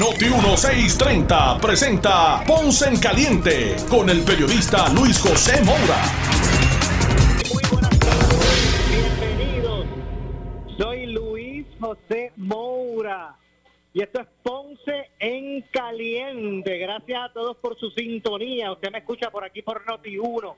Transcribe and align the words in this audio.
Noti 0.00 0.24
1630 0.24 1.58
presenta 1.62 2.42
Ponce 2.44 2.88
en 2.88 2.98
Caliente 2.98 3.76
con 3.88 4.10
el 4.10 4.24
periodista 4.24 4.88
Luis 4.92 5.20
José 5.20 5.62
Moura. 5.62 6.02
Muy 7.48 7.62
buenas 7.70 8.00
bienvenidos. 8.90 9.86
Soy 10.76 11.06
Luis 11.06 11.66
José 11.78 12.32
Moura 12.36 13.36
y 13.92 14.02
esto 14.02 14.20
es 14.22 14.26
Ponce 14.42 15.10
en 15.20 15.62
Caliente. 15.70 16.76
Gracias 16.78 17.30
a 17.30 17.32
todos 17.32 17.56
por 17.58 17.78
su 17.78 17.88
sintonía. 17.90 18.72
Usted 18.72 18.90
me 18.90 18.98
escucha 18.98 19.30
por 19.30 19.44
aquí 19.44 19.62
por 19.62 19.86
Noti 19.86 20.18
1 20.18 20.56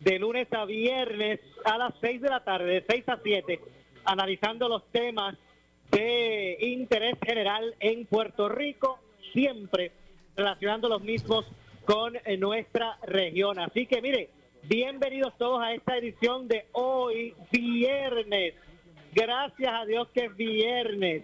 de 0.00 0.18
lunes 0.18 0.52
a 0.52 0.64
viernes 0.64 1.38
a 1.64 1.78
las 1.78 1.94
6 2.00 2.22
de 2.22 2.28
la 2.28 2.42
tarde, 2.42 2.66
de 2.66 2.84
6 2.88 3.08
a 3.08 3.20
7, 3.22 3.60
analizando 4.04 4.68
los 4.68 4.82
temas 4.90 5.36
de 5.94 6.56
interés 6.60 7.14
general 7.24 7.74
en 7.78 8.04
Puerto 8.06 8.48
Rico, 8.48 8.98
siempre 9.32 9.92
relacionando 10.36 10.88
los 10.88 11.00
mismos 11.02 11.46
con 11.84 12.16
eh, 12.16 12.36
nuestra 12.36 12.98
región. 13.02 13.60
Así 13.60 13.86
que 13.86 14.02
mire, 14.02 14.30
bienvenidos 14.64 15.32
todos 15.38 15.62
a 15.62 15.72
esta 15.72 15.96
edición 15.96 16.48
de 16.48 16.66
hoy, 16.72 17.32
viernes. 17.52 18.54
Gracias 19.12 19.72
a 19.72 19.84
Dios 19.84 20.08
que 20.12 20.24
es 20.24 20.36
viernes. 20.36 21.22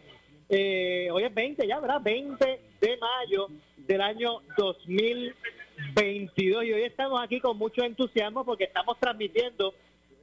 Eh, 0.49 1.09
hoy 1.12 1.25
es 1.25 1.34
20 1.34 1.67
ya, 1.67 1.81
¿verdad? 1.81 2.01
20 2.03 2.61
de 2.81 2.97
mayo 2.99 3.49
del 3.79 4.01
año 4.01 4.43
2022 4.57 6.65
y 6.65 6.73
hoy 6.73 6.83
estamos 6.83 7.21
aquí 7.21 7.41
con 7.41 7.59
mucho 7.59 7.83
entusiasmo 7.83 8.45
porque 8.45 8.62
estamos 8.65 8.97
transmitiendo 9.01 9.75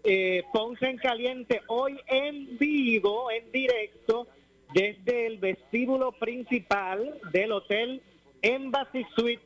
eh, 0.04 0.44
Ponce 0.54 0.88
en 0.88 0.98
Caliente 0.98 1.61
hoy 1.67 2.00
en 2.08 2.58
vivo, 2.58 3.30
en 3.30 3.52
directo, 3.52 4.28
desde 4.73 5.28
el 5.28 5.38
vestíbulo 5.38 6.12
principal 6.14 7.20
del 7.32 7.52
Hotel 7.52 8.02
Embassy 8.42 9.06
Suite 9.16 9.44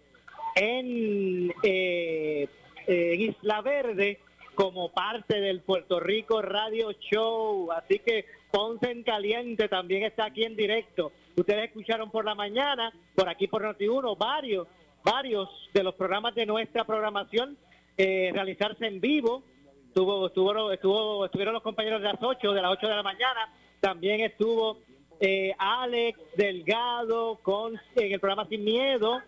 en, 0.56 1.54
eh, 1.64 2.48
en 2.88 3.22
Isla 3.22 3.62
Verde 3.62 4.20
como 4.56 4.90
parte 4.90 5.40
del 5.40 5.62
Puerto 5.62 6.00
Rico 6.00 6.42
Radio 6.42 6.92
Show. 6.94 7.72
Así 7.72 8.00
que 8.00 8.26
Ponce 8.52 8.92
en 8.92 9.04
Caliente 9.04 9.68
también 9.70 10.04
está 10.04 10.26
aquí 10.26 10.44
en 10.44 10.56
directo. 10.56 11.12
Ustedes 11.36 11.66
escucharon 11.66 12.12
por 12.12 12.26
la 12.26 12.36
mañana, 12.36 12.92
por 13.16 13.30
aquí 13.30 13.48
por 13.48 13.64
Noti1, 13.64 14.18
varios, 14.18 14.68
varios 15.04 15.50
de 15.74 15.84
los 15.84 15.96
programas 15.96 16.36
de 16.36 16.46
nuestra 16.46 16.84
programación 16.84 17.58
eh, 17.98 18.30
realizarse 18.34 18.86
en 18.86 19.00
vivo. 19.00 19.44
Estuvo, 19.88 20.28
estuvo, 20.28 20.72
estuvo, 20.72 21.26
estuvieron 21.26 21.54
los 21.54 21.64
compañeros 21.64 22.02
de 22.02 22.08
las 22.08 22.22
8, 22.22 22.54
de 22.54 22.62
las 22.62 22.72
8 22.72 22.88
de 22.88 22.96
la 22.96 23.04
mañana. 23.04 23.54
También 23.80 24.22
estuvo 24.22 24.80
eh, 25.22 25.54
Alex 25.58 26.20
Delgado 26.36 27.40
con 27.42 27.80
en 27.96 28.12
el 28.12 28.20
programa 28.20 28.48
Sin 28.48 28.64
Miedo. 28.64 29.22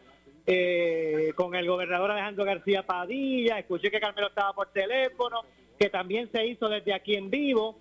Eh, 0.45 1.31
con 1.35 1.55
el 1.55 1.65
gobernador 1.65 2.11
Alejandro 2.11 2.43
García 2.43 2.85
Padilla, 2.85 3.59
escuché 3.59 3.89
que 3.89 4.01
Carmelo 4.01 4.27
estaba 4.27 4.51
por 4.51 4.73
teléfono, 4.73 5.39
que 5.79 5.89
también 5.89 6.29
se 6.33 6.45
hizo 6.45 6.67
desde 6.67 6.93
aquí 6.93 7.15
en 7.15 7.29
vivo. 7.29 7.77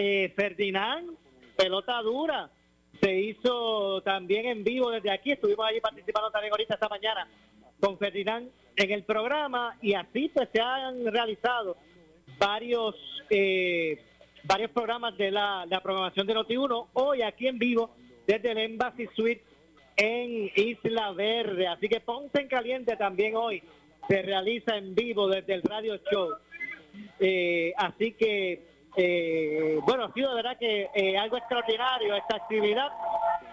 Eh, 0.00 0.32
Ferdinand, 0.34 1.10
pelota 1.54 2.00
dura, 2.00 2.50
se 3.00 3.14
hizo 3.14 4.00
también 4.02 4.46
en 4.46 4.64
vivo 4.64 4.90
desde 4.90 5.10
aquí, 5.10 5.32
estuvimos 5.32 5.66
allí 5.66 5.80
participando 5.80 6.30
también 6.30 6.52
ahorita 6.52 6.74
esta 6.74 6.88
mañana 6.88 7.28
con 7.78 7.98
Ferdinand 7.98 8.48
en 8.76 8.90
el 8.90 9.04
programa 9.04 9.76
y 9.82 9.94
así 9.94 10.30
pues 10.32 10.48
se 10.52 10.60
han 10.60 11.04
realizado 11.06 11.76
varios 12.38 12.94
eh, 13.30 14.02
varios 14.46 14.70
programas 14.70 15.16
de 15.16 15.30
la, 15.30 15.66
programación 15.82 16.26
de 16.26 16.34
Noti1 16.34 16.86
hoy 16.94 17.22
aquí 17.22 17.48
en 17.48 17.58
vivo 17.58 17.90
desde 18.26 18.52
el 18.52 18.58
Embassy 18.58 19.08
Suite 19.14 19.42
en 19.96 20.50
Isla 20.54 21.12
Verde. 21.12 21.66
Así 21.66 21.88
que 21.88 22.00
Ponce 22.00 22.40
en 22.40 22.48
Caliente 22.48 22.96
también 22.96 23.34
hoy 23.36 23.62
se 24.08 24.22
realiza 24.22 24.76
en 24.76 24.94
vivo 24.94 25.28
desde 25.28 25.54
el 25.54 25.62
Radio 25.62 25.98
Show. 26.10 26.34
Eh, 27.18 27.72
así 27.76 28.12
que, 28.12 28.62
eh, 28.96 29.78
bueno, 29.84 30.04
ha 30.04 30.12
sido 30.12 30.30
de 30.30 30.36
verdad 30.36 30.58
que 30.58 30.88
eh, 30.94 31.16
algo 31.18 31.36
extraordinario 31.36 32.14
esta 32.14 32.36
actividad. 32.36 32.88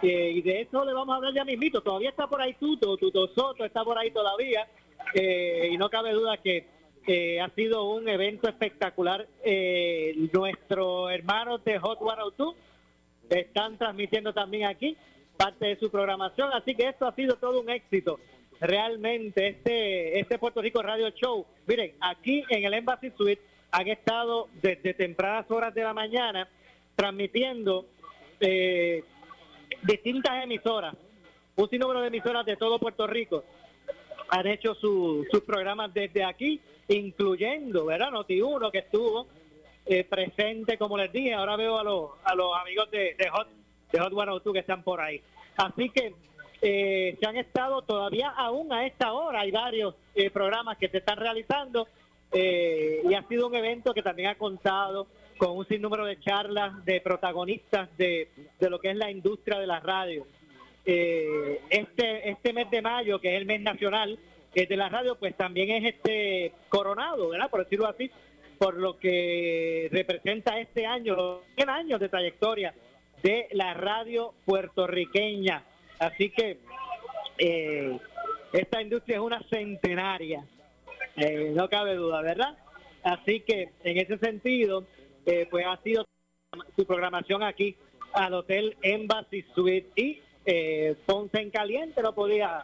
eh, 0.02 0.32
y 0.36 0.42
de 0.42 0.62
eso 0.62 0.84
le 0.86 0.94
vamos 0.94 1.14
a 1.14 1.18
hablar 1.18 1.34
ya 1.34 1.46
mismito. 1.46 1.82
Todavía 1.82 2.10
está 2.10 2.28
por 2.28 2.42
ahí 2.42 2.54
Tuto, 2.56 2.98
Tuto 2.98 3.28
Soto 3.30 3.66
está 3.66 3.84
por 3.84 3.98
ahí 3.98 4.12
todavía. 4.12 4.68
eh, 5.16 5.70
y 5.72 5.78
no 5.78 5.90
cabe 5.90 6.12
duda 6.14 6.38
que 6.38 6.66
ha 7.42 7.50
sido 7.50 7.90
un 7.90 8.08
evento 8.08 8.48
espectacular. 8.48 9.28
Eh, 9.44 10.30
nuestros 10.34 11.12
hermanos 11.12 11.64
de 11.64 11.80
Hot 11.80 12.00
102 12.00 12.56
están 13.30 13.78
transmitiendo 13.78 14.34
también 14.34 14.66
aquí 14.68 14.98
parte 15.38 15.66
de 15.66 15.76
su 15.78 15.90
programación, 15.90 16.52
así 16.54 16.76
que 16.76 16.90
esto 16.90 17.08
ha 17.08 17.16
sido 17.16 17.36
todo 17.36 17.62
un 17.62 17.70
éxito. 17.70 18.20
Realmente 18.60 19.48
este 19.48 20.20
este 20.20 20.38
Puerto 20.38 20.62
Rico 20.62 20.82
Radio 20.82 21.10
Show, 21.10 21.46
miren, 21.68 21.94
aquí 22.00 22.44
en 22.50 22.64
el 22.64 22.74
Embassy 22.74 23.12
Suite 23.18 23.42
han 23.72 23.88
estado 23.88 24.48
desde 24.62 24.94
tempranas 24.94 25.50
horas 25.50 25.74
de 25.74 25.84
la 25.84 25.94
mañana 25.94 26.48
transmitiendo 26.96 27.86
eh, 28.40 29.04
distintas 29.82 30.44
emisoras, 30.44 30.96
un 31.56 31.70
sinnúmero 31.70 32.02
de 32.02 32.08
emisoras 32.08 32.46
de 32.46 32.56
todo 32.56 32.80
Puerto 32.80 33.08
Rico 33.08 33.44
han 34.38 34.48
hecho 34.48 34.74
su- 34.76 35.26
sus 35.32 35.42
programas 35.42 35.94
desde 35.94 36.24
aquí, 36.24 36.60
incluyendo, 36.88 37.86
¿verdad? 37.86 38.12
Noti1 38.12 38.72
que 38.72 38.80
estuvo 38.80 39.28
eh, 39.86 40.04
presente, 40.06 40.78
como 40.78 40.98
les 40.98 41.12
dije, 41.12 41.34
ahora 41.34 41.56
veo 41.56 41.78
a 41.78 41.84
los, 41.84 42.12
amigos 42.62 42.90
de, 42.90 43.16
de 43.18 43.30
Hot 43.30 43.48
de 43.92 44.00
Hot 44.00 44.10
102 44.14 44.54
que 44.54 44.60
están 44.60 44.82
por 44.82 45.00
ahí. 45.02 45.22
Así 45.58 45.90
que 45.90 46.14
eh, 46.62 47.16
se 47.20 47.26
han 47.28 47.38
estado 47.38 47.82
todavía 47.84 48.30
aún 48.30 48.72
a 48.74 48.86
esta 48.88 49.14
hora, 49.14 49.42
hay 49.42 49.52
varios 49.52 49.94
eh, 50.16 50.30
programas 50.32 50.78
que 50.78 50.88
se 50.90 50.98
están 50.98 51.18
realizando 51.18 51.88
y 52.36 53.14
ha 53.14 53.28
sido 53.28 53.46
un 53.46 53.54
evento 53.54 53.94
que 53.94 54.02
también 54.02 54.30
ha 54.30 54.36
contado 54.36 55.06
con 55.38 55.56
un 55.56 55.68
sinnúmero 55.68 56.04
de 56.06 56.20
charlas 56.20 56.84
de 56.84 57.00
protagonistas 57.00 57.96
de 57.96 58.28
lo 58.60 58.80
que 58.80 58.90
es 58.90 58.96
la 58.98 59.12
industria 59.12 59.60
de 59.60 59.68
la 59.68 59.80
radio. 59.80 60.26
Eh, 60.86 61.62
este 61.70 62.30
este 62.30 62.52
mes 62.52 62.70
de 62.70 62.82
mayo, 62.82 63.20
que 63.20 63.34
es 63.34 63.38
el 63.40 63.46
mes 63.46 63.62
nacional 63.62 64.20
eh, 64.54 64.68
de 64.68 64.78
la 64.78 64.90
radio, 64.90 65.16
pues 65.16 65.36
también 65.36 65.72
es 65.72 65.96
este 65.96 66.54
coronado, 66.70 67.30
¿verdad? 67.30 67.50
Por 67.50 67.64
decirlo 67.64 67.88
así, 67.88 68.12
por 68.58 68.76
lo 68.76 69.00
que 69.00 69.88
representa 69.92 70.60
este 70.60 70.86
año, 70.86 71.16
los 71.16 71.42
100 71.56 71.70
años 71.70 72.00
de 72.00 72.10
trayectoria 72.10 72.74
de 73.22 73.48
la 73.52 73.74
radio 73.74 74.34
puertorriqueña. 74.46 75.64
Así 76.00 76.30
que 76.30 76.60
eh, 77.38 77.98
esta 78.52 78.82
industria 78.82 79.16
es 79.16 79.22
una 79.22 79.42
centenaria, 79.50 80.46
eh, 81.16 81.52
no 81.56 81.70
cabe 81.70 81.96
duda, 81.96 82.22
¿verdad? 82.22 82.58
Así 83.04 83.40
que 83.40 83.70
en 83.84 83.98
ese 83.98 84.18
sentido, 84.18 84.86
pues 85.50 85.66
ha 85.66 85.78
sido 85.82 86.06
su 86.76 86.86
programación 86.86 87.44
aquí 87.44 87.76
al 88.14 88.34
Hotel 88.34 88.78
Embassy 88.82 89.44
Suite 89.56 89.90
y 89.96 90.22
eh, 90.46 90.96
Ponce 91.06 91.40
en 91.42 91.50
Caliente 91.52 92.02
no 92.02 92.14
podía 92.14 92.64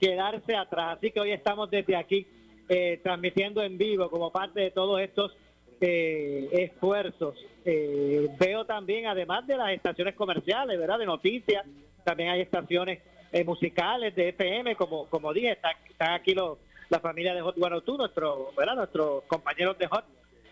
quedarse 0.00 0.54
atrás. 0.56 0.98
Así 0.98 1.10
que 1.10 1.20
hoy 1.20 1.32
estamos 1.32 1.70
desde 1.70 1.96
aquí 1.96 2.26
eh, 2.68 3.00
transmitiendo 3.02 3.62
en 3.62 3.78
vivo 3.78 4.10
como 4.10 4.30
parte 4.32 4.60
de 4.60 4.70
todos 4.70 5.00
estos 5.00 5.36
eh, 5.80 6.48
esfuerzos. 6.52 7.34
Eh, 7.64 8.28
veo 8.38 8.64
también, 8.64 9.06
además 9.06 9.46
de 9.46 9.56
las 9.56 9.70
estaciones 9.72 10.14
comerciales, 10.14 10.78
¿verdad? 10.78 10.98
De 10.98 11.06
noticias, 11.06 11.64
también 12.04 12.30
hay 12.30 12.40
estaciones 12.40 13.00
eh, 13.32 13.44
musicales 13.44 14.14
de 14.14 14.30
FM, 14.30 14.76
como 14.76 15.06
como 15.06 15.32
dije, 15.32 15.52
está- 15.52 15.76
están 15.88 16.12
aquí 16.14 16.34
los, 16.34 16.58
la 16.88 16.98
familia 17.00 17.34
de 17.34 17.40
Hot 17.40 17.54
102, 17.54 17.98
nuestros, 17.98 18.54
¿verdad? 18.56 18.74
Nuestros 18.76 19.22
compañeros 19.24 19.78
de 19.78 19.86
Hot 19.86 20.04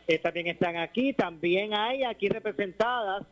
eh, 0.06 0.19
también 0.19 0.47
están 0.47 0.77
aquí. 0.77 1.12
También 1.12 1.75
hay 1.75 2.05
aquí 2.05 2.29
representadas 2.29 3.25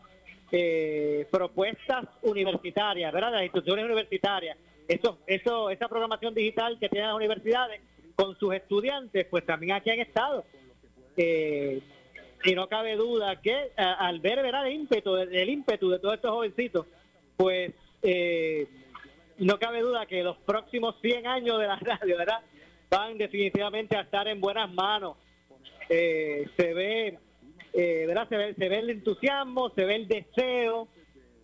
eh, 0.53 1.27
propuestas 1.31 2.07
universitarias, 2.23 3.13
¿verdad? 3.13 3.33
Las 3.33 3.43
instituciones 3.43 3.85
universitarias. 3.85 4.57
Eso, 4.87 5.19
eso, 5.27 5.71
esa 5.71 5.89
programación 5.89 6.35
digital 6.35 6.79
que 6.79 6.89
tienen 6.89 7.09
las 7.09 7.17
universidades 7.17 7.81
con 8.17 8.39
sus 8.39 8.55
estudiantes, 8.55 9.27
pues 9.31 9.45
también 9.45 9.73
aquí 9.73 9.91
han 9.91 10.01
estado. 10.01 10.45
Eh, 11.17 11.81
y 12.45 12.55
no 12.55 12.69
cabe 12.69 12.97
duda 12.97 13.41
que 13.41 13.73
al 13.77 14.21
ver 14.21 14.39
el 14.39 14.73
ímpetu, 14.73 15.17
el 15.17 15.49
ímpetu 15.49 15.91
de 15.91 15.99
todos 15.99 16.15
estos 16.15 16.31
jovencitos, 16.31 16.87
pues 17.37 17.73
eh, 18.03 18.67
no 19.39 19.59
cabe 19.59 19.81
duda 19.81 20.07
que 20.07 20.23
los 20.23 20.37
próximos 20.39 20.95
100 21.01 21.27
años 21.27 21.59
de 21.59 21.67
la 21.67 21.77
radio, 21.81 22.17
¿verdad? 22.17 22.41
van 22.91 23.19
definitivamente 23.19 23.97
a 23.97 24.03
estar 24.03 24.29
en 24.29 24.41
buenas 24.41 24.73
manos. 24.73 25.17
Eh, 25.89 26.47
se 26.57 26.75
ve, 26.75 27.19
eh. 27.73 28.07
Se 28.29 28.69
ve, 28.69 28.79
el 28.79 28.91
entusiasmo, 28.91 29.71
se 29.71 29.85
ve 29.85 29.97
el 29.97 30.09
deseo 30.09 30.89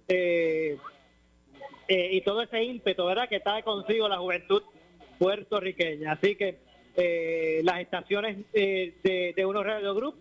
eh, 0.08 0.76
eh, 1.88 2.08
y 2.12 2.20
todo 2.22 2.42
ese 2.42 2.62
ímpetu, 2.62 3.04
¿verdad? 3.04 3.28
Que 3.28 3.40
trae 3.40 3.62
consigo 3.62 4.08
la 4.08 4.18
juventud 4.18 4.62
puertorriqueña. 5.18 6.12
Así 6.12 6.36
que 6.36 6.58
eh, 6.96 7.60
las 7.64 7.80
estaciones 7.80 8.38
de, 8.52 9.32
de 9.36 9.46
Uno 9.46 9.62
Radio 9.62 9.94
Group, 9.94 10.16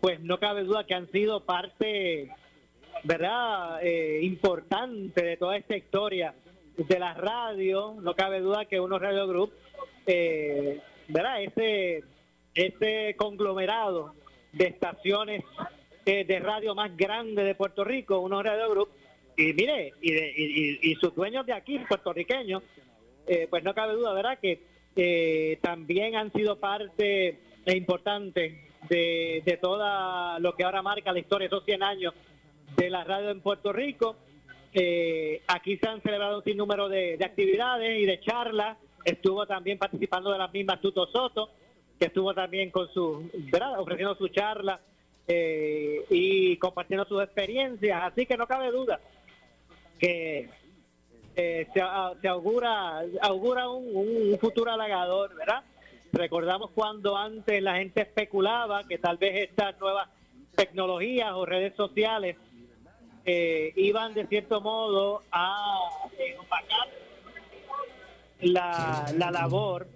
pues 0.00 0.20
no 0.20 0.38
cabe 0.38 0.64
duda 0.64 0.84
que 0.84 0.94
han 0.94 1.10
sido 1.10 1.44
parte, 1.44 2.30
¿verdad? 3.04 3.82
Importante 4.20 5.24
de 5.24 5.36
toda 5.36 5.56
esta 5.56 5.76
historia 5.76 6.34
de 6.76 6.98
la 6.98 7.14
radio. 7.14 7.96
No 8.00 8.14
cabe 8.14 8.40
duda 8.40 8.66
que 8.66 8.80
Uno 8.80 8.98
Radio 8.98 9.26
Group, 9.26 9.52
¿verdad? 11.08 11.42
Ese, 11.42 12.04
ese 12.56 13.14
conglomerado 13.16 14.14
de 14.52 14.66
estaciones 14.66 15.44
eh, 16.04 16.24
de 16.24 16.38
radio 16.40 16.74
más 16.74 16.96
grande 16.96 17.44
de 17.44 17.54
Puerto 17.54 17.84
Rico, 17.84 18.20
Uno 18.20 18.42
Radio 18.42 18.70
Group, 18.70 18.88
y 19.36 19.52
mire, 19.52 19.92
y, 20.00 20.12
de- 20.12 20.78
y- 20.82 20.94
sus 20.96 21.14
dueños 21.14 21.44
de 21.44 21.52
aquí, 21.52 21.78
puertorriqueños, 21.80 22.62
eh, 23.26 23.46
pues 23.50 23.62
no 23.64 23.74
cabe 23.74 23.92
duda, 23.94 24.12
¿verdad? 24.14 24.38
Que 24.40 24.62
eh, 24.96 25.58
también 25.60 26.16
han 26.16 26.32
sido 26.32 26.58
parte 26.58 27.38
importante 27.66 28.64
de, 28.88 29.42
de 29.44 29.56
toda 29.58 30.38
lo 30.38 30.54
que 30.54 30.64
ahora 30.64 30.80
marca 30.80 31.12
la 31.12 31.18
historia, 31.18 31.46
esos 31.48 31.64
100 31.64 31.82
años 31.82 32.14
de 32.76 32.88
la 32.88 33.04
radio 33.04 33.30
en 33.30 33.40
Puerto 33.40 33.72
Rico. 33.72 34.16
Eh, 34.72 35.42
aquí 35.48 35.76
se 35.76 35.88
han 35.88 36.00
celebrado 36.02 36.38
un 36.38 36.44
sinnúmero 36.44 36.88
de, 36.88 37.16
de 37.16 37.24
actividades 37.24 37.98
y 38.00 38.06
de 38.06 38.20
charlas. 38.20 38.78
Estuvo 39.04 39.46
también 39.46 39.78
participando 39.78 40.30
de 40.32 40.38
las 40.38 40.52
mismas 40.52 40.80
Tuto 40.80 41.06
Soto, 41.08 41.50
que 41.98 42.06
estuvo 42.06 42.34
también 42.34 42.70
con 42.70 42.88
su, 42.92 43.30
¿verdad? 43.50 43.80
ofreciendo 43.80 44.14
su 44.16 44.28
charla 44.28 44.80
eh, 45.28 46.04
y 46.10 46.56
compartiendo 46.58 47.04
sus 47.06 47.22
experiencias. 47.22 48.02
Así 48.04 48.26
que 48.26 48.36
no 48.36 48.46
cabe 48.46 48.70
duda 48.70 49.00
que 49.98 50.48
eh, 51.36 51.66
se, 51.72 51.80
a- 51.80 52.12
se 52.20 52.28
augura 52.28 53.02
augura 53.22 53.68
un, 53.68 53.88
un 54.32 54.38
futuro 54.38 54.70
halagador, 54.72 55.34
¿verdad? 55.34 55.62
Recordamos 56.12 56.70
cuando 56.70 57.16
antes 57.16 57.62
la 57.62 57.76
gente 57.76 58.02
especulaba 58.02 58.84
que 58.84 58.98
tal 58.98 59.16
vez 59.18 59.48
estas 59.48 59.78
nuevas 59.80 60.08
tecnologías 60.54 61.32
o 61.32 61.44
redes 61.44 61.74
sociales 61.76 62.36
eh, 63.26 63.72
iban 63.76 64.14
de 64.14 64.26
cierto 64.26 64.60
modo 64.60 65.22
a 65.32 65.78
opacar 66.40 66.88
la, 68.40 69.12
la 69.16 69.30
labor 69.30 69.88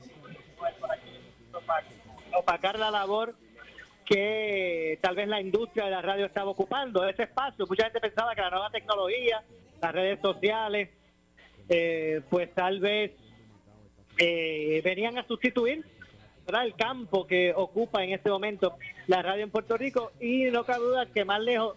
opacar 2.51 2.79
la 2.79 2.91
labor 2.91 3.35
que 4.05 4.99
tal 5.01 5.15
vez 5.15 5.29
la 5.29 5.41
industria 5.41 5.85
de 5.85 5.93
la 5.93 6.03
radio 6.03 6.27
estaba 6.27 6.51
ocupando 6.51 7.07
ese 7.09 7.25
espacio. 7.25 7.65
Mucha 7.69 7.85
gente 7.85 8.01
pensaba 8.01 8.35
que 8.35 8.41
la 8.41 8.51
nueva 8.51 8.71
tecnología, 8.71 9.43
las 9.81 9.93
redes 9.93 10.19
sociales, 10.21 10.89
eh, 11.69 12.21
pues 12.29 12.53
tal 12.53 12.81
vez 12.81 13.13
eh, 14.19 14.81
venían 14.85 15.17
a 15.17 15.27
sustituir 15.29 15.85
¿verdad? 16.45 16.67
el 16.67 16.75
campo 16.75 17.25
que 17.25 17.53
ocupa 17.55 18.03
en 18.03 18.13
este 18.13 18.31
momento 18.31 18.75
la 19.07 19.23
radio 19.23 19.45
en 19.45 19.51
Puerto 19.51 19.77
Rico 19.77 20.11
y 20.19 20.47
no 20.47 20.65
cabe 20.65 20.85
duda 20.85 21.07
que 21.07 21.25
más 21.25 21.41
lejos 21.41 21.77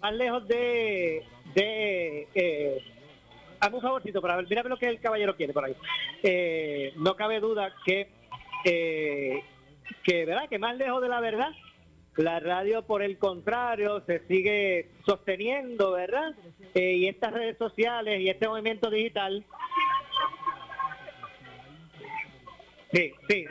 más 0.00 0.12
lejos 0.12 0.48
de 0.48 1.22
de 1.54 2.26
eh, 2.34 2.82
hazme 3.60 3.76
un 3.76 3.82
favorcito 3.82 4.20
para 4.20 4.34
ver 4.34 4.48
mírame 4.48 4.70
lo 4.70 4.76
que 4.76 4.88
el 4.88 5.00
caballero 5.00 5.36
quiere 5.36 5.52
por 5.52 5.64
ahí 5.64 5.76
no 6.96 7.14
cabe 7.14 7.38
duda 7.38 7.72
que 7.86 8.08
que 10.02 10.24
verdad 10.24 10.48
que 10.48 10.58
más 10.58 10.76
lejos 10.76 11.02
de 11.02 11.08
la 11.08 11.20
verdad 11.20 11.50
la 12.16 12.40
radio 12.40 12.82
por 12.82 13.02
el 13.02 13.16
contrario 13.16 14.02
se 14.06 14.26
sigue 14.26 14.90
sosteniendo 15.06 15.92
verdad 15.92 16.34
Eh, 16.74 16.96
y 16.96 17.08
estas 17.08 17.32
redes 17.32 17.56
sociales 17.56 18.20
y 18.20 18.28
este 18.28 18.46
movimiento 18.46 18.90
digital. 18.90 19.44
Sí 22.92 23.12
sí. 23.28 23.46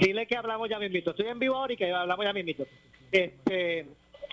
Dile 0.00 0.26
que 0.26 0.36
hablamos 0.36 0.68
ya 0.68 0.78
mismito. 0.78 1.10
Estoy 1.10 1.28
en 1.28 1.38
vivo 1.38 1.56
ahora 1.56 1.72
y 1.72 1.76
que 1.76 1.90
hablamos 1.90 2.24
ya 2.24 2.32
mismito. 2.32 2.66
Este 3.10 3.86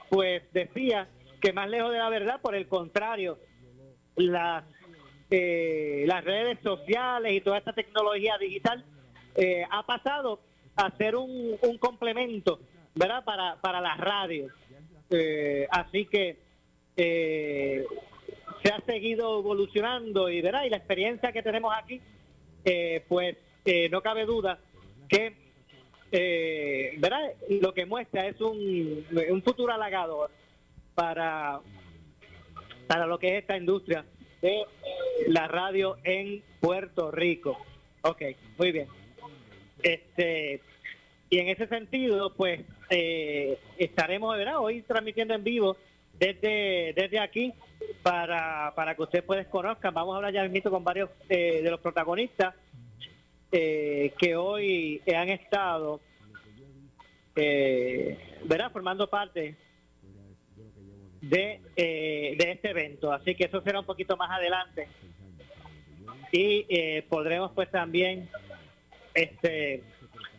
pues 0.10 0.44
decía 0.52 1.08
que 1.42 1.54
más 1.54 1.70
lejos 1.70 1.92
de 1.92 2.00
la 2.00 2.10
verdad 2.10 2.42
por 2.42 2.54
el 2.56 2.68
contrario 2.68 3.40
las 4.16 4.66
eh, 5.30 6.04
las 6.06 6.24
redes 6.24 6.60
sociales 6.64 7.34
y 7.34 7.42
toda 7.42 7.58
esta 7.58 7.74
tecnología 7.74 8.38
digital 8.38 8.84
eh, 9.36 9.66
ha 9.70 9.84
pasado 9.86 10.42
a 10.78 10.96
ser 10.98 11.16
un, 11.16 11.58
un 11.62 11.78
complemento, 11.78 12.60
¿verdad? 12.96 13.24
Para, 13.26 13.56
para 13.60 13.82
las 13.82 13.98
radios. 13.98 14.52
Eh, 15.10 15.68
así 15.72 16.06
que 16.06 16.38
eh, 16.96 17.86
se 18.64 18.72
ha 18.72 18.80
seguido 18.86 19.40
evolucionando 19.40 20.30
y, 20.30 20.42
¿verdad? 20.42 20.64
Y 20.66 20.70
la 20.70 20.78
experiencia 20.78 21.32
que 21.32 21.44
tenemos 21.44 21.74
aquí, 21.76 22.02
eh, 22.64 23.04
pues 23.08 23.38
eh, 23.66 23.90
no 23.90 24.02
cabe 24.02 24.26
duda 24.26 24.60
que, 25.10 25.36
eh, 26.12 26.96
¿verdad? 27.00 27.34
Lo 27.62 27.74
que 27.74 27.86
muestra 27.86 28.28
es 28.28 28.40
un, 28.42 29.06
un 29.30 29.44
futuro 29.44 29.74
halagador 29.74 30.30
para, 30.96 31.60
para 32.88 33.06
lo 33.06 33.18
que 33.20 33.30
es 33.30 33.42
esta 33.42 33.58
industria 33.58 34.06
de 34.42 34.66
la 35.28 35.48
radio 35.48 35.98
en 36.04 36.44
Puerto 36.60 37.12
Rico. 37.12 37.58
Ok, 38.02 38.22
muy 38.58 38.72
bien. 38.72 38.88
Este, 39.82 40.62
y 41.30 41.40
en 41.40 41.50
ese 41.50 41.68
sentido, 41.68 42.34
pues 42.34 42.62
eh, 42.90 43.60
estaremos 43.78 44.38
¿verdad? 44.38 44.60
hoy 44.60 44.82
transmitiendo 44.82 45.34
en 45.34 45.44
vivo 45.44 45.78
desde, 46.14 46.94
desde 46.96 47.20
aquí 47.20 47.54
para, 48.02 48.74
para 48.76 48.96
que 48.96 49.04
ustedes 49.04 49.26
pues 49.26 49.48
conozcan. 49.48 49.94
Vamos 49.94 50.14
a 50.14 50.18
hablar 50.18 50.34
ya 50.34 50.48
mismo 50.48 50.72
con 50.72 50.84
varios 50.84 51.10
eh, 51.30 51.62
de 51.62 51.70
los 51.70 51.80
protagonistas 51.80 52.56
eh, 53.52 54.14
que 54.18 54.36
hoy 54.36 55.02
han 55.16 55.30
estado 55.30 56.02
eh, 57.36 58.18
¿verdad? 58.46 58.72
formando 58.72 59.10
parte 59.10 59.56
de, 61.22 61.62
eh, 61.76 62.36
de 62.38 62.52
este 62.52 62.72
evento. 62.72 63.12
Así 63.12 63.36
que 63.36 63.46
eso 63.46 63.62
será 63.62 63.80
un 63.80 63.86
poquito 63.86 64.18
más 64.18 64.32
adelante. 64.32 64.88
Y 66.32 66.66
eh, 66.68 67.06
podremos 67.08 67.52
pues 67.54 67.70
también 67.72 68.30
este 69.18 69.84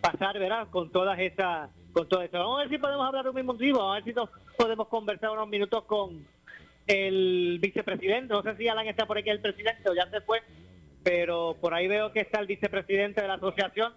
pasar, 0.00 0.38
¿verdad? 0.38 0.68
Con 0.70 0.90
todas 0.90 1.18
esas, 1.18 1.70
con 1.92 2.08
todo 2.08 2.22
eso. 2.22 2.38
Vamos 2.38 2.56
a 2.56 2.62
ver 2.62 2.70
si 2.70 2.78
podemos 2.78 3.06
hablar 3.06 3.28
un 3.28 3.34
mismo 3.34 3.56
tiempo, 3.56 3.82
a 3.82 3.94
ver 3.94 4.04
si 4.04 4.12
nos 4.12 4.30
podemos 4.56 4.88
conversar 4.88 5.30
unos 5.30 5.48
minutos 5.48 5.84
con 5.84 6.24
el 6.86 7.58
vicepresidente. 7.60 8.32
No 8.32 8.42
sé 8.42 8.56
si 8.56 8.68
Alan 8.68 8.86
está 8.86 9.06
por 9.06 9.18
aquí 9.18 9.30
el 9.30 9.40
presidente 9.40 9.90
o 9.90 9.94
ya 9.94 10.08
se 10.10 10.20
fue, 10.20 10.40
pero 11.02 11.56
por 11.60 11.74
ahí 11.74 11.88
veo 11.88 12.12
que 12.12 12.20
está 12.20 12.40
el 12.40 12.46
vicepresidente 12.46 13.20
de 13.20 13.28
la 13.28 13.34
Asociación 13.34 13.92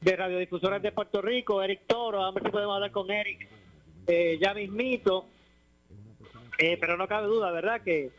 de 0.00 0.16
Radiodifusores 0.16 0.82
de 0.82 0.92
Puerto 0.92 1.22
Rico, 1.22 1.62
Eric 1.62 1.82
Toro. 1.86 2.24
A 2.24 2.32
ver 2.32 2.42
si 2.42 2.50
podemos 2.50 2.74
hablar 2.74 2.90
con 2.90 3.10
Eric 3.10 3.48
eh, 4.06 4.38
ya 4.40 4.52
mismito. 4.52 5.26
Eh, 6.58 6.76
pero 6.80 6.96
no 6.96 7.08
cabe 7.08 7.26
duda, 7.26 7.50
¿verdad? 7.50 7.80
Que 7.82 8.10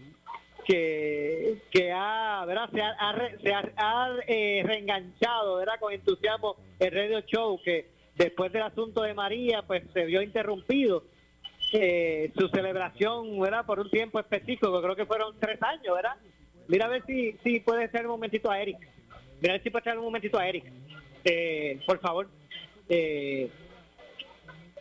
que, 0.66 1.58
que 1.72 1.92
ha, 1.94 2.44
¿verdad? 2.46 2.70
se 2.74 2.82
ha, 2.82 3.16
se 3.42 3.54
ha- 3.54 4.10
eh, 4.28 4.64
reenganchado 4.66 5.58
¿verdad? 5.58 5.80
con 5.80 5.94
entusiasmo 5.94 6.56
el 6.80 6.92
radio 6.92 7.22
show 7.22 7.60
que 7.64 7.88
después 8.16 8.52
del 8.52 8.64
asunto 8.64 9.04
de 9.04 9.14
María 9.14 9.62
pues 9.62 9.84
se 9.94 10.06
vio 10.06 10.22
interrumpido 10.22 11.04
eh, 11.74 12.32
su 12.38 12.48
celebración 12.50 13.40
¿verdad? 13.40 13.66
por 13.66 13.80
un 13.80 13.90
tiempo 13.90 14.20
específico 14.20 14.82
creo 14.82 14.96
que 14.96 15.06
fueron 15.06 15.36
tres 15.40 15.62
años 15.62 15.96
¿verdad? 15.96 16.16
mira 16.68 16.86
a 16.86 16.90
ver 16.90 17.04
si, 17.06 17.34
si 17.44 17.60
puede 17.60 17.90
ser 17.90 18.06
un 18.06 18.12
momentito 18.14 18.50
a 18.50 18.60
Eric 18.60 18.78
mira 19.42 19.54
a 19.54 19.58
ver 19.58 19.64
si 19.64 19.70
puede 19.70 19.84
ser 19.84 19.98
un 19.98 20.06
momentito 20.06 20.40
a 20.40 20.48
Eric 20.48 20.66
eh, 21.24 21.80
por 21.86 22.00
favor 22.00 22.28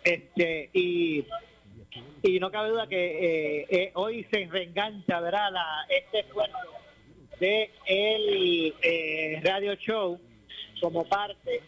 este 0.04 0.70
y 0.72 1.24
y 2.22 2.38
no 2.40 2.50
cabe 2.50 2.70
duda 2.70 2.86
que 2.86 2.96
eh, 3.60 3.66
eh, 3.70 3.90
hoy 3.94 4.26
se 4.30 4.46
reengancha 4.46 5.20
¿verdad? 5.20 5.50
Este 5.88 6.20
esfuerzo 6.20 6.56
de 7.40 7.70
el 7.86 8.74
eh, 8.82 9.40
radio 9.42 9.74
show 9.74 10.18
como 10.80 11.04
parte 11.08 11.60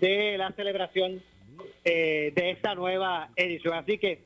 de 0.00 0.38
la 0.38 0.52
celebración 0.52 1.22
de 1.84 2.50
esta 2.50 2.74
nueva 2.74 3.30
edición 3.36 3.74
así 3.74 3.98
que 3.98 4.24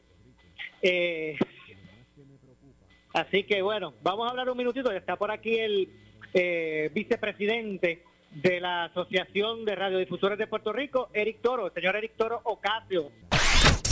así 3.12 3.44
que 3.44 3.62
bueno 3.62 3.94
vamos 4.02 4.26
a 4.26 4.30
hablar 4.30 4.48
un 4.50 4.56
minutito 4.56 4.90
está 4.90 5.16
por 5.16 5.30
aquí 5.30 5.58
el 5.58 5.88
vicepresidente 6.92 8.02
de 8.30 8.60
la 8.60 8.84
Asociación 8.84 9.64
de 9.64 9.74
Radiodifusores 9.74 10.38
de 10.38 10.46
Puerto 10.46 10.72
Rico, 10.72 11.10
Eric 11.12 11.40
Toro, 11.42 11.70
señor 11.74 11.96
Eric 11.96 12.12
Toro 12.16 12.40
Ocasio. 12.44 13.10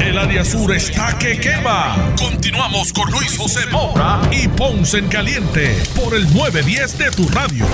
El 0.00 0.18
área 0.18 0.44
sur 0.44 0.74
está 0.74 1.16
que 1.18 1.38
quema. 1.38 1.94
Continuamos 2.18 2.92
con 2.92 3.08
Luis 3.10 3.38
José 3.38 3.64
Moura 3.70 4.20
y 4.32 4.48
Ponce 4.48 4.98
en 4.98 5.08
Caliente 5.08 5.76
por 5.94 6.14
el 6.14 6.24
910 6.34 6.98
de 6.98 7.10
tu 7.12 7.28
radio. 7.28 7.64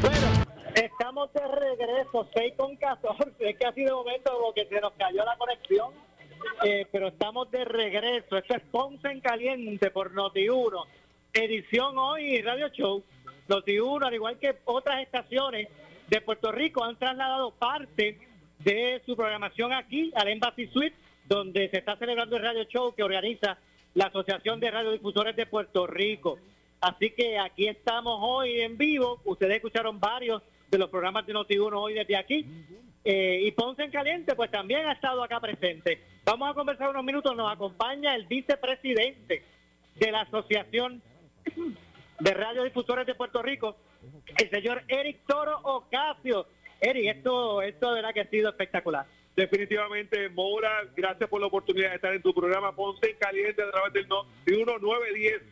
Bueno, 0.00 0.44
estamos 0.74 1.32
de 1.32 1.40
regreso, 1.40 2.28
6 2.34 2.54
con 2.56 2.76
14. 2.76 3.32
Es 3.40 3.56
que 3.56 3.66
ha 3.66 3.72
sido 3.72 3.98
momento 3.98 4.30
porque 4.42 4.66
se 4.66 4.78
nos 4.80 4.92
cayó 4.92 5.24
la 5.24 5.36
conexión. 5.38 5.92
Eh, 6.64 6.86
pero 6.92 7.08
estamos 7.08 7.50
de 7.50 7.64
regreso. 7.64 8.36
Esto 8.36 8.56
es 8.56 8.62
Ponce 8.70 9.08
en 9.08 9.20
Caliente 9.20 9.90
por 9.90 10.12
Noti1. 10.12 10.84
Edición 11.32 11.98
hoy 11.98 12.42
Radio 12.42 12.68
Show. 12.68 13.02
Noti1, 13.48 14.06
al 14.06 14.14
igual 14.14 14.38
que 14.38 14.58
otras 14.66 15.00
estaciones 15.00 15.68
de 16.08 16.20
Puerto 16.20 16.52
Rico, 16.52 16.84
han 16.84 16.96
trasladado 16.96 17.52
parte 17.52 18.27
de 18.60 19.02
su 19.06 19.16
programación 19.16 19.72
aquí 19.72 20.12
al 20.14 20.28
Embassy 20.28 20.66
Suite, 20.68 20.96
donde 21.26 21.68
se 21.68 21.78
está 21.78 21.96
celebrando 21.96 22.36
el 22.36 22.42
Radio 22.42 22.64
Show 22.64 22.94
que 22.94 23.02
organiza 23.02 23.58
la 23.94 24.06
Asociación 24.06 24.60
de 24.60 24.70
Radiodifusores 24.70 25.36
de 25.36 25.46
Puerto 25.46 25.86
Rico. 25.86 26.38
Así 26.80 27.10
que 27.10 27.38
aquí 27.38 27.66
estamos 27.66 28.18
hoy 28.20 28.60
en 28.60 28.78
vivo. 28.78 29.20
Ustedes 29.24 29.56
escucharon 29.56 29.98
varios 29.98 30.42
de 30.70 30.78
los 30.78 30.90
programas 30.90 31.26
de 31.26 31.34
Noti1 31.34 31.72
hoy 31.74 31.94
desde 31.94 32.16
aquí. 32.16 32.46
Eh, 33.04 33.40
y 33.44 33.50
Ponce 33.52 33.84
en 33.84 33.90
Caliente, 33.90 34.34
pues 34.34 34.50
también 34.50 34.86
ha 34.86 34.92
estado 34.92 35.22
acá 35.22 35.40
presente. 35.40 36.02
Vamos 36.24 36.50
a 36.50 36.54
conversar 36.54 36.90
unos 36.90 37.04
minutos. 37.04 37.34
Nos 37.36 37.50
acompaña 37.52 38.14
el 38.14 38.26
vicepresidente 38.26 39.42
de 39.96 40.12
la 40.12 40.22
Asociación 40.22 41.02
de 42.20 42.34
Radiodifusores 42.34 43.06
de 43.06 43.14
Puerto 43.14 43.42
Rico, 43.42 43.76
el 44.36 44.50
señor 44.50 44.82
Eric 44.88 45.20
Toro 45.26 45.58
Ocasio. 45.62 46.46
Eric, 46.80 47.16
esto, 47.16 47.62
esto 47.62 47.88
de 47.90 47.94
verdad 47.96 48.14
que 48.14 48.20
ha 48.20 48.30
sido 48.30 48.50
espectacular. 48.50 49.06
Definitivamente, 49.36 50.28
Mora, 50.30 50.82
gracias 50.96 51.28
por 51.28 51.40
la 51.40 51.46
oportunidad 51.46 51.90
de 51.90 51.96
estar 51.96 52.12
en 52.12 52.22
tu 52.22 52.34
programa 52.34 52.74
Ponce 52.74 53.10
en 53.10 53.16
Caliente 53.18 53.62
a 53.62 53.70
través 53.70 53.92
del 53.92 54.06
1910. 54.46 55.42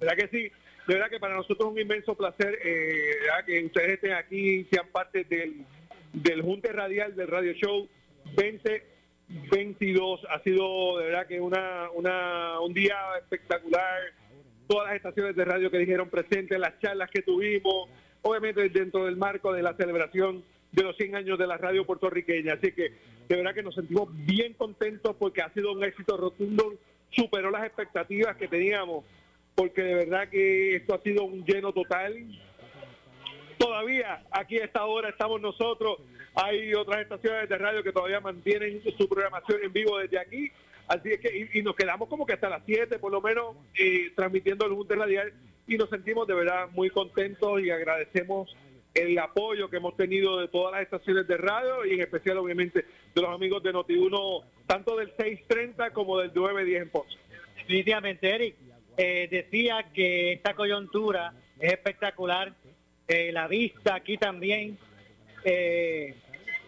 ¿Verdad 0.00 0.16
que 0.16 0.28
sí? 0.28 0.52
De 0.86 0.94
verdad 0.94 1.10
que 1.10 1.18
para 1.18 1.34
nosotros 1.34 1.68
es 1.68 1.72
un 1.74 1.80
inmenso 1.80 2.14
placer 2.14 2.58
eh, 2.64 3.12
que 3.44 3.64
ustedes 3.64 3.90
estén 3.94 4.12
aquí, 4.12 4.64
sean 4.70 4.86
parte 4.92 5.24
del, 5.24 5.64
del 6.12 6.42
Junte 6.42 6.72
Radial 6.72 7.14
del 7.16 7.28
Radio 7.28 7.52
Show 7.54 7.88
2022. 8.36 10.20
Ha 10.30 10.40
sido 10.42 10.98
de 10.98 11.06
verdad 11.06 11.26
que 11.26 11.40
una, 11.40 11.90
una, 11.92 12.60
un 12.60 12.72
día 12.72 12.96
espectacular. 13.20 14.00
Todas 14.68 14.88
las 14.88 14.96
estaciones 14.96 15.36
de 15.36 15.44
radio 15.44 15.70
que 15.70 15.78
dijeron 15.78 16.08
presentes, 16.08 16.58
las 16.58 16.78
charlas 16.80 17.10
que 17.10 17.22
tuvimos, 17.22 17.88
obviamente 18.22 18.68
dentro 18.68 19.04
del 19.04 19.16
marco 19.16 19.52
de 19.52 19.62
la 19.62 19.74
celebración 19.74 20.42
de 20.72 20.82
los 20.82 20.96
100 20.96 21.16
años 21.16 21.38
de 21.38 21.46
la 21.46 21.56
radio 21.56 21.84
puertorriqueña. 21.84 22.54
Así 22.54 22.72
que 22.72 22.92
de 23.28 23.36
verdad 23.36 23.54
que 23.54 23.62
nos 23.62 23.74
sentimos 23.74 24.08
bien 24.26 24.54
contentos 24.54 25.16
porque 25.18 25.42
ha 25.42 25.52
sido 25.52 25.72
un 25.72 25.82
éxito 25.84 26.16
rotundo, 26.16 26.74
superó 27.10 27.50
las 27.50 27.64
expectativas 27.64 28.36
que 28.36 28.48
teníamos, 28.48 29.04
porque 29.54 29.82
de 29.82 29.94
verdad 29.94 30.28
que 30.28 30.76
esto 30.76 30.94
ha 30.94 31.02
sido 31.02 31.24
un 31.24 31.44
lleno 31.44 31.72
total. 31.72 32.14
Todavía 33.58 34.22
aquí 34.30 34.58
a 34.58 34.64
esta 34.64 34.84
hora 34.84 35.08
estamos 35.08 35.40
nosotros, 35.40 35.98
hay 36.34 36.74
otras 36.74 37.00
estaciones 37.00 37.48
de 37.48 37.56
radio 37.56 37.82
que 37.82 37.92
todavía 37.92 38.20
mantienen 38.20 38.82
su 38.96 39.08
programación 39.08 39.60
en 39.64 39.72
vivo 39.72 39.98
desde 39.98 40.18
aquí, 40.18 40.52
así 40.86 41.12
es 41.12 41.20
que 41.20 41.48
y, 41.54 41.62
nos 41.62 41.74
quedamos 41.74 42.08
como 42.08 42.26
que 42.26 42.34
hasta 42.34 42.50
las 42.50 42.62
7 42.66 42.98
por 42.98 43.10
lo 43.10 43.22
menos 43.22 43.56
eh, 43.78 44.12
transmitiendo 44.14 44.66
el 44.66 44.74
Junte 44.74 44.94
Radial 44.94 45.32
y 45.66 45.78
nos 45.78 45.88
sentimos 45.88 46.28
de 46.28 46.34
verdad 46.34 46.68
muy 46.72 46.90
contentos 46.90 47.60
y 47.62 47.70
agradecemos 47.70 48.54
el 48.96 49.18
apoyo 49.18 49.68
que 49.68 49.76
hemos 49.76 49.96
tenido 49.96 50.38
de 50.38 50.48
todas 50.48 50.72
las 50.72 50.82
estaciones 50.82 51.26
de 51.28 51.36
radio 51.36 51.84
y 51.84 51.94
en 51.94 52.00
especial 52.00 52.38
obviamente 52.38 52.86
de 53.14 53.22
los 53.22 53.30
amigos 53.30 53.62
de 53.62 53.72
Noti1, 53.72 54.44
tanto 54.66 54.96
del 54.96 55.08
630 55.16 55.90
como 55.92 56.18
del 56.18 56.32
910 56.34 56.82
en 56.82 56.90
Ponce. 56.90 57.16
Definitivamente, 57.56 58.34
Eric. 58.34 58.56
Eh, 58.98 59.28
decía 59.30 59.90
que 59.92 60.32
esta 60.32 60.54
coyuntura 60.54 61.34
es 61.60 61.72
espectacular, 61.72 62.54
eh, 63.06 63.30
la 63.30 63.46
vista 63.46 63.94
aquí 63.94 64.16
también, 64.16 64.78
eh, 65.44 66.14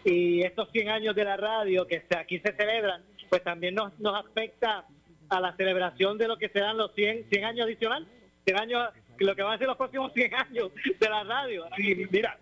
y 0.05 0.41
estos 0.43 0.69
100 0.71 0.89
años 0.89 1.15
de 1.15 1.23
la 1.23 1.37
radio 1.37 1.87
que 1.87 2.03
aquí 2.15 2.39
se 2.39 2.53
celebran, 2.53 3.03
pues 3.29 3.43
también 3.43 3.73
nos, 3.73 3.97
nos 3.99 4.15
afecta 4.15 4.85
a 5.29 5.39
la 5.39 5.55
celebración 5.55 6.19
de 6.19 6.27
lo 6.27 6.37
que 6.37 6.49
serán 6.49 6.77
los 6.77 6.93
100, 6.93 7.29
100 7.29 7.45
años 7.45 7.65
adicional, 7.65 8.07
100 8.45 8.59
años, 8.59 8.89
lo 9.25 9.35
que 9.35 9.43
van 9.43 9.53
a 9.53 9.57
ser 9.57 9.67
los 9.67 9.77
próximos 9.77 10.11
100 10.13 10.33
años 10.35 10.71
de 10.99 11.09
la 11.09 11.23
radio. 11.23 11.65
Sí, 11.77 12.05
mira, 12.11 12.37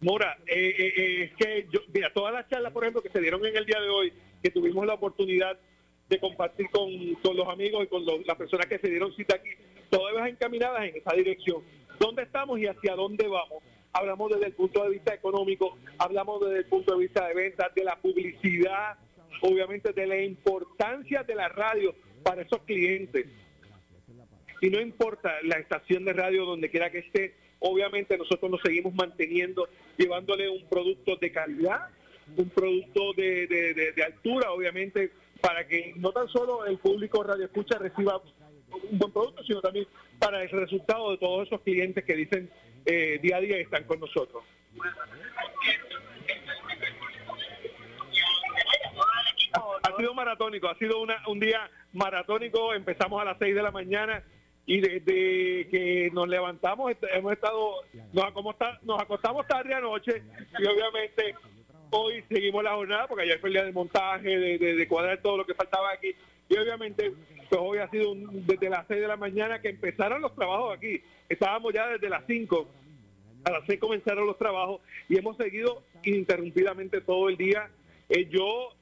Mora, 0.00 0.38
eh, 0.46 0.74
eh, 0.78 0.92
eh, 0.96 1.22
es 1.24 1.32
que 1.36 1.66
yo, 1.70 1.80
mira, 1.92 2.10
todas 2.12 2.32
las 2.32 2.48
charlas, 2.48 2.72
por 2.72 2.84
ejemplo, 2.84 3.02
que 3.02 3.10
se 3.10 3.20
dieron 3.20 3.44
en 3.44 3.54
el 3.56 3.66
día 3.66 3.80
de 3.80 3.88
hoy, 3.90 4.12
que 4.42 4.50
tuvimos 4.50 4.86
la 4.86 4.94
oportunidad 4.94 5.58
de 6.08 6.18
compartir 6.18 6.70
con, 6.70 6.88
con 7.22 7.36
los 7.36 7.46
amigos 7.48 7.84
y 7.84 7.86
con 7.86 8.04
los- 8.06 8.26
las 8.26 8.36
personas 8.36 8.66
que 8.66 8.78
se 8.78 8.88
dieron 8.88 9.14
cita 9.14 9.36
aquí, 9.36 9.50
todas 9.90 10.26
encaminadas 10.26 10.84
en 10.84 10.96
esa 10.96 11.14
dirección. 11.14 11.62
¿Dónde 11.98 12.22
estamos 12.22 12.58
y 12.58 12.66
hacia 12.66 12.94
dónde 12.94 13.28
vamos? 13.28 13.62
Hablamos 13.92 14.30
desde 14.32 14.46
el 14.46 14.52
punto 14.54 14.82
de 14.84 14.90
vista 14.90 15.12
económico, 15.12 15.76
hablamos 15.98 16.40
desde 16.40 16.58
el 16.60 16.64
punto 16.66 16.94
de 16.94 17.00
vista 17.00 17.28
de 17.28 17.34
ventas, 17.34 17.74
de 17.74 17.84
la 17.84 17.96
publicidad, 17.96 18.96
obviamente 19.42 19.92
de 19.92 20.06
la 20.06 20.20
importancia 20.22 21.22
de 21.24 21.34
la 21.34 21.48
radio 21.48 21.94
para 22.22 22.40
esos 22.42 22.62
clientes. 22.62 23.26
Y 24.60 24.70
no 24.70 24.80
importa 24.80 25.34
la 25.42 25.56
estación 25.56 26.04
de 26.04 26.12
radio 26.12 26.44
donde 26.44 26.70
quiera 26.70 26.90
que 26.90 26.98
esté, 26.98 27.34
obviamente 27.60 28.16
nosotros 28.18 28.50
nos 28.50 28.60
seguimos 28.62 28.94
manteniendo, 28.94 29.68
llevándole 29.96 30.48
un 30.48 30.68
producto 30.68 31.16
de 31.16 31.32
calidad, 31.32 31.88
un 32.36 32.48
producto 32.50 33.12
de, 33.16 33.46
de- 33.94 34.02
altura, 34.04 34.52
obviamente, 34.52 35.10
para 35.40 35.66
que 35.66 35.94
no 35.96 36.12
tan 36.12 36.28
solo 36.28 36.66
el 36.66 36.78
público 36.78 37.22
radio 37.22 37.46
escucha 37.46 37.78
reciba 37.78 38.20
un 38.90 38.98
buen 38.98 39.12
producto, 39.12 39.42
sino 39.44 39.60
también 39.60 39.86
para 40.18 40.42
el 40.42 40.50
resultado 40.50 41.10
de 41.10 41.18
todos 41.18 41.46
esos 41.46 41.60
clientes 41.62 42.04
que 42.04 42.14
dicen 42.14 42.50
eh, 42.86 43.18
día 43.22 43.36
a 43.38 43.40
día 43.40 43.56
están 43.58 43.84
con 43.84 43.98
nosotros. 44.00 44.42
Ha 49.82 49.96
sido 49.96 50.14
maratónico, 50.14 50.68
ha 50.68 50.76
sido 50.78 51.00
una- 51.00 51.22
un 51.28 51.40
día 51.40 51.68
maratónico. 51.92 52.72
Empezamos 52.74 53.20
a 53.20 53.24
las 53.24 53.38
6 53.38 53.54
de 53.54 53.62
la 53.62 53.70
mañana 53.70 54.22
y 54.72 54.80
desde 54.80 55.68
que 55.68 56.10
nos 56.12 56.28
levantamos 56.28 56.92
hemos 57.12 57.32
estado, 57.32 57.72
nos, 58.12 58.24
acomosta- 58.24 58.78
nos 58.82 59.00
acostamos 59.02 59.44
tarde 59.48 59.74
anoche 59.74 60.22
y 60.60 60.64
obviamente 60.64 61.34
hoy 61.90 62.22
seguimos 62.28 62.62
la 62.62 62.74
jornada 62.74 63.08
porque 63.08 63.24
ayer 63.24 63.40
fue 63.40 63.48
el 63.48 63.54
día 63.54 63.64
de 63.64 63.72
montaje, 63.72 64.28
de, 64.38 64.86
cuadrar 64.86 65.20
todo 65.20 65.38
lo 65.38 65.44
que 65.44 65.54
faltaba 65.54 65.90
aquí 65.92 66.14
y 66.48 66.56
obviamente 66.56 67.12
pues 67.48 67.60
hoy 67.60 67.78
ha 67.78 67.90
sido 67.90 68.12
un- 68.12 68.46
desde 68.46 68.70
las 68.70 68.86
6 68.86 69.00
de 69.00 69.08
la 69.08 69.16
mañana 69.16 69.60
que 69.60 69.70
empezaron 69.70 70.22
los 70.22 70.36
trabajos 70.36 70.76
aquí. 70.76 71.02
Estábamos 71.28 71.72
ya 71.74 71.88
desde 71.88 72.08
las 72.08 72.22
5 72.28 72.68
a 73.42 73.50
las 73.50 73.62
6 73.66 73.80
comenzaron 73.80 74.24
los 74.24 74.38
trabajos 74.38 74.80
y 75.08 75.18
hemos 75.18 75.36
seguido 75.36 75.82
ininterrumpidamente 76.04 77.00
todo 77.00 77.28
el 77.28 77.36
día. 77.36 77.68
Eh, 78.08 78.26
yo 78.30 78.72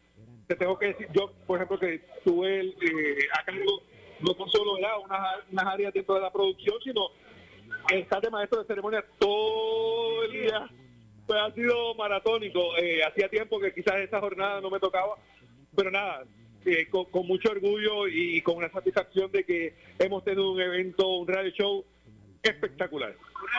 te 0.46 0.54
tengo 0.54 0.78
que 0.78 0.86
decir, 0.88 1.08
yo 1.14 1.32
por 1.46 1.56
ejemplo 1.56 1.78
que 1.78 2.02
tuve 2.24 2.60
el, 2.60 2.68
eh, 2.82 3.26
a 3.40 3.44
no 4.20 4.34
solo 4.48 4.74
unas, 4.74 4.92
unas 5.50 5.66
áreas 5.66 5.92
dentro 5.92 6.14
de 6.14 6.20
la 6.20 6.32
producción, 6.32 6.76
sino 6.82 7.08
estar 7.90 8.20
de 8.20 8.30
maestro 8.30 8.60
de 8.60 8.66
ceremonia 8.66 9.04
todo 9.18 10.24
el 10.24 10.32
día. 10.32 10.68
Pues 11.26 11.40
ha 11.40 11.52
sido 11.52 11.94
maratónico. 11.94 12.76
Eh, 12.78 13.04
hacía 13.04 13.28
tiempo 13.28 13.60
que 13.60 13.74
quizás 13.74 13.96
esa 13.96 14.20
jornada 14.20 14.60
no 14.60 14.70
me 14.70 14.80
tocaba, 14.80 15.16
pero 15.76 15.90
nada, 15.90 16.24
eh, 16.64 16.88
con, 16.88 17.04
con 17.06 17.26
mucho 17.26 17.50
orgullo 17.50 18.08
y 18.08 18.40
con 18.42 18.56
una 18.56 18.70
satisfacción 18.70 19.30
de 19.30 19.44
que 19.44 19.74
hemos 19.98 20.24
tenido 20.24 20.52
un 20.52 20.60
evento, 20.60 21.06
un 21.08 21.28
radio 21.28 21.50
show 21.50 21.84
espectacular. 22.42 23.10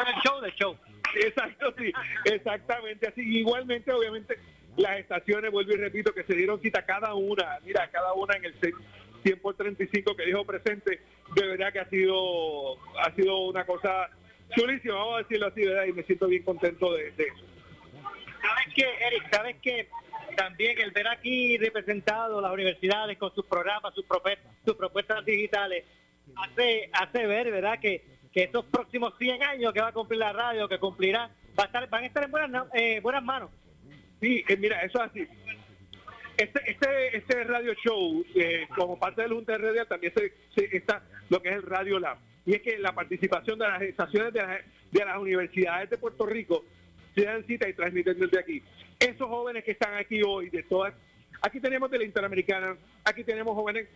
El 0.07 0.21
show 0.21 0.41
del 0.41 0.53
show. 0.53 0.75
Exacto, 1.15 1.73
sí, 1.77 1.91
exactamente 2.25 3.07
así. 3.07 3.21
Igualmente, 3.21 3.91
obviamente, 3.91 4.37
las 4.77 4.99
estaciones, 4.99 5.51
vuelvo 5.51 5.73
y 5.73 5.77
repito, 5.77 6.13
que 6.13 6.23
se 6.23 6.35
dieron 6.35 6.61
cita 6.61 6.85
cada 6.85 7.13
una, 7.13 7.59
mira, 7.65 7.89
cada 7.89 8.13
una 8.13 8.35
en 8.35 8.45
el 8.45 8.53
100 9.21 9.39
por 9.39 9.55
35 9.55 10.15
que 10.15 10.25
dijo 10.25 10.45
presente, 10.45 11.01
de 11.35 11.47
verdad 11.47 11.71
que 11.71 11.79
ha 11.79 11.89
sido, 11.89 12.77
ha 12.99 13.13
sido 13.15 13.39
una 13.47 13.65
cosa 13.65 14.09
chulísima, 14.55 14.95
vamos 14.95 15.15
a 15.15 15.17
decirlo 15.19 15.47
así, 15.47 15.65
¿verdad? 15.65 15.85
Y 15.85 15.93
me 15.93 16.03
siento 16.03 16.27
bien 16.27 16.43
contento 16.43 16.93
de, 16.93 17.11
de 17.11 17.23
eso. 17.23 17.45
¿Sabes 18.41 18.73
qué, 18.73 18.85
Eric? 19.05 19.29
¿Sabes 19.31 19.55
qué? 19.61 19.87
también 20.35 20.79
el 20.79 20.91
ver 20.91 21.07
aquí 21.07 21.57
representado 21.57 22.39
las 22.39 22.51
universidades 22.51 23.17
con 23.17 23.33
sus 23.35 23.45
programas, 23.45 23.93
sus 23.93 24.05
propuestas, 24.05 24.51
sus 24.65 24.75
propuestas 24.75 25.25
digitales, 25.25 25.83
hace, 26.35 26.89
hace 26.93 27.25
ver, 27.27 27.51
¿verdad?, 27.51 27.79
que, 27.79 28.05
que 28.31 28.43
estos 28.43 28.65
próximos 28.65 29.13
100 29.17 29.43
años 29.43 29.73
que 29.73 29.81
va 29.81 29.89
a 29.89 29.93
cumplir 29.93 30.19
la 30.19 30.33
radio, 30.33 30.69
que 30.69 30.79
cumplirá, 30.79 31.29
va 31.59 31.63
a 31.63 31.65
estar, 31.65 31.89
van 31.89 32.03
a 32.03 32.07
estar 32.07 32.23
en 32.23 32.31
buenas, 32.31 32.65
eh, 32.73 32.99
buenas 33.01 33.23
manos. 33.23 33.51
Sí, 34.21 34.43
eh, 34.47 34.57
mira, 34.57 34.81
eso 34.81 35.03
es 35.03 35.11
así. 35.11 35.27
Este, 36.39 36.71
este, 36.71 37.17
este 37.17 37.43
radio 37.43 37.73
show, 37.73 38.23
eh, 38.33 38.65
como 38.73 38.97
parte 38.97 39.23
del 39.23 39.33
Junta 39.33 39.51
de 39.51 39.57
Radio, 39.57 39.85
también 39.85 40.13
se, 40.15 40.31
está 40.73 41.03
lo 41.27 41.41
que 41.41 41.49
es 41.49 41.55
el 41.55 41.63
Radio 41.63 41.99
Lab. 41.99 42.17
Y 42.45 42.53
es 42.55 42.61
que 42.61 42.79
la 42.79 42.93
participación 42.93 43.59
de 43.59 43.67
las 43.67 43.81
estaciones 43.81 44.31
de 44.31 44.41
las, 44.41 44.61
de 44.89 45.03
las 45.03 45.17
universidades 45.17 45.89
de 45.89 45.97
Puerto 45.97 46.25
Rico 46.25 46.63
se 47.13 47.25
dan 47.25 47.45
cita 47.45 47.67
y 47.67 47.73
transmiten 47.73 48.17
desde 48.17 48.39
aquí. 48.39 48.63
Esos 48.97 49.27
jóvenes 49.27 49.65
que 49.65 49.71
están 49.71 49.95
aquí 49.95 50.21
hoy, 50.25 50.49
de 50.49 50.63
todas, 50.63 50.93
aquí 51.41 51.59
tenemos 51.59 51.91
de 51.91 51.97
la 51.97 52.05
Interamericana, 52.05 52.77
aquí 53.03 53.25
tenemos 53.25 53.53
jóvenes 53.53 53.89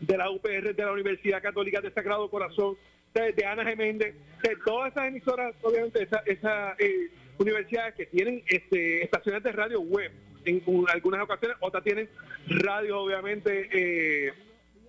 de 0.00 0.16
la 0.16 0.30
UPR, 0.30 0.72
de 0.72 0.84
la 0.84 0.92
Universidad 0.92 1.42
Católica 1.42 1.80
de 1.80 1.90
Sagrado 1.90 2.30
Corazón, 2.30 2.76
de, 3.12 3.32
de 3.32 3.44
Ana 3.44 3.64
Geméndez, 3.64 4.14
de 4.40 4.56
todas 4.64 4.92
esas 4.92 5.08
emisoras, 5.08 5.52
obviamente, 5.62 6.00
esas 6.00 6.24
esa, 6.28 6.76
eh, 6.78 7.10
universidades 7.38 7.96
que 7.96 8.06
tienen 8.06 8.44
este, 8.46 9.02
estaciones 9.02 9.42
de 9.42 9.50
radio 9.50 9.80
web 9.80 10.12
en 10.46 10.62
un- 10.66 10.88
algunas 10.88 11.22
ocasiones, 11.22 11.56
otras 11.60 11.84
tienen 11.84 12.08
radio, 12.48 13.00
obviamente, 13.00 13.68
eh, 13.72 14.32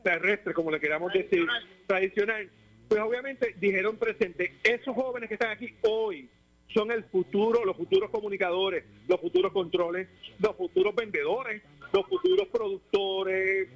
terrestre, 0.04 0.54
como 0.54 0.72
le 0.72 0.80
queramos 0.80 1.12
decir, 1.12 1.46
tradicional. 1.86 2.50
Pues 2.88 3.02
obviamente 3.02 3.56
dijeron 3.60 3.98
presente, 3.98 4.54
esos 4.64 4.96
jóvenes 4.96 5.28
que 5.28 5.34
están 5.36 5.52
aquí 5.52 5.74
hoy 5.82 6.30
son 6.74 6.92
el 6.92 7.04
futuro, 7.06 7.66
los 7.66 7.76
futuros 7.76 8.10
comunicadores, 8.10 8.84
los 9.08 9.20
futuros 9.20 9.52
controles, 9.52 10.08
los 10.40 10.56
futuros 10.56 10.96
vendedores, 10.96 11.62
los 11.92 12.06
futuros 12.08 12.48
productores, 12.50 13.70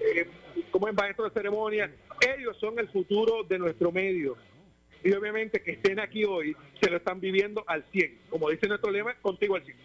eh, 0.00 0.26
como 0.70 0.88
es 0.88 0.94
maestro 0.94 1.24
de 1.24 1.30
ceremonia, 1.32 1.90
ellos 2.36 2.56
son 2.58 2.78
el 2.78 2.88
futuro 2.88 3.42
de 3.44 3.58
nuestro 3.58 3.90
medio. 3.90 4.36
Y 5.02 5.12
obviamente 5.12 5.62
que 5.62 5.72
estén 5.72 5.98
aquí 5.98 6.24
hoy, 6.24 6.54
se 6.80 6.90
lo 6.90 6.98
están 6.98 7.20
viviendo 7.20 7.64
al 7.66 7.84
100. 7.90 8.20
Como 8.28 8.50
dice 8.50 8.68
nuestro 8.68 8.90
lema, 8.90 9.14
contigo 9.14 9.56
al 9.56 9.64
100. 9.64 9.76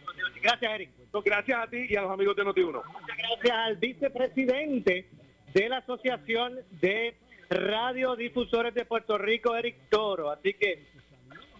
Gracias, 0.42 0.72
Eric. 0.74 0.90
Gracias 1.24 1.58
a 1.58 1.68
ti 1.68 1.86
y 1.90 1.96
a 1.96 2.02
los 2.02 2.12
amigos 2.12 2.36
de 2.36 2.44
Noti1. 2.44 2.84
Muchas 2.86 3.18
gracias 3.18 3.58
al 3.58 3.78
vicepresidente 3.78 5.10
de 5.54 5.70
la 5.70 5.78
Asociación 5.78 6.60
de 6.82 7.16
Radiodifusores 7.50 8.74
de 8.74 8.86
Puerto 8.86 9.18
Rico, 9.18 9.56
Eric 9.56 9.76
Toro. 9.90 10.30
Así 10.30 10.54
que 10.54 10.84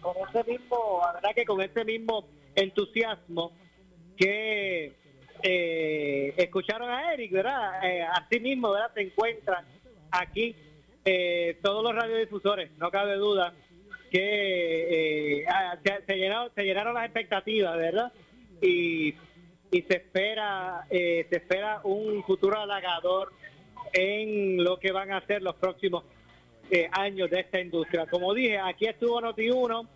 con 0.00 0.14
ese 0.28 0.50
mismo, 0.50 1.00
la 1.02 1.12
verdad 1.14 1.30
que 1.34 1.44
con 1.44 1.60
ese 1.62 1.84
mismo 1.84 2.28
entusiasmo 2.54 3.52
que 4.16 4.92
eh, 5.42 6.34
escucharon 6.36 6.90
a 6.90 7.12
Eric, 7.14 7.32
¿verdad? 7.32 7.84
Eh, 7.84 8.02
así 8.02 8.40
mismo, 8.40 8.72
¿verdad? 8.72 8.92
Se 8.94 9.02
encuentran 9.02 9.64
aquí 10.10 10.54
eh, 11.06 11.58
todos 11.62 11.84
los 11.84 11.94
radiodifusores, 11.94 12.72
no 12.78 12.90
cabe 12.90 13.14
duda 13.14 13.54
que 14.10 15.40
eh, 15.40 15.46
ah, 15.48 15.78
se, 16.06 16.16
llenaron, 16.16 16.94
las 16.94 17.04
expectativas, 17.04 17.76
¿verdad? 17.76 18.12
Y, 18.60 19.14
se 19.70 19.96
espera 19.96 20.86
eh, 20.88 21.26
se 21.28 21.36
espera 21.36 21.82
un 21.84 22.24
futuro 22.24 22.58
halagador 22.58 23.30
en 23.92 24.64
lo 24.64 24.78
que 24.78 24.90
van 24.90 25.12
a 25.12 25.20
ser 25.26 25.42
los 25.42 25.54
próximos 25.56 26.04
años 26.92 27.30
de 27.30 27.40
esta 27.40 27.60
industria. 27.60 28.06
Como 28.06 28.32
dije, 28.32 28.58
aquí 28.58 28.86
estuvo 28.86 29.20
Noti1, 29.20 29.86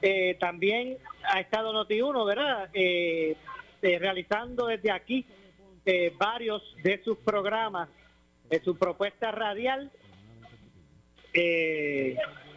eh, 0.00 0.36
también 0.40 0.96
ha 1.22 1.38
estado 1.38 1.72
Noti1, 1.74 2.26
¿verdad? 2.26 2.70
Realizando 3.82 4.66
desde 4.66 4.90
aquí 4.90 5.26
varios 6.18 6.62
de 6.82 7.02
sus 7.04 7.18
programas, 7.18 7.90
de 8.48 8.60
su 8.60 8.76
propuesta 8.78 9.30
radial. 9.32 9.90
Eh, 11.32 12.16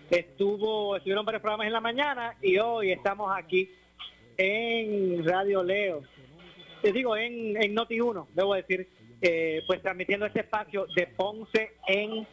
estuvo, 0.09 0.95
estuvieron 0.95 1.25
varios 1.25 1.41
programas 1.41 1.67
en 1.67 1.73
la 1.73 1.79
mañana 1.79 2.35
y 2.41 2.57
hoy 2.57 2.91
estamos 2.91 3.31
aquí 3.35 3.69
en 4.37 5.23
Radio 5.25 5.63
Leo. 5.63 6.01
Te 6.81 6.91
digo, 6.91 7.15
en, 7.15 7.61
en 7.61 7.75
Noti1, 7.75 8.27
debo 8.33 8.55
decir, 8.55 8.87
eh, 9.21 9.61
pues 9.67 9.81
transmitiendo 9.81 10.25
este 10.25 10.41
espacio 10.41 10.87
de 10.95 11.07
Ponce 11.07 11.73
en 11.87 12.27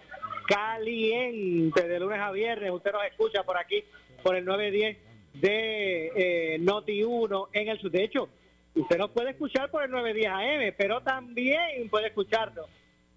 caliente, 0.47 1.87
de 1.87 2.01
lunes 2.01 2.21
a 2.21 2.33
viernes. 2.33 2.71
Usted 2.71 2.93
nos 2.93 3.05
escucha 3.05 3.43
por 3.45 3.59
aquí, 3.59 3.85
por 4.23 4.35
el 4.35 4.45
910 4.45 4.99
de 5.35 6.13
eh, 6.17 6.59
Noti1 6.61 7.49
en 7.53 7.69
el 7.69 7.81
sur. 7.81 7.91
De 7.91 8.03
hecho, 8.03 8.29
usted 8.75 8.99
nos 8.99 9.11
puede 9.11 9.31
escuchar 9.31 9.71
por 9.71 9.85
el 9.85 9.91
910 9.91 10.33
AM, 10.33 10.75
pero 10.77 11.03
también 11.03 11.89
puede 11.91 12.09
escucharlo 12.09 12.67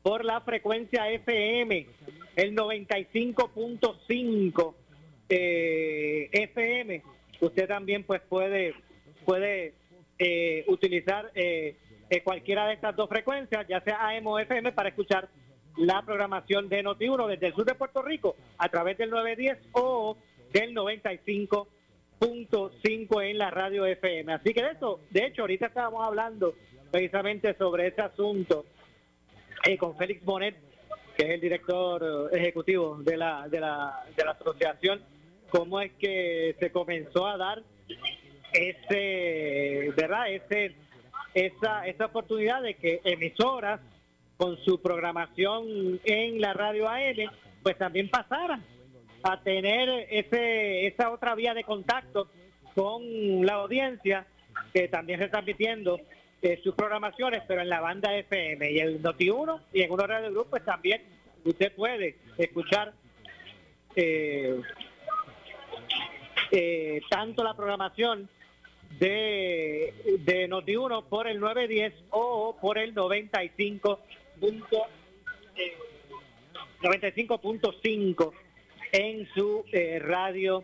por 0.04 0.24
la 0.24 0.42
frecuencia 0.42 1.10
FM, 1.10 1.88
el 2.36 2.56
95.5 2.56 4.76
eh, 5.30 6.30
FM. 6.32 7.02
Usted 7.40 7.68
también 7.68 8.04
pues 8.04 8.22
puede 8.22 8.76
puede 9.24 9.74
eh, 10.20 10.64
utilizar 10.68 11.32
eh, 11.34 11.76
eh, 12.10 12.22
cualquiera 12.24 12.68
de 12.68 12.74
estas 12.74 12.96
dos 12.96 13.10
frecuencias, 13.10 13.68
ya 13.68 13.82
sea 13.82 14.10
AM 14.10 14.28
o 14.28 14.38
FM, 14.40 14.74
para 14.74 14.90
escuchar 14.90 15.28
la 15.78 16.04
programación 16.04 16.70
de 16.70 16.84
Noti1 16.84 17.30
desde 17.30 17.48
el 17.48 17.56
sur 17.56 17.66
de 17.66 17.74
Puerto 17.74 18.04
Rico 18.04 18.36
a 18.58 18.70
través 18.70 18.96
del 18.98 19.10
910 19.10 19.58
o 19.72 20.18
del 20.52 20.76
95.5 20.76 23.24
en 23.24 23.40
la 23.40 23.50
radio 23.50 23.86
FM. 23.86 24.34
Así 24.34 24.54
que 24.54 24.62
de 24.62 24.72
eso, 24.72 25.00
de 25.10 25.26
hecho, 25.26 25.42
ahorita 25.42 25.68
estábamos 25.68 26.06
hablando 26.06 26.54
precisamente 26.92 27.56
sobre 27.56 27.88
ese 27.88 28.02
asunto 28.02 28.66
eh, 29.64 29.78
con 29.78 29.96
Félix 29.98 30.24
Bonet, 30.24 30.56
que 31.16 31.26
es 31.26 31.30
el 31.32 31.42
director 31.42 32.30
eh, 32.32 32.38
ejecutivo 32.38 32.98
de 32.98 33.18
la, 33.18 33.48
de 33.48 33.60
la, 33.60 34.04
de 34.16 34.26
la 34.26 34.32
asociación, 34.32 35.02
cómo 35.50 35.80
es 35.80 35.92
que 35.94 36.56
se 36.60 36.72
comenzó 36.72 37.28
a 37.28 37.38
dar 37.38 37.64
ese, 38.52 39.92
¿verdad? 39.96 40.30
Ese, 40.30 40.76
esa, 41.34 41.88
esa 41.88 42.06
oportunidad 42.06 42.62
de 42.62 42.76
que 42.76 43.02
emisoras 43.04 43.80
con 44.38 44.58
su 44.64 44.82
programación 44.82 46.00
en 46.04 46.42
la 46.42 46.54
radio 46.54 46.90
AM, 46.90 47.32
pues 47.62 47.78
también 47.78 48.10
pasaran 48.10 48.64
a 49.24 49.42
tener 49.42 50.08
ese, 50.10 50.88
esa 50.88 51.12
otra 51.12 51.34
vía 51.36 51.54
de 51.54 51.64
contacto 51.64 52.28
con 52.76 53.46
la 53.46 53.54
audiencia 53.54 54.26
que 54.74 54.88
también 54.88 55.20
se 55.20 55.26
está 55.26 55.38
transmitiendo 55.38 56.00
eh, 56.44 56.60
sus 56.64 56.76
programaciones, 56.76 57.42
pero 57.48 57.62
en 57.62 57.70
la 57.70 57.80
banda 57.80 58.16
FM 58.16 58.72
y 58.72 58.80
el 58.80 59.02
Noti1 59.02 59.62
y 59.74 59.82
en 59.82 59.92
una 59.92 60.06
radio 60.06 60.30
grupo 60.32 60.52
pues 60.52 60.66
también 60.66 61.02
usted 61.46 61.74
puede 61.74 62.18
escuchar 62.38 62.94
eh, 63.96 64.62
eh, 66.52 67.02
tanto 67.10 67.44
la 67.44 67.56
programación 67.56 68.30
de, 69.00 69.94
de 70.20 70.50
Noti1 70.50 71.06
por 71.06 71.28
el 71.28 71.40
910 71.40 71.94
o 72.12 72.58
por 72.60 72.78
el 72.78 72.94
95 72.94 74.00
punto, 74.40 74.86
eh, 75.56 75.78
95.5 76.82 78.32
en 78.92 79.28
su 79.34 79.64
eh, 79.72 80.00
radio 80.00 80.64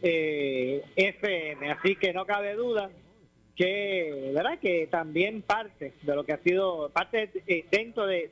eh, 0.00 0.84
FM. 0.94 1.72
Así 1.72 1.96
que 1.96 2.12
no 2.12 2.24
cabe 2.24 2.54
duda 2.54 2.90
que, 3.58 4.30
¿verdad? 4.32 4.60
Que 4.60 4.86
también 4.86 5.42
parte 5.42 5.94
de 6.02 6.14
lo 6.14 6.24
que 6.24 6.32
ha 6.32 6.38
sido, 6.38 6.90
parte 6.90 7.28
eh, 7.48 7.64
dentro 7.72 8.06
de, 8.06 8.30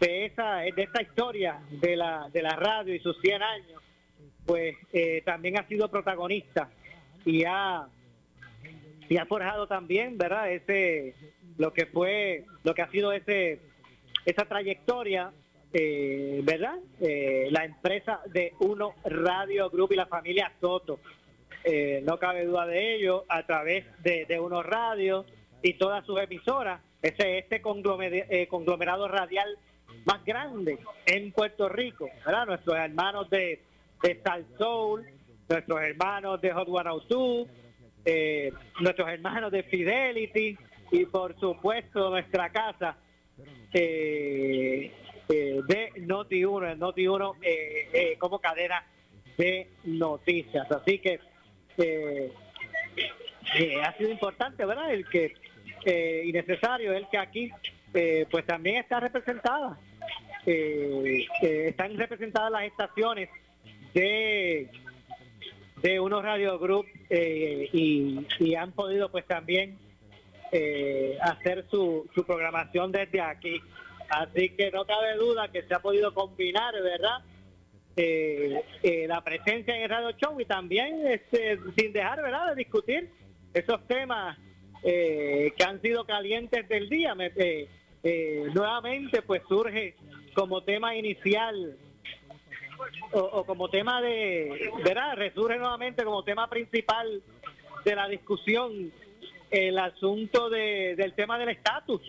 de, 0.00 0.24
esa, 0.24 0.60
de 0.60 0.82
esta 0.82 1.02
historia 1.02 1.60
de 1.70 1.94
la, 1.94 2.30
de 2.32 2.40
la 2.40 2.56
radio 2.56 2.94
y 2.94 3.00
sus 3.00 3.20
100 3.20 3.42
años, 3.42 3.82
pues 4.46 4.76
eh, 4.94 5.20
también 5.26 5.58
ha 5.58 5.68
sido 5.68 5.90
protagonista 5.90 6.70
y 7.26 7.44
ha 7.44 7.86
y 9.08 9.18
ha 9.18 9.26
forjado 9.26 9.68
también, 9.68 10.16
¿verdad? 10.16 10.50
Ese 10.50 11.14
lo 11.58 11.72
que 11.72 11.84
fue, 11.86 12.44
lo 12.64 12.74
que 12.74 12.82
ha 12.82 12.90
sido 12.90 13.12
ese 13.12 13.60
esa 14.24 14.46
trayectoria, 14.46 15.32
eh, 15.74 16.40
¿verdad? 16.44 16.78
La 17.50 17.66
empresa 17.66 18.20
de 18.32 18.54
Uno 18.58 18.94
Radio 19.04 19.68
Group 19.68 19.92
y 19.92 19.96
la 19.96 20.06
familia 20.06 20.50
Soto. 20.60 20.98
Eh, 21.68 22.00
no 22.06 22.18
cabe 22.18 22.44
duda 22.44 22.64
de 22.64 22.94
ello, 22.94 23.24
a 23.28 23.44
través 23.44 23.84
de, 24.02 24.24
de 24.24 24.38
Uno 24.38 24.62
Radio 24.62 25.26
y 25.62 25.74
todas 25.74 26.06
sus 26.06 26.20
emisoras, 26.20 26.80
ese 27.02 27.38
este 27.38 27.56
eh, 27.56 28.46
conglomerado 28.48 29.08
radial 29.08 29.58
más 30.04 30.24
grande 30.24 30.78
en 31.06 31.32
Puerto 31.32 31.68
Rico. 31.68 32.08
Nuestros 32.46 32.76
hermanos 32.76 33.28
de, 33.30 33.62
de 34.00 34.20
Sal 34.22 34.46
Soul, 34.56 35.04
nuestros 35.48 35.80
hermanos 35.82 36.40
de 36.40 36.52
Hot 36.52 36.68
102, 36.68 37.48
eh, 38.04 38.52
nuestros 38.80 39.08
hermanos 39.08 39.50
de 39.50 39.64
Fidelity 39.64 40.56
y 40.92 41.06
por 41.06 41.38
supuesto 41.40 42.10
nuestra 42.10 42.50
casa 42.50 42.96
eh, 43.72 44.92
eh, 45.28 45.60
de 45.66 45.92
Noti1, 45.96 46.72
el 46.72 46.78
Noti1 46.78 47.34
eh, 47.42 47.88
eh, 47.92 48.16
como 48.18 48.38
cadena 48.38 48.86
de 49.36 49.68
noticias. 49.84 50.70
Así 50.70 51.00
que 51.00 51.18
eh, 51.78 52.32
eh, 53.58 53.82
ha 53.82 53.96
sido 53.96 54.10
importante, 54.10 54.64
¿verdad? 54.64 54.92
El 54.92 55.08
que 55.08 55.34
eh, 55.84 56.22
y 56.26 56.32
necesario 56.32 56.92
el 56.92 57.06
que 57.08 57.18
aquí 57.18 57.50
eh, 57.94 58.26
pues 58.30 58.44
también 58.46 58.76
está 58.76 59.00
representada. 59.00 59.78
Eh, 60.44 61.26
eh, 61.42 61.66
están 61.68 61.96
representadas 61.96 62.52
las 62.52 62.64
estaciones 62.64 63.28
de 63.94 64.70
de 65.82 66.00
unos 66.00 66.22
radio 66.22 66.58
group 66.58 66.86
eh, 67.10 67.68
y, 67.72 68.26
y 68.38 68.54
han 68.54 68.72
podido 68.72 69.10
pues 69.10 69.26
también 69.26 69.76
eh, 70.52 71.18
hacer 71.20 71.66
su, 71.70 72.08
su 72.14 72.24
programación 72.24 72.92
desde 72.92 73.20
aquí. 73.20 73.60
Así 74.08 74.50
que 74.50 74.70
no 74.70 74.84
cabe 74.84 75.16
duda 75.16 75.50
que 75.52 75.62
se 75.62 75.74
ha 75.74 75.80
podido 75.80 76.14
combinar, 76.14 76.72
¿verdad? 76.74 77.18
Eh, 77.98 78.60
eh, 78.82 79.06
la 79.08 79.22
presencia 79.22 79.74
en 79.74 79.84
el 79.84 79.88
radio 79.88 80.10
show 80.12 80.38
y 80.38 80.44
también 80.44 81.06
este, 81.06 81.58
sin 81.78 81.94
dejar, 81.94 82.20
¿verdad?, 82.20 82.50
de 82.50 82.56
discutir 82.56 83.08
esos 83.54 83.86
temas 83.88 84.36
eh, 84.82 85.50
que 85.56 85.64
han 85.64 85.80
sido 85.80 86.04
calientes 86.04 86.68
del 86.68 86.88
día. 86.90 87.14
Me- 87.14 87.32
nuevamente, 88.54 89.22
pues 89.22 89.42
surge 89.48 89.94
como 90.34 90.62
tema 90.62 90.94
inicial 90.94 91.76
o, 93.12 93.18
o 93.20 93.44
como 93.46 93.68
tema 93.70 94.00
de, 94.02 94.70
¿verdad? 94.84 95.16
Resurge 95.16 95.56
nuevamente 95.56 96.04
como 96.04 96.22
tema 96.22 96.48
principal 96.50 97.22
de 97.84 97.94
la 97.96 98.06
discusión 98.08 98.92
el 99.50 99.78
asunto 99.78 100.50
de- 100.50 100.94
del 100.96 101.14
tema 101.14 101.38
del 101.38 101.48
estatus. 101.48 102.02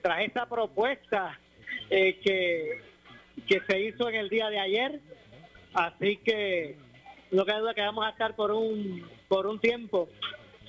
Tras 0.00 0.22
esta 0.22 0.48
propuesta 0.48 1.38
que, 1.90 2.80
que 3.46 3.60
se 3.66 3.80
hizo 3.80 4.08
en 4.08 4.16
el 4.16 4.28
día 4.28 4.48
de 4.50 4.58
ayer, 4.58 5.00
así 5.74 6.18
que 6.18 6.76
no 7.30 7.44
cabe 7.44 7.60
duda 7.60 7.74
que 7.74 7.80
vamos 7.82 8.06
a 8.06 8.10
estar 8.10 8.36
por 8.36 8.50
un 8.50 9.08
por 9.28 9.46
un 9.46 9.58
tiempo 9.58 10.08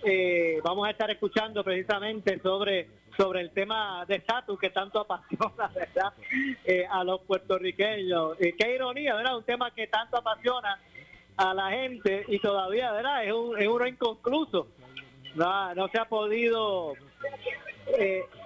eh, 0.05 0.59
vamos 0.63 0.85
a 0.85 0.91
estar 0.91 1.09
escuchando 1.09 1.63
precisamente 1.63 2.39
sobre 2.41 2.89
sobre 3.15 3.41
el 3.41 3.51
tema 3.51 4.03
de 4.05 4.15
estatus 4.15 4.59
que 4.59 4.69
tanto 4.69 4.99
apasiona 4.99 5.67
verdad 5.73 6.13
Eh, 6.65 6.85
a 6.89 7.03
los 7.03 7.21
puertorriqueños. 7.21 8.35
Eh, 8.39 8.53
qué 8.57 8.75
ironía 8.75 9.15
verdad 9.15 9.37
un 9.37 9.43
tema 9.43 9.71
que 9.71 9.87
tanto 9.87 10.17
apasiona 10.17 10.79
a 11.37 11.53
la 11.53 11.69
gente 11.71 12.25
y 12.27 12.39
todavía 12.39 12.91
verdad 12.91 13.23
es, 13.23 13.33
un, 13.33 13.59
es 13.59 13.67
uno 13.67 13.87
inconcluso. 13.87 14.67
No, 15.35 15.73
no 15.73 15.87
se 15.87 15.99
ha 15.99 16.05
podido 16.05 16.93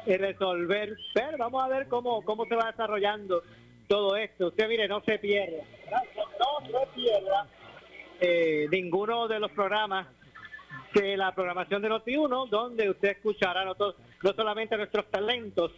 resolver 0.06 0.98
pero 1.14 1.38
vamos 1.38 1.64
a 1.64 1.68
ver 1.68 1.88
cómo 1.88 2.22
cómo 2.24 2.46
se 2.46 2.56
va 2.56 2.72
desarrollando 2.72 3.44
todo 3.88 4.16
esto 4.16 4.48
usted 4.48 4.68
mire 4.68 4.88
no 4.88 5.02
se 5.02 5.18
pierda 5.20 5.64
no 5.90 6.66
se 6.66 6.88
pierda 6.96 7.48
eh, 8.20 8.68
ninguno 8.72 9.28
de 9.28 9.40
los 9.40 9.52
programas 9.52 10.08
de 10.94 11.18
la 11.18 11.34
programación 11.34 11.82
de 11.82 11.90
Noti1, 11.90 12.50
donde 12.50 12.90
usted 12.90 13.10
escuchará 13.10 13.66
no, 13.66 13.76
no 13.78 14.34
solamente 14.34 14.76
a 14.76 14.78
nuestros 14.78 15.06
talentos, 15.12 15.72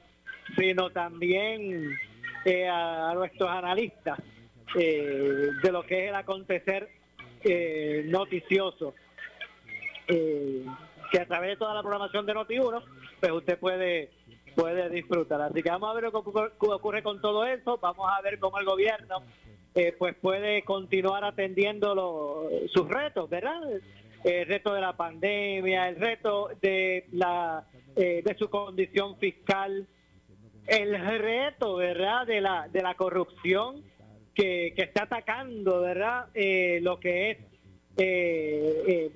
sino 0.58 0.90
también 0.90 1.98
eh, 2.46 2.68
a, 2.68 3.14
nuestros 3.14 3.50
analistas 3.50 4.20
eh, 4.76 5.50
de 5.62 5.72
lo 5.72 5.84
que 5.84 6.04
es 6.04 6.10
el 6.10 6.16
acontecer 6.16 6.90
eh, 7.44 8.04
noticioso. 8.06 8.94
Que 10.08 11.20
a 11.20 11.26
través 11.26 11.52
de 11.52 11.58
toda 11.58 11.76
la 11.76 11.82
programación 11.82 12.26
de 12.26 12.34
Noti1, 12.34 12.84
pues 13.20 13.32
usted 13.32 13.60
puede 13.60 14.10
puede 14.60 14.90
disfrutar. 14.90 15.42
Así 15.42 15.62
que 15.62 15.70
vamos 15.70 15.90
a 15.90 15.94
ver 15.94 16.04
lo 16.04 16.12
que 16.12 16.18
ocurre, 16.60 17.04
con 17.04 17.22
todo 17.22 17.46
eso, 17.46 17.78
vamos 17.78 18.08
a 18.12 18.22
ver 18.22 18.40
cómo 18.40 18.60
el 18.60 18.66
gobierno 18.66 19.24
eh, 19.76 19.96
pues 19.98 20.16
puede 20.16 20.64
continuar 20.64 21.24
atendiendo 21.24 21.94
los- 21.96 22.72
sus 22.72 22.88
retos, 22.90 23.30
¿verdad? 23.30 23.62
El 24.24 24.46
reto 24.48 24.74
de 24.74 24.82
la 24.82 24.98
pandemia, 24.98 25.88
el 25.90 25.96
reto 25.96 26.50
de 26.62 27.06
la 27.12 27.64
eh, 27.96 28.22
de 28.26 28.36
su 28.38 28.50
condición 28.50 29.18
fiscal, 29.18 29.88
el 30.68 31.00
reto, 31.20 31.76
¿verdad? 31.76 32.26
De 32.28 32.42
la 32.42 32.68
de 32.68 32.82
la 32.82 32.96
corrupción 32.96 33.84
que, 34.36 34.74
que 34.76 34.84
está 34.84 35.04
atacando, 35.04 35.82
¿verdad? 35.82 36.28
Eh, 36.34 36.80
lo 36.82 37.00
que 37.00 37.32
es 37.32 37.38
eh, 37.98 38.84
eh, 38.88 39.12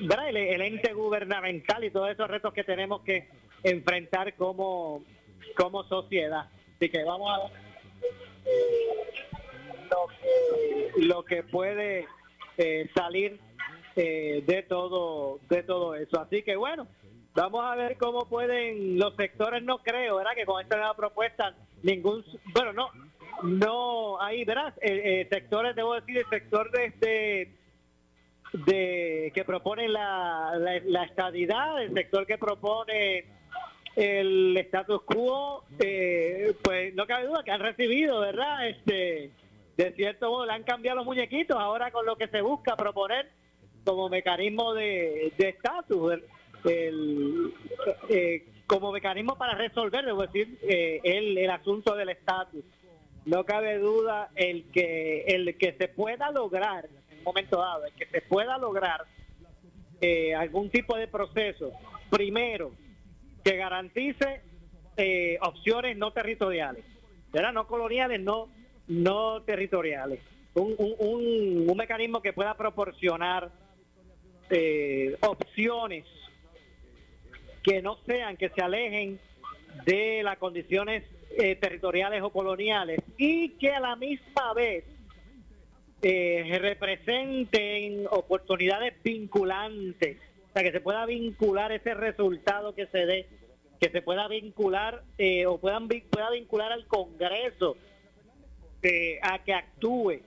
¿verdad? 0.00 0.28
El, 0.30 0.36
el 0.36 0.60
ente 0.62 0.92
gubernamental 0.92 1.82
y 1.84 1.90
todos 1.90 2.10
esos 2.10 2.28
retos 2.28 2.52
que 2.54 2.64
tenemos 2.64 3.02
que 3.02 3.28
enfrentar 3.62 4.34
como 4.34 5.04
como 5.56 5.84
sociedad. 5.84 6.48
Así 6.76 6.88
que 6.88 7.02
vamos 7.04 7.30
a 7.30 7.38
ver 7.38 7.50
lo 9.90 10.06
que, 10.08 11.02
lo 11.04 11.24
que 11.24 11.42
puede 11.42 12.06
eh, 12.56 12.88
salir 12.94 13.40
eh, 13.96 14.42
de 14.46 14.62
todo 14.62 15.40
de 15.48 15.62
todo 15.62 15.94
eso. 15.94 16.20
Así 16.20 16.42
que 16.42 16.56
bueno, 16.56 16.86
vamos 17.34 17.64
a 17.64 17.74
ver 17.74 17.96
cómo 17.96 18.28
pueden 18.28 18.98
los 18.98 19.14
sectores. 19.16 19.62
No 19.62 19.78
creo, 19.78 20.16
¿verdad? 20.16 20.34
Que 20.34 20.44
con 20.44 20.62
esta 20.62 20.76
nueva 20.76 20.94
propuesta 20.94 21.54
ningún, 21.82 22.24
bueno, 22.54 22.72
no, 22.72 22.90
no 23.42 24.20
hay, 24.20 24.44
¿verdad? 24.44 24.74
Eh, 24.80 25.22
eh, 25.22 25.28
sectores, 25.30 25.74
debo 25.74 25.94
decir, 25.94 26.18
el 26.18 26.28
sector 26.28 26.70
de 26.70 26.84
este 26.84 27.54
de 28.52 29.30
que 29.34 29.44
propone 29.44 29.88
la, 29.88 30.54
la, 30.58 30.80
la 30.84 31.04
estadidad, 31.04 31.82
el 31.82 31.92
sector 31.92 32.26
que 32.26 32.38
propone 32.38 33.37
el 33.98 34.56
status 34.58 35.02
quo, 35.02 35.64
eh, 35.80 36.54
pues 36.62 36.94
no 36.94 37.06
cabe 37.06 37.26
duda 37.26 37.42
que 37.42 37.50
han 37.50 37.60
recibido, 37.60 38.20
¿verdad? 38.20 38.68
Este, 38.68 39.32
de 39.76 39.92
cierto 39.92 40.30
modo 40.30 40.46
le 40.46 40.52
han 40.52 40.62
cambiado 40.62 40.98
los 40.98 41.06
muñequitos 41.06 41.56
ahora 41.58 41.90
con 41.90 42.06
lo 42.06 42.16
que 42.16 42.28
se 42.28 42.40
busca 42.40 42.76
proponer 42.76 43.28
como 43.84 44.08
mecanismo 44.08 44.72
de 44.74 45.32
estatus, 45.36 46.20
el, 46.64 47.52
eh, 48.08 48.46
como 48.66 48.92
mecanismo 48.92 49.36
para 49.36 49.54
resolver, 49.54 50.04
decir, 50.04 50.58
eh, 50.62 51.00
el, 51.02 51.36
el 51.36 51.50
asunto 51.50 51.96
del 51.96 52.10
estatus. 52.10 52.64
No 53.24 53.44
cabe 53.44 53.78
duda 53.78 54.30
el 54.36 54.70
que 54.70 55.22
el 55.26 55.56
que 55.58 55.72
se 55.72 55.88
pueda 55.88 56.30
lograr 56.30 56.86
en 57.10 57.18
un 57.18 57.24
momento 57.24 57.58
dado, 57.58 57.84
el 57.86 57.92
que 57.94 58.06
se 58.06 58.22
pueda 58.22 58.58
lograr 58.58 59.04
eh, 60.00 60.34
algún 60.34 60.70
tipo 60.70 60.96
de 60.96 61.08
proceso, 61.08 61.72
primero, 62.10 62.72
que 63.48 63.56
garantice 63.56 64.42
eh, 64.98 65.38
opciones 65.40 65.96
no 65.96 66.12
territoriales, 66.12 66.84
¿verdad? 67.32 67.54
No 67.54 67.66
coloniales, 67.66 68.20
no, 68.20 68.48
no 68.88 69.42
territoriales. 69.42 70.20
Un, 70.52 70.74
un, 70.76 71.64
un, 71.66 71.76
mecanismo 71.76 72.20
que 72.20 72.34
pueda 72.34 72.54
proporcionar 72.58 73.50
eh, 74.50 75.16
opciones 75.22 76.04
que 77.62 77.80
no 77.80 77.96
sean, 78.04 78.36
que 78.36 78.50
se 78.50 78.60
alejen 78.60 79.18
de 79.86 80.22
las 80.22 80.36
condiciones 80.36 81.04
eh, 81.38 81.56
territoriales 81.56 82.22
o 82.22 82.30
coloniales 82.30 83.00
y 83.16 83.50
que 83.50 83.70
a 83.70 83.80
la 83.80 83.96
misma 83.96 84.52
vez 84.52 84.84
eh, 86.02 86.58
representen 86.60 88.06
oportunidades 88.10 88.94
vinculantes, 89.02 90.18
o 90.50 90.60
que 90.60 90.72
se 90.72 90.80
pueda 90.80 91.06
vincular 91.06 91.72
ese 91.72 91.94
resultado 91.94 92.74
que 92.74 92.86
se 92.88 93.06
dé, 93.06 93.37
que 93.80 93.90
se 93.90 94.02
pueda 94.02 94.28
vincular 94.28 95.02
eh, 95.18 95.46
o 95.46 95.58
puedan 95.58 95.88
pueda 95.88 96.30
vincular 96.30 96.72
al 96.72 96.86
Congreso 96.86 97.76
eh, 98.82 99.18
a 99.22 99.42
que 99.44 99.54
actúe. 99.54 100.20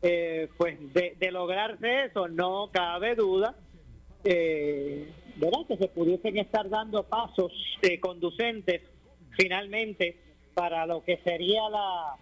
Eh, 0.00 0.48
pues 0.56 0.78
de, 0.94 1.16
de 1.18 1.32
lograrse 1.32 2.04
eso, 2.04 2.28
no 2.28 2.70
cabe 2.72 3.16
duda 3.16 3.56
eh, 4.22 5.08
¿verdad? 5.36 5.66
que 5.66 5.76
se 5.76 5.88
pudiesen 5.88 6.38
estar 6.38 6.68
dando 6.68 7.02
pasos 7.02 7.52
eh, 7.82 7.98
conducentes 7.98 8.82
finalmente 9.36 10.16
para 10.54 10.86
lo 10.86 11.02
que 11.02 11.18
sería 11.18 11.68
la, 11.68 12.16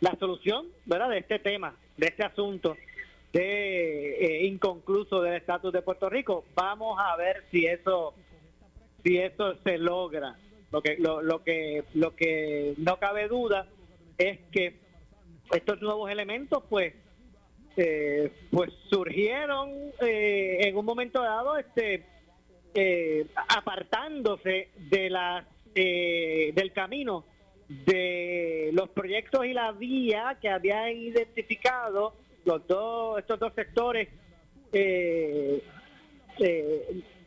la 0.00 0.16
solución 0.18 0.66
¿verdad? 0.84 1.10
de 1.10 1.18
este 1.18 1.38
tema, 1.38 1.76
de 1.96 2.06
este 2.08 2.24
asunto 2.24 2.76
de 3.32 4.42
eh, 4.42 4.46
inconcluso 4.46 5.20
del 5.20 5.34
estatus 5.34 5.72
de 5.72 5.82
Puerto 5.82 6.08
Rico. 6.08 6.44
Vamos 6.54 6.98
a 7.00 7.16
ver 7.16 7.44
si 7.50 7.66
eso 7.66 8.14
si 9.04 9.18
eso 9.18 9.54
se 9.62 9.78
logra. 9.78 10.36
Lo 10.72 10.82
que 10.82 10.96
lo, 10.98 11.22
lo 11.22 11.44
que 11.44 11.84
lo 11.94 12.16
que 12.16 12.74
no 12.78 12.98
cabe 12.98 13.28
duda 13.28 13.68
es 14.18 14.40
que 14.50 14.80
estos 15.52 15.80
nuevos 15.80 16.10
elementos 16.10 16.64
pues 16.68 16.94
eh, 17.76 18.32
pues 18.50 18.72
surgieron 18.88 19.70
eh, 20.00 20.58
en 20.60 20.76
un 20.76 20.84
momento 20.84 21.22
dado 21.22 21.56
este 21.58 22.04
eh, 22.74 23.26
apartándose 23.48 24.70
de 24.90 25.10
la 25.10 25.46
del 25.74 26.72
camino 26.72 27.24
de 27.68 28.70
los 28.72 28.88
proyectos 28.90 29.44
y 29.44 29.52
la 29.52 29.72
vía 29.72 30.38
que 30.40 30.48
habían 30.48 30.96
identificado 30.96 32.14
los 32.44 32.64
dos 32.68 33.18
estos 33.18 33.40
dos 33.40 33.52
sectores 33.54 34.08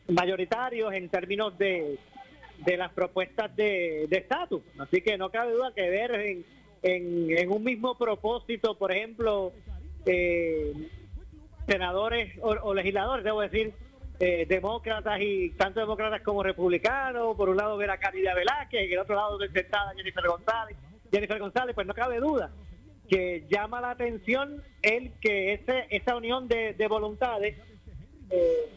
mayoritarios 0.07 0.93
en 0.93 1.09
términos 1.09 1.57
de, 1.57 1.97
de 2.65 2.77
las 2.77 2.91
propuestas 2.93 3.55
de 3.55 4.07
de 4.09 4.17
estatus. 4.17 4.61
Así 4.79 5.01
que 5.01 5.17
no 5.17 5.29
cabe 5.29 5.53
duda 5.53 5.71
que 5.75 5.89
ver 5.89 6.11
en, 6.15 6.45
en, 6.83 7.37
en 7.37 7.51
un 7.51 7.63
mismo 7.63 7.97
propósito 7.97 8.77
por 8.77 8.91
ejemplo 8.91 9.53
eh, 10.05 10.73
senadores 11.67 12.37
o, 12.41 12.49
o 12.49 12.73
legisladores, 12.73 13.25
debo 13.25 13.41
decir, 13.41 13.73
eh, 14.19 14.45
demócratas 14.47 15.19
y 15.21 15.51
tanto 15.51 15.79
demócratas 15.79 16.21
como 16.21 16.41
republicanos, 16.41 17.35
por 17.35 17.49
un 17.49 17.57
lado 17.57 17.77
ver 17.77 17.91
a 17.91 17.97
Caridad 17.97 18.35
Velázquez 18.35 18.89
y 18.89 18.93
el 18.93 18.99
otro 18.99 19.15
lado 19.15 19.37
sentada 19.53 19.93
Jennifer 19.95 20.25
González, 20.27 20.77
Jennifer 21.11 21.39
González, 21.39 21.75
pues 21.75 21.85
no 21.85 21.93
cabe 21.93 22.19
duda 22.19 22.49
que 23.07 23.45
llama 23.49 23.79
la 23.81 23.91
atención 23.91 24.61
el 24.81 25.11
que 25.21 25.53
ese, 25.53 25.87
esa 25.89 26.15
unión 26.15 26.47
de, 26.47 26.87
voluntades 26.89 27.57
eh, 28.29 28.69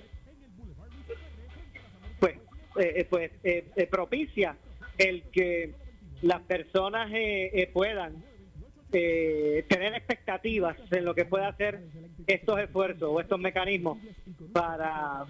pues, 2.75 3.31
eh, 3.45 3.65
pues 3.75 3.89
propicia 3.89 4.57
el 4.99 5.23
que 5.33 5.73
las 6.23 6.41
personas 6.43 7.11
puedan 7.73 8.23
eh, 8.93 9.65
tener 9.69 9.95
expectativas 9.95 10.77
en 10.91 11.05
lo 11.05 11.15
que 11.15 11.25
pueda 11.25 11.47
hacer 11.47 11.81
estos 12.27 12.59
esfuerzos 12.59 13.09
o 13.09 13.21
estos 13.21 13.39
mecanismos 13.39 13.99
para, 14.53 15.27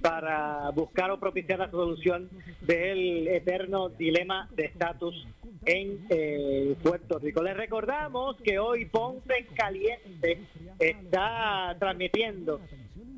para 0.00 0.70
buscar 0.70 1.10
o 1.10 1.20
propiciar 1.20 1.58
la 1.58 1.70
solución 1.70 2.30
del 2.62 3.28
eterno 3.28 3.90
dilema 3.90 4.48
de 4.56 4.64
estatus 4.64 5.26
en 5.66 6.06
eh, 6.08 6.76
Puerto 6.82 7.18
Rico. 7.18 7.42
Les 7.42 7.56
recordamos 7.56 8.36
que 8.42 8.58
hoy 8.58 8.86
Ponce 8.86 9.36
en 9.36 9.46
Caliente 9.54 10.40
está 10.78 11.76
transmitiendo 11.78 12.62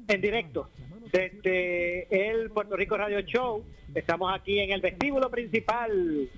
en 0.08 0.20
directo 0.20 0.68
desde 1.12 2.06
el 2.10 2.50
Puerto 2.50 2.76
Rico 2.76 2.96
Radio 2.96 3.20
Show. 3.20 3.64
Estamos 3.94 4.32
aquí 4.34 4.58
en 4.60 4.70
el 4.70 4.80
vestíbulo 4.80 5.30
principal 5.30 6.28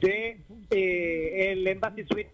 de 0.00 0.38
eh, 0.70 1.52
el 1.52 1.66
Embassy 1.66 2.04
Suite 2.04 2.30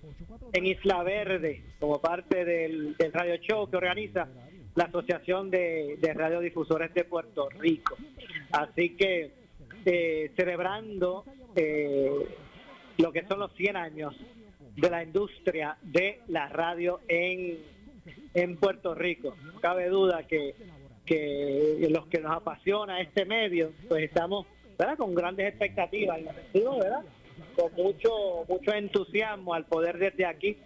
en 0.52 0.66
Isla 0.66 1.02
Verde, 1.02 1.62
como 1.78 2.00
parte 2.00 2.44
del, 2.44 2.96
radio 3.12 3.36
show 3.36 3.68
que 3.68 3.76
organiza 3.76 4.28
la 4.74 4.84
Asociación 4.84 5.50
de, 5.50 5.98
Radiodifusores 6.14 6.92
de 6.94 7.04
Puerto 7.04 7.48
Rico. 7.50 7.96
Así 8.52 8.90
que 8.90 9.30
eh, 9.84 10.32
celebrando 10.36 11.24
eh, 11.54 12.10
lo 12.98 13.12
que 13.12 13.24
son 13.26 13.40
los 13.40 13.52
100 13.54 13.76
años 13.76 14.16
de 14.76 14.90
la 14.90 15.02
industria 15.02 15.76
de 15.82 16.20
la 16.28 16.48
radio 16.48 17.00
en, 17.08 17.58
en 18.34 18.56
Puerto 18.56 18.94
Rico. 18.94 19.36
No 19.42 19.60
cabe 19.60 19.88
duda 19.88 20.26
que, 20.26 20.54
que 21.06 21.86
los 21.90 22.06
que 22.08 22.20
nos 22.20 22.36
apasiona 22.36 23.00
este 23.00 23.24
medio, 23.24 23.72
pues 23.88 24.04
estamos 24.04 24.46
con 24.98 25.14
grandes 25.14 25.48
expectativas, 25.48 26.20
¿verdad? 26.52 27.02
con 27.54 27.72
mucho 27.74 28.44
mucho 28.48 28.72
entusiasmo 28.72 29.54
al 29.54 29.64
poder 29.64 29.98
desde 29.98 30.26
aquí 30.26 30.58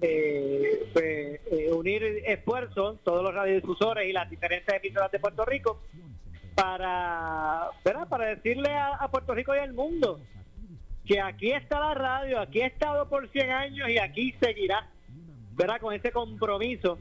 eh, 0.00 0.88
pues, 0.92 1.40
eh, 1.50 1.72
unir 1.72 2.02
esfuerzos 2.26 2.98
todos 3.04 3.22
los 3.22 3.34
radiodifusores 3.34 4.08
y 4.08 4.12
las 4.12 4.28
diferentes 4.28 4.74
emisoras 4.74 5.10
de 5.10 5.18
Puerto 5.18 5.44
Rico 5.44 5.80
para 6.54 7.70
para 8.08 8.26
decirle 8.26 8.70
a, 8.70 9.06
Puerto 9.10 9.34
Rico 9.34 9.54
y 9.54 9.58
al 9.58 9.72
mundo 9.72 10.20
que 11.06 11.20
aquí 11.20 11.52
está 11.52 11.80
la 11.80 11.94
radio, 11.94 12.40
aquí 12.40 12.62
ha 12.62 12.66
estado 12.66 13.08
por 13.08 13.28
100 13.28 13.50
años 13.50 13.90
y 13.90 13.98
aquí 13.98 14.34
seguirá, 14.40 14.88
¿verdad? 15.52 15.78
Con 15.78 15.92
ese 15.92 16.10
compromiso 16.10 16.98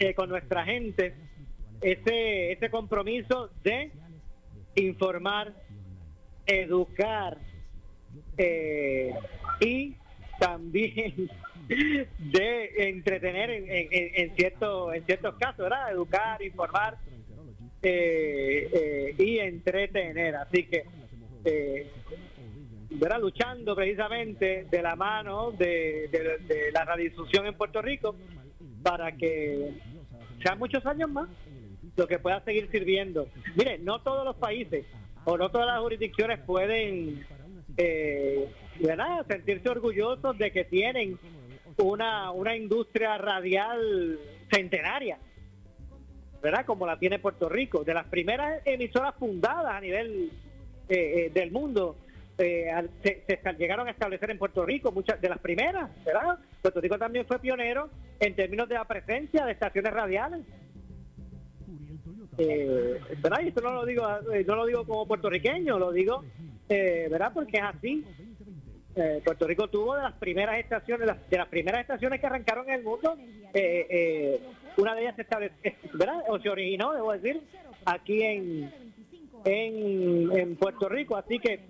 eh, 0.00 0.12
con 0.12 0.28
nuestra 0.28 0.64
gente, 0.64 1.14
ese, 1.80 2.52
ese 2.52 2.70
compromiso 2.70 3.50
de 3.62 3.90
informar, 4.76 5.52
educar, 6.46 7.38
eh, 8.38 9.12
y 9.60 9.94
también 10.38 11.30
de 11.68 12.70
entretener 12.76 13.50
en, 13.50 13.66
en, 13.68 14.36
cierto, 14.36 14.92
en 14.92 15.04
ciertos 15.04 15.34
casos, 15.36 15.58
¿verdad? 15.58 15.92
Educar, 15.92 16.42
informar 16.42 16.98
eh, 17.82 18.68
eh, 18.72 19.14
y 19.18 19.38
entretener. 19.38 20.36
Así 20.36 20.64
que, 20.64 20.84
¿verdad? 22.90 23.20
Luchando 23.20 23.74
precisamente 23.74 24.66
de 24.70 24.82
la 24.82 24.96
mano 24.96 25.52
de, 25.52 26.08
de 26.10 26.72
la 26.72 26.84
radiodifusión 26.84 27.46
en 27.46 27.54
Puerto 27.54 27.80
Rico 27.82 28.16
para 28.82 29.12
que 29.12 29.72
sean 30.42 30.58
muchos 30.58 30.84
años 30.86 31.10
más 31.10 31.28
lo 31.96 32.06
que 32.06 32.18
pueda 32.18 32.40
seguir 32.44 32.68
sirviendo. 32.70 33.28
Mire, 33.54 33.78
no 33.78 34.00
todos 34.00 34.24
los 34.24 34.36
países 34.36 34.84
o 35.24 35.36
no 35.36 35.50
todas 35.50 35.66
las 35.66 35.80
jurisdicciones 35.80 36.38
pueden 36.40 37.26
eh, 37.76 38.48
¿verdad? 38.80 39.26
sentirse 39.28 39.68
orgullosos 39.68 40.36
de 40.38 40.52
que 40.52 40.64
tienen 40.64 41.18
una, 41.78 42.30
una 42.30 42.56
industria 42.56 43.18
radial 43.18 44.18
centenaria, 44.50 45.18
¿verdad? 46.42 46.64
Como 46.64 46.86
la 46.86 46.98
tiene 46.98 47.18
Puerto 47.18 47.48
Rico, 47.48 47.84
de 47.84 47.94
las 47.94 48.06
primeras 48.06 48.62
emisoras 48.64 49.14
fundadas 49.16 49.74
a 49.74 49.80
nivel 49.80 50.30
eh, 50.88 51.26
eh, 51.26 51.30
del 51.34 51.50
mundo. 51.50 51.96
Eh, 52.38 52.70
se, 53.02 53.40
llegaron 53.58 53.88
a 53.88 53.90
establecer 53.90 54.30
en 54.30 54.38
Puerto 54.38 54.64
Rico 54.64 54.92
muchas 54.92 55.20
de 55.20 55.28
las 55.28 55.38
primeras, 55.38 55.90
¿verdad? 56.04 56.38
Puerto 56.60 56.80
Rico 56.80 56.98
también 56.98 57.26
fue 57.26 57.38
pionero 57.38 57.88
en 58.20 58.36
términos 58.36 58.68
de 58.68 58.74
la 58.74 58.84
presencia 58.84 59.44
de 59.44 59.52
estaciones 59.52 59.92
radiales. 59.92 60.40
¿Verdad? 62.36 63.40
Y 63.42 63.48
esto 63.48 63.60
no 63.62 63.72
lo 63.72 63.84
digo 63.84 64.06
no 64.46 64.56
lo 64.56 64.66
digo 64.66 64.84
como 64.84 65.06
puertorriqueño, 65.06 65.78
lo 65.78 65.92
digo 65.92 66.22
eh, 66.68 67.08
¿verdad? 67.10 67.32
Porque 67.32 67.58
es 67.58 67.62
así. 67.62 68.04
Eh, 68.96 69.20
Puerto 69.24 69.46
Rico 69.46 69.68
tuvo 69.68 69.94
de 69.94 70.02
las 70.02 70.14
primeras 70.14 70.58
estaciones, 70.58 71.08
de 71.28 71.36
las 71.36 71.48
primeras 71.48 71.82
estaciones 71.82 72.18
que 72.18 72.26
arrancaron 72.26 72.66
en 72.68 72.76
el 72.76 72.82
mundo, 72.82 73.14
eh, 73.52 74.40
una 74.78 74.94
de 74.94 75.02
ellas 75.02 75.16
se 75.16 75.22
estableció, 75.22 75.72
¿verdad? 75.92 76.22
O 76.28 76.38
se 76.38 76.48
originó, 76.48 76.94
debo 76.94 77.12
decir, 77.12 77.42
aquí 77.84 78.22
en, 78.22 78.72
en, 79.44 80.56
Puerto 80.56 80.88
Rico. 80.88 81.16
Así 81.16 81.38
que 81.38 81.60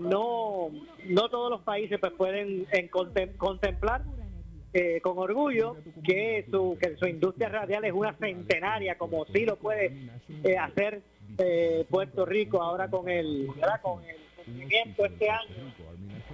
no, 0.00 0.70
no 1.06 1.28
todos 1.28 1.50
los 1.50 1.60
países 1.60 1.98
pues 2.00 2.12
pueden 2.14 2.66
contemplar 3.36 4.02
con 5.02 5.18
orgullo 5.18 5.76
que 6.04 6.46
su, 6.50 6.76
que 6.80 6.96
su 6.96 7.06
industria 7.06 7.48
radial 7.48 7.84
es 7.84 7.92
una 7.92 8.12
centenaria, 8.14 8.98
como 8.98 9.24
sí 9.26 9.44
lo 9.44 9.56
puede 9.56 10.10
hacer 10.60 11.02
eh, 11.38 11.84
Puerto 11.88 12.26
Rico 12.26 12.62
ahora 12.62 12.88
con 12.88 13.08
el, 13.08 13.48
con 13.82 14.04
el 14.04 14.16
cumplimiento 14.36 15.04
este 15.04 15.30
año 15.30 15.74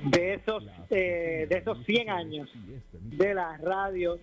de 0.05 0.35
esos 0.35 0.64
eh, 0.90 1.46
de 1.48 1.59
esos 1.59 1.85
100 1.85 2.11
años 2.11 2.48
de 2.92 3.35
la 3.35 3.57
radio 3.59 4.18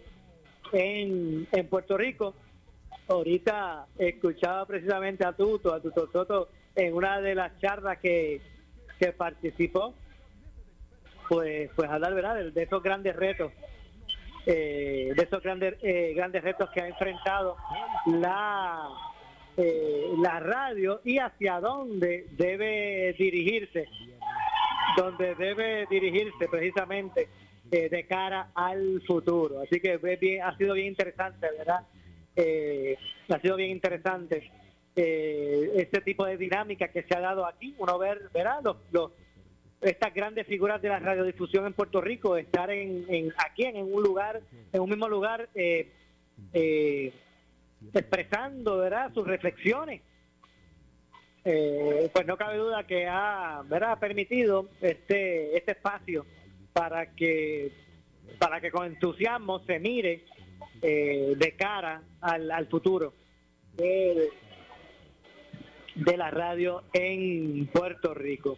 en, 0.71 1.47
en 1.51 1.67
Puerto 1.67 1.97
Rico. 1.97 2.33
Ahorita 3.07 3.87
escuchaba 3.97 4.65
precisamente 4.65 5.25
a 5.25 5.33
Tuto, 5.33 5.73
a 5.73 5.79
Tuto 5.79 6.09
Soto, 6.11 6.49
en 6.75 6.93
una 6.93 7.21
de 7.21 7.35
las 7.35 7.57
charlas 7.59 7.99
que, 7.99 8.41
que 8.99 9.13
participó, 9.13 9.93
pues, 11.29 11.69
pues 11.75 11.89
hablar 11.89 12.13
¿verdad? 12.13 12.51
De, 12.51 12.63
esos 12.63 12.83
grandes 12.83 13.15
retos, 13.15 13.51
eh, 14.47 15.13
de 15.15 15.23
esos 15.23 15.43
grandes, 15.43 15.75
eh, 15.83 16.13
grandes 16.15 16.43
retos 16.43 16.69
que 16.71 16.81
ha 16.81 16.87
enfrentado 16.87 17.57
la 18.07 18.89
eh, 19.59 20.11
la 20.19 20.39
radio 20.39 21.01
y 21.03 21.17
hacia 21.17 21.59
dónde 21.59 22.27
debe 22.33 23.15
dirigirse, 23.17 23.89
donde 24.95 25.33
debe 25.33 25.87
dirigirse 25.89 26.47
precisamente 26.47 27.27
eh, 27.71 27.89
de 27.89 28.05
cara 28.05 28.51
al 28.53 29.01
futuro. 29.07 29.61
Así 29.61 29.79
que 29.79 29.99
ha 30.43 30.57
sido 30.57 30.75
bien 30.75 30.87
interesante, 30.89 31.47
¿verdad? 31.57 31.79
Eh, 32.35 32.95
ha 33.29 33.39
sido 33.39 33.55
bien 33.55 33.71
interesante 33.71 34.51
este 34.95 36.01
tipo 36.01 36.25
de 36.25 36.37
dinámica 36.37 36.89
que 36.89 37.01
se 37.01 37.15
ha 37.15 37.19
dado 37.19 37.43
aquí. 37.47 37.73
Uno 37.79 37.97
ver, 37.97 38.29
¿verdad? 38.31 38.61
Los, 38.91 39.11
estas 39.81 40.13
grandes 40.13 40.47
figuras 40.47 40.81
de 40.81 40.89
la 40.89 40.99
radiodifusión 40.99 41.65
en 41.65 41.73
Puerto 41.73 42.01
Rico 42.01 42.37
estar 42.37 42.69
en, 42.71 43.33
aquí 43.37 43.63
en, 43.63 43.77
un 43.77 44.03
lugar, 44.03 44.41
en 44.73 44.81
un 44.81 44.89
mismo 44.89 45.07
lugar. 45.07 45.49
Eh, 45.53 45.91
expresando 47.93 48.77
¿verdad? 48.77 49.13
sus 49.13 49.25
reflexiones. 49.25 50.01
Eh, 51.45 52.09
pues 52.11 52.27
no 52.27 52.35
cabe 52.35 52.57
duda 52.57 52.85
que 52.85 53.07
ha 53.07 53.63
¿verdad? 53.67 53.97
permitido 53.99 54.69
este, 54.81 55.55
este 55.55 55.71
espacio 55.71 56.25
para 56.73 57.13
que, 57.15 57.71
para 58.37 58.59
que 58.59 58.69
con 58.69 58.85
entusiasmo 58.85 59.59
se 59.59 59.79
mire 59.79 60.25
eh, 60.81 61.35
de 61.37 61.55
cara 61.55 62.03
al, 62.19 62.67
futuro 62.67 63.13
de, 63.75 64.29
la 66.17 66.29
radio 66.31 66.83
en 66.91 67.67
Puerto 67.67 68.13
Rico. 68.13 68.57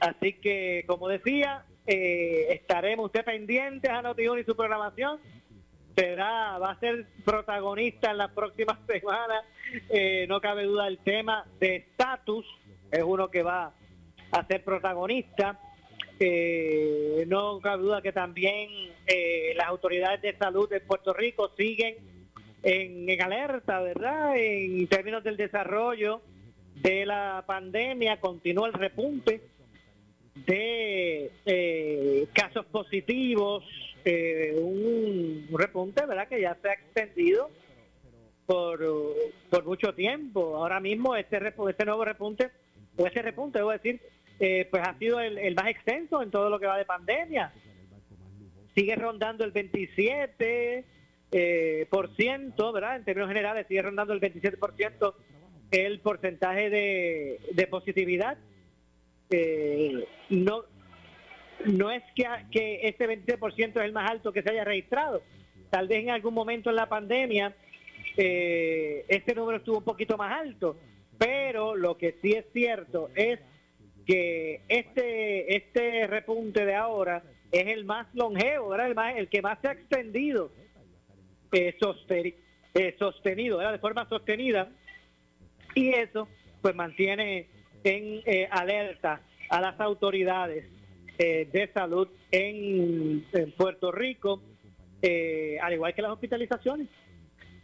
Así 0.00 0.34
que, 0.34 0.84
como 0.86 1.08
decía, 1.08 1.64
eh, 1.86 2.48
estaremos 2.50 3.06
usted 3.06 3.24
pendientes 3.24 3.90
a 3.90 4.02
Notiuno 4.02 4.40
y 4.40 4.44
su 4.44 4.56
programación 4.56 5.20
será, 5.94 6.58
va 6.58 6.72
a 6.72 6.80
ser 6.80 7.06
protagonista 7.24 8.10
en 8.10 8.18
las 8.18 8.32
próximas 8.32 8.78
semanas. 8.86 9.44
Eh, 9.88 10.26
no 10.28 10.40
cabe 10.40 10.64
duda 10.64 10.88
el 10.88 10.98
tema 10.98 11.46
de 11.60 11.76
estatus, 11.76 12.44
es 12.90 13.02
uno 13.02 13.30
que 13.30 13.42
va 13.42 13.72
a 14.32 14.46
ser 14.46 14.64
protagonista. 14.64 15.60
Eh, 16.18 17.24
no 17.28 17.60
cabe 17.60 17.82
duda 17.82 18.02
que 18.02 18.12
también 18.12 18.68
las 19.54 19.68
autoridades 19.68 20.20
de 20.22 20.36
salud 20.36 20.68
de 20.68 20.80
Puerto 20.80 21.12
Rico 21.12 21.52
siguen 21.56 21.94
en, 22.62 23.08
en 23.08 23.22
alerta, 23.22 23.80
¿verdad? 23.80 24.36
En 24.36 24.86
términos 24.88 25.22
del 25.22 25.36
desarrollo 25.36 26.22
de 26.74 27.06
la 27.06 27.44
pandemia, 27.46 28.18
continúa 28.18 28.66
el 28.66 28.72
repunte 28.72 29.42
de 30.44 31.30
eh, 31.46 32.26
casos 32.32 32.66
positivos, 32.66 33.64
eh, 34.04 34.54
un, 34.56 35.46
un 35.50 35.58
repunte, 35.58 36.04
¿verdad? 36.04 36.28
Que 36.28 36.40
ya 36.40 36.56
se 36.60 36.68
ha 36.68 36.74
extendido 36.74 37.50
por, 38.46 38.80
por 39.50 39.64
mucho 39.64 39.94
tiempo. 39.94 40.56
Ahora 40.56 40.80
mismo 40.80 41.16
este, 41.16 41.40
este 41.68 41.84
nuevo 41.84 42.04
repunte, 42.04 42.50
o 42.96 43.06
ese 43.06 43.22
repunte, 43.22 43.58
debo 43.58 43.72
decir, 43.72 44.00
eh, 44.38 44.68
pues 44.70 44.82
ha 44.86 44.98
sido 44.98 45.20
el, 45.20 45.38
el 45.38 45.54
más 45.54 45.68
extenso 45.68 46.22
en 46.22 46.30
todo 46.30 46.50
lo 46.50 46.58
que 46.58 46.66
va 46.66 46.76
de 46.76 46.84
pandemia. 46.84 47.52
Sigue 48.74 48.94
rondando 48.94 49.44
el 49.44 49.52
27 49.52 50.84
eh, 51.32 51.86
por 51.90 52.14
ciento, 52.14 52.72
¿verdad? 52.72 52.96
En 52.96 53.04
términos 53.04 53.28
generales 53.28 53.66
sigue 53.66 53.82
rondando 53.82 54.12
el 54.12 54.20
27 54.20 54.56
por 54.58 54.76
ciento 54.76 55.16
el 55.70 56.00
porcentaje 56.00 56.70
de, 56.70 57.40
de 57.52 57.66
positividad. 57.66 58.38
No 60.30 60.64
no 61.64 61.90
es 61.90 62.02
que, 62.14 62.24
que 62.50 62.80
ese 62.82 63.08
27% 63.08 63.70
es 63.70 63.76
el 63.76 63.92
más 63.92 64.10
alto 64.10 64.32
que 64.32 64.42
se 64.42 64.50
haya 64.50 64.64
registrado. 64.64 65.22
Tal 65.70 65.88
vez 65.88 66.04
en 66.04 66.10
algún 66.10 66.34
momento 66.34 66.70
en 66.70 66.76
la 66.76 66.88
pandemia 66.88 67.54
eh, 68.16 69.04
este 69.08 69.34
número 69.34 69.58
estuvo 69.58 69.78
un 69.78 69.84
poquito 69.84 70.16
más 70.16 70.40
alto, 70.40 70.76
pero 71.18 71.74
lo 71.74 71.96
que 71.96 72.16
sí 72.22 72.32
es 72.32 72.46
cierto 72.52 73.10
es 73.14 73.40
que 74.06 74.62
este 74.68 75.56
este 75.56 76.06
repunte 76.06 76.64
de 76.64 76.74
ahora 76.74 77.22
es 77.50 77.66
el 77.66 77.84
más 77.84 78.06
longevo. 78.14 78.74
El, 78.74 78.94
más, 78.94 79.16
el 79.16 79.28
que 79.28 79.42
más 79.42 79.58
se 79.60 79.68
ha 79.68 79.72
extendido, 79.72 80.50
eh, 81.52 81.76
eh, 82.74 82.96
sostenido, 82.98 83.58
de 83.58 83.78
forma 83.78 84.08
sostenida, 84.08 84.70
y 85.74 85.90
eso 85.90 86.28
pues 86.62 86.74
mantiene 86.74 87.48
en 87.86 88.20
eh, 88.26 88.48
alerta 88.50 89.20
a 89.48 89.60
las 89.60 89.78
autoridades 89.80 90.64
eh, 91.18 91.48
de 91.52 91.70
salud 91.72 92.08
en, 92.32 93.24
Puerto 93.56 93.92
Rico, 93.92 94.42
eh, 95.00 95.56
al 95.62 95.72
igual 95.74 95.94
que 95.94 96.02
las 96.02 96.10
hospitalizaciones. 96.10 96.88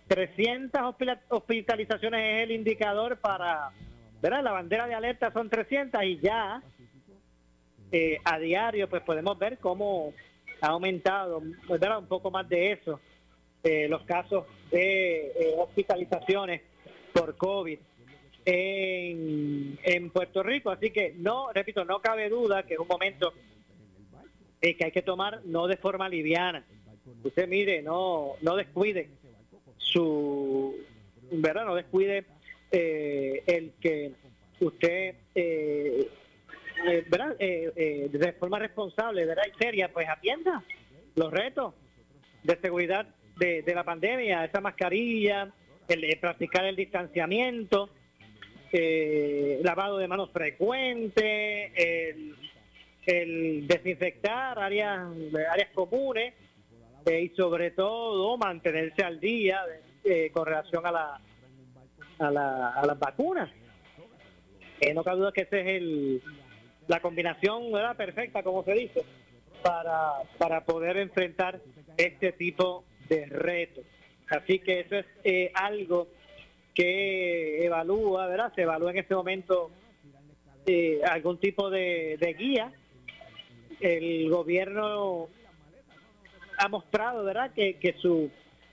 300 0.07 0.81
hospila- 0.83 1.21
hospitalizaciones 1.29 2.21
es 2.21 2.43
el 2.45 2.53
indicador 2.53 3.19
para, 3.19 3.71
¿verdad? 4.21 4.45
La 4.45 4.53
bandera 4.53 4.87
de 4.87 4.95
alerta 4.95 5.33
son 5.33 5.51
300 5.51 6.03
y 6.05 6.19
ya 6.19 6.63
a 8.25 8.39
diario 8.39 8.89
pues 8.89 9.03
podemos 9.03 9.39
ver 9.39 9.59
cómo 9.59 10.15
ha 10.61 10.69
aumentado, 10.69 11.43
¿verdad? 11.69 11.99
Un 11.99 12.07
poco 12.07 12.31
más 12.31 12.49
de 12.49 12.73
eso, 12.73 13.01
los 13.89 14.03
casos 14.05 14.47
de 14.71 15.55
hospitalizaciones 15.59 16.63
por 17.13 17.37
COVID 17.37 17.79
en, 18.45 20.11
Puerto 20.11 20.43
Rico. 20.43 20.71
Así 20.71 20.91
que 20.91 21.15
no, 21.17 21.53
repito, 21.53 21.85
no 21.85 22.01
cabe 22.01 22.29
duda 22.29 22.65
que 22.65 22.75
es 22.75 22.81
un 22.81 22.89
momento 22.89 23.33
eh, 24.61 24.77
que 24.77 24.85
hay 24.85 24.93
que 24.93 25.03
tomar 25.03 25.41
no 25.45 25.67
de 25.67 25.77
forma 25.77 26.09
liviana. 26.09 26.65
Usted 27.25 27.49
mire, 27.49 27.83
no, 27.83 28.33
no 28.43 28.57
descuide 28.57 29.09
su, 29.77 30.77
¿verdad? 31.31 31.65
No 31.65 31.75
descuide 31.75 32.25
eh, 32.71 33.43
el 33.47 33.73
que 33.81 34.13
usted, 34.61 35.15
eh, 35.35 36.09
eh, 36.87 37.05
¿verdad? 37.09 37.37
Eh, 37.39 38.09
de 38.11 38.33
forma 38.35 38.59
responsable, 38.59 39.27
¿verdad? 39.27 39.45
Y 39.53 39.63
seria, 39.63 39.93
pues 39.93 40.09
atienda 40.09 40.63
los 41.15 41.33
retos 41.33 41.75
de 42.43 42.57
seguridad 42.57 43.07
de, 43.37 43.65
la 43.75 43.85
pandemia, 43.85 44.45
esa 44.45 44.61
mascarilla, 44.61 45.53
el 45.89 46.19
practicar 46.21 46.65
el 46.65 46.77
distanciamiento, 46.77 47.91
eh, 48.73 49.61
lavado 49.63 49.99
de 49.99 50.09
manos 50.09 50.31
frecuente, 50.31 51.73
el, 53.07 53.67
desinfectar 53.67 54.59
áreas, 54.59 55.09
áreas 55.51 55.71
comunes 55.75 56.35
eh, 57.07 57.23
y 57.23 57.29
sobre 57.31 57.73
todo 57.73 58.37
mantenerse 58.37 59.03
al 59.03 59.19
día 59.21 59.61
eh, 60.05 60.31
con 60.33 60.47
relación 60.47 60.87
a, 60.87 60.93
la, 60.93 61.21
a, 62.19 62.31
la, 62.31 62.69
a 62.71 62.87
las 62.87 62.99
vacunas. 62.99 63.51
Eh, 64.81 64.95
no 64.95 65.05
cabe 65.05 65.19
duda 65.19 65.33
que 65.33 65.43
esa 65.43 65.59
es 65.59 65.67
el, 65.67 66.23
la 66.89 67.01
combinación 67.01 67.71
¿verdad? 67.71 67.97
perfecta, 67.97 68.43
como 68.43 68.65
se 68.65 68.73
dice, 68.73 69.05
para, 69.63 70.15
para 70.39 70.65
poder 70.65 70.97
enfrentar 70.97 71.61
este 71.97 72.33
tipo 72.33 72.85
de 73.09 73.27
retos. 73.27 73.85
Así 74.29 74.59
que 74.59 74.81
eso 74.81 74.97
es 74.97 75.07
eh, 75.25 75.53
algo 75.55 76.09
que 76.75 77.65
evalúa, 77.65 78.27
¿verdad? 78.27 78.53
Se 78.55 78.63
evalúa 78.63 78.91
en 78.91 78.99
este 78.99 79.15
momento 79.15 79.71
eh, 80.67 81.01
algún 81.05 81.39
tipo 81.39 81.71
de, 81.71 82.37
guía. 82.39 82.73
El 83.81 84.31
gobierno 84.31 85.29
ha 86.59 86.69
mostrado, 86.69 87.25
¿verdad?, 87.25 87.53
que, 87.53 87.75
que 87.75 87.95
su, 87.95 88.31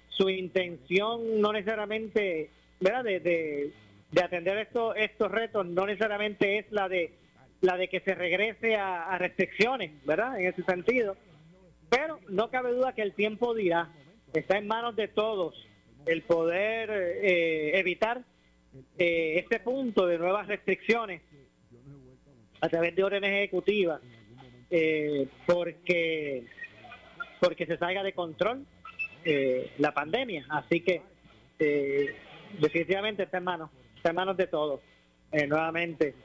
su 0.09 0.29
intención 0.29 1.41
no 1.41 1.51
necesariamente, 1.51 2.49
¿verdad?, 2.79 3.03
de, 3.03 3.19
de, 3.19 3.73
de 4.11 4.23
atender 4.23 4.57
estos, 4.59 4.95
estos 4.97 5.31
retos 5.31 5.65
no 5.65 5.85
necesariamente 5.85 6.59
es 6.59 6.71
la 6.71 6.87
de 6.87 7.13
la 7.61 7.75
de 7.75 7.89
que 7.89 7.99
se 7.99 8.15
regrese 8.15 8.77
a, 8.77 9.11
a 9.11 9.17
restricciones, 9.17 9.91
¿verdad?, 10.05 10.39
en 10.39 10.47
ese 10.47 10.63
sentido. 10.63 11.17
Pero 11.89 12.19
no 12.29 12.49
cabe 12.49 12.71
duda 12.71 12.93
que 12.93 13.01
el 13.01 13.13
tiempo 13.13 13.53
dirá, 13.53 13.89
está 14.33 14.57
en 14.57 14.67
manos 14.67 14.95
de 14.95 15.09
todos 15.09 15.68
el 16.05 16.21
poder 16.23 16.89
eh, 16.91 17.79
evitar 17.79 18.23
eh, 18.97 19.35
este 19.37 19.59
punto 19.59 20.05
de 20.07 20.17
nuevas 20.17 20.47
restricciones 20.47 21.21
a 22.61 22.69
través 22.69 22.95
de 22.95 23.03
órdenes 23.03 23.31
ejecutivas, 23.31 24.01
eh, 24.69 25.27
porque 25.45 26.45
porque 27.39 27.65
se 27.65 27.77
salga 27.77 28.03
de 28.03 28.13
control 28.13 28.65
la 29.77 29.93
pandemia. 29.93 30.45
Así 30.49 30.81
que 30.81 31.01
definitivamente 32.59 33.23
está 33.23 33.37
en 33.37 33.43
manos, 33.45 33.69
está 33.95 34.09
en 34.09 34.15
manos 34.15 34.35
de 34.35 34.47
todos. 34.47 34.81
Nuevamente, 35.47 36.15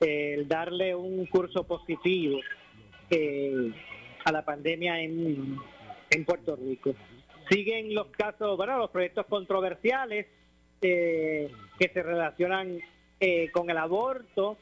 el 0.00 0.48
darle 0.48 0.94
un 0.94 1.26
curso 1.26 1.64
positivo 1.64 2.40
a 4.24 4.32
la 4.32 4.44
pandemia 4.44 5.00
en, 5.00 5.58
en 6.10 6.24
Puerto 6.24 6.56
Rico. 6.56 6.94
Siguen 7.48 7.94
los 7.94 8.06
casos, 8.08 8.56
bueno, 8.56 8.78
los 8.78 8.90
proyectos 8.90 9.26
controversiales 9.26 10.26
eh, 10.80 11.50
que 11.78 11.88
se 11.88 12.02
relacionan 12.02 12.78
eh, 13.20 13.50
con 13.50 13.68
el 13.70 13.78
aborto 13.78 14.56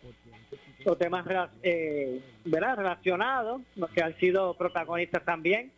o 0.85 0.97
temas 0.97 1.25
eh, 1.63 2.21
¿verdad? 2.45 2.77
relacionados, 2.77 3.63
que 3.95 4.03
han 4.03 4.17
sido 4.19 4.55
protagonistas 4.55 5.25
también 5.25 5.73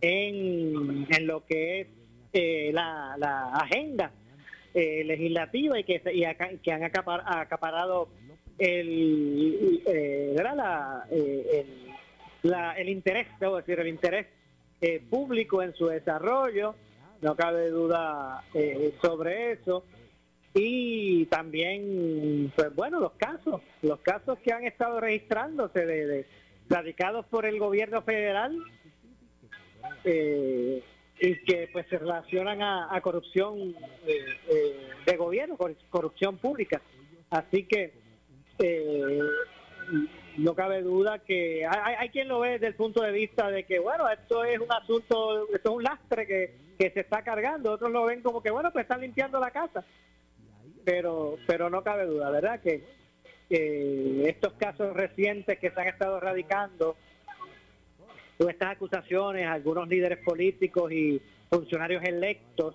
en, 0.00 1.06
en 1.10 1.26
lo 1.26 1.44
que 1.46 1.80
es 1.80 1.86
eh, 2.32 2.70
la, 2.72 3.16
la 3.18 3.54
agenda 3.54 4.12
legislativa 4.74 5.78
y 5.78 5.84
que, 5.84 6.02
y 6.12 6.58
que 6.58 6.72
han 6.72 6.82
acapar- 6.82 7.22
acaparado 7.24 8.08
el, 8.58 9.80
¿verdad? 10.36 11.04
El, 11.12 11.66
el 12.76 12.88
interés, 12.88 13.28
debo 13.38 13.56
decir, 13.58 13.78
el 13.78 13.86
interés 13.86 14.26
eh, 14.86 15.00
público 15.08 15.62
en 15.62 15.72
su 15.74 15.86
desarrollo, 15.86 16.74
no 17.22 17.34
cabe 17.34 17.70
duda 17.70 18.44
eh, 18.52 18.92
sobre 19.00 19.52
eso. 19.52 19.84
Y 20.54 21.24
también, 21.26 22.52
pues 22.54 22.74
bueno, 22.74 23.00
los 23.00 23.12
casos, 23.12 23.60
los 23.82 23.98
casos 24.00 24.38
que 24.44 24.52
han 24.52 24.64
estado 24.64 25.00
registrándose 25.00 25.86
de, 25.86 26.26
radicados 26.68 27.24
por 27.26 27.44
el 27.46 27.58
gobierno 27.58 28.02
federal 28.02 28.52
eh, 30.04 30.82
y 31.20 31.34
que 31.44 31.68
pues 31.72 31.86
se 31.88 31.98
relacionan 31.98 32.62
a, 32.62 32.94
a 32.94 33.00
corrupción 33.00 33.74
de 35.06 35.16
gobierno, 35.16 35.56
cor- 35.56 35.76
corrupción 35.90 36.36
pública. 36.36 36.80
Así 37.30 37.64
que 37.64 37.92
no 40.38 40.54
cabe 40.54 40.82
duda 40.82 41.18
que 41.20 41.66
hay, 41.66 41.94
hay- 41.98 42.08
quien 42.10 42.28
lo 42.28 42.40
ve 42.40 42.50
desde 42.52 42.68
el 42.68 42.74
punto 42.74 43.02
de 43.02 43.12
vista 43.12 43.50
de 43.50 43.64
que, 43.64 43.78
bueno, 43.78 44.08
esto 44.08 44.44
es 44.44 44.58
un 44.58 44.72
asunto, 44.72 45.46
esto 45.54 45.70
es 45.70 45.76
un 45.76 45.82
lastre 45.82 46.26
que, 46.26 46.54
que 46.78 46.90
se 46.90 47.00
está 47.00 47.22
cargando. 47.22 47.72
Otros 47.72 47.90
lo 47.90 48.04
ven 48.04 48.22
como 48.22 48.42
que, 48.42 48.50
bueno, 48.50 48.72
pues 48.72 48.84
están 48.84 49.00
limpiando 49.00 49.38
la 49.38 49.50
casa. 49.50 49.84
Pero, 50.84 51.36
pero 51.46 51.70
no 51.70 51.82
cabe 51.82 52.06
duda, 52.06 52.30
¿verdad? 52.30 52.60
Que, 52.60 52.82
estos 53.48 54.54
casos 54.54 54.94
recientes 54.94 55.58
que 55.60 55.70
se 55.70 55.80
han 55.80 55.86
estado 55.86 56.18
radicando 56.18 56.96
estas 58.38 58.72
acusaciones 58.72 59.46
algunos 59.46 59.86
líderes 59.88 60.18
políticos 60.24 60.90
y 60.90 61.22
funcionarios 61.50 62.02
electos, 62.02 62.74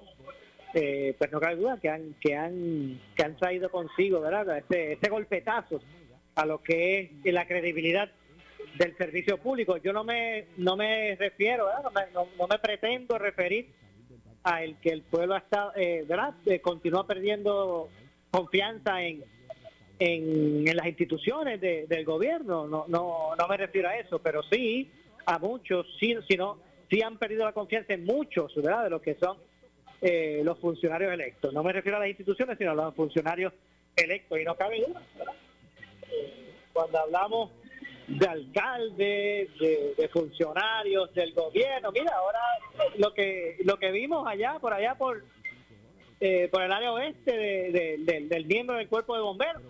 eh, 0.74 1.16
pues 1.18 1.32
no 1.32 1.40
cabe 1.42 1.58
duda 1.58 1.80
que 1.82 1.90
han 1.90 2.16
que 2.22 2.36
han 2.36 3.00
que 3.16 3.24
han 3.24 3.36
traído 3.36 3.70
consigo, 3.70 4.22
¿verdad? 4.22 4.60
Este, 4.60 4.94
este 4.94 5.10
golpetazo 5.10 5.82
a 6.42 6.46
lo 6.46 6.62
que 6.62 7.12
es 7.24 7.34
la 7.34 7.46
credibilidad 7.48 8.10
del 8.78 8.96
servicio 8.98 9.38
público. 9.38 9.78
Yo 9.78 9.92
no 9.94 10.04
me 10.04 10.46
no 10.58 10.76
me 10.78 11.16
refiero. 11.16 11.68
No, 11.84 11.92
me, 11.92 12.02
no- 12.14 12.48
me 12.48 12.60
pretendo 12.60 13.18
referir 13.18 13.68
al 14.44 14.80
que 14.80 14.90
el 14.90 15.02
pueblo 15.02 15.36
estado, 15.36 15.74
eh, 15.76 16.06
¿verdad? 16.08 16.34
Eh, 16.46 16.60
continúa 16.62 17.06
perdiendo 17.06 17.90
confianza 18.32 19.02
en, 19.04 19.24
en, 20.00 20.64
las 20.76 20.88
instituciones 20.88 21.60
de- 21.60 21.88
del 21.88 22.06
gobierno. 22.06 22.68
No, 22.68 22.86
no, 22.88 23.36
no 23.38 23.48
me 23.48 23.58
refiero 23.58 23.90
a 23.90 23.98
eso, 23.98 24.20
pero 24.20 24.42
sí 24.44 24.90
a 25.26 25.38
muchos, 25.40 25.86
sí, 26.00 26.16
sino, 26.30 26.58
sí 26.90 27.02
han 27.02 27.18
perdido 27.18 27.44
la 27.46 27.52
confianza 27.54 27.94
en 27.94 28.06
muchos, 28.06 28.56
¿verdad? 28.56 28.86
De 28.86 28.90
los 28.92 29.02
que 29.02 29.16
son 29.16 29.38
eh, 30.02 30.42
los 30.46 30.58
funcionarios 30.60 31.12
electos. 31.12 31.54
No 31.54 31.62
me 31.64 31.74
refiero 31.74 31.98
a 31.98 32.02
las 32.02 32.10
instituciones, 32.10 32.58
sino 32.58 32.72
a 32.72 32.76
los 32.76 32.96
funcionarios 32.96 33.52
electos. 33.96 34.40
Y 34.40 34.46
no 34.46 34.56
cabe 34.56 34.80
duda. 34.88 35.02
Cuando 36.80 36.98
hablamos 37.00 37.52
de 38.08 38.26
alcaldes, 38.26 39.50
de, 39.60 40.10
funcionarios 40.14 41.14
del 41.14 41.34
gobierno, 41.34 41.92
mira, 41.92 42.14
ahora 42.16 42.40
lo 42.98 43.14
que 43.14 43.58
lo 43.66 43.78
que 43.78 43.92
vimos 43.92 44.26
allá, 44.26 44.58
por 44.62 44.74
allá, 44.74 44.96
por 44.96 45.22
eh, 46.22 46.48
por 46.50 46.62
el 46.64 46.72
área 46.72 46.94
oeste 46.94 47.32
de- 47.36 47.98
de- 48.00 48.28
del- 48.30 48.46
miembro 48.46 48.78
del 48.78 48.88
cuerpo 48.88 49.14
de 49.16 49.22
bomberos. 49.22 49.62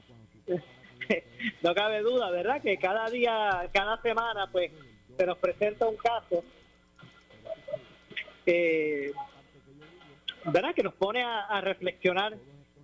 no 1.64 1.74
cabe 1.74 2.02
duda, 2.02 2.30
¿verdad? 2.30 2.62
Que 2.62 2.78
cada 2.78 3.10
día, 3.10 3.68
cada 3.74 4.00
semana, 4.04 4.48
pues, 4.52 4.72
se 5.18 5.26
nos 5.26 5.40
presenta 5.40 5.88
un 5.88 5.96
caso, 5.98 6.44
eh, 8.46 9.12
¿verdad? 10.46 10.76
Que 10.76 10.84
nos 10.84 10.94
pone 10.94 11.24
a 11.24 11.60
reflexionar 11.62 12.38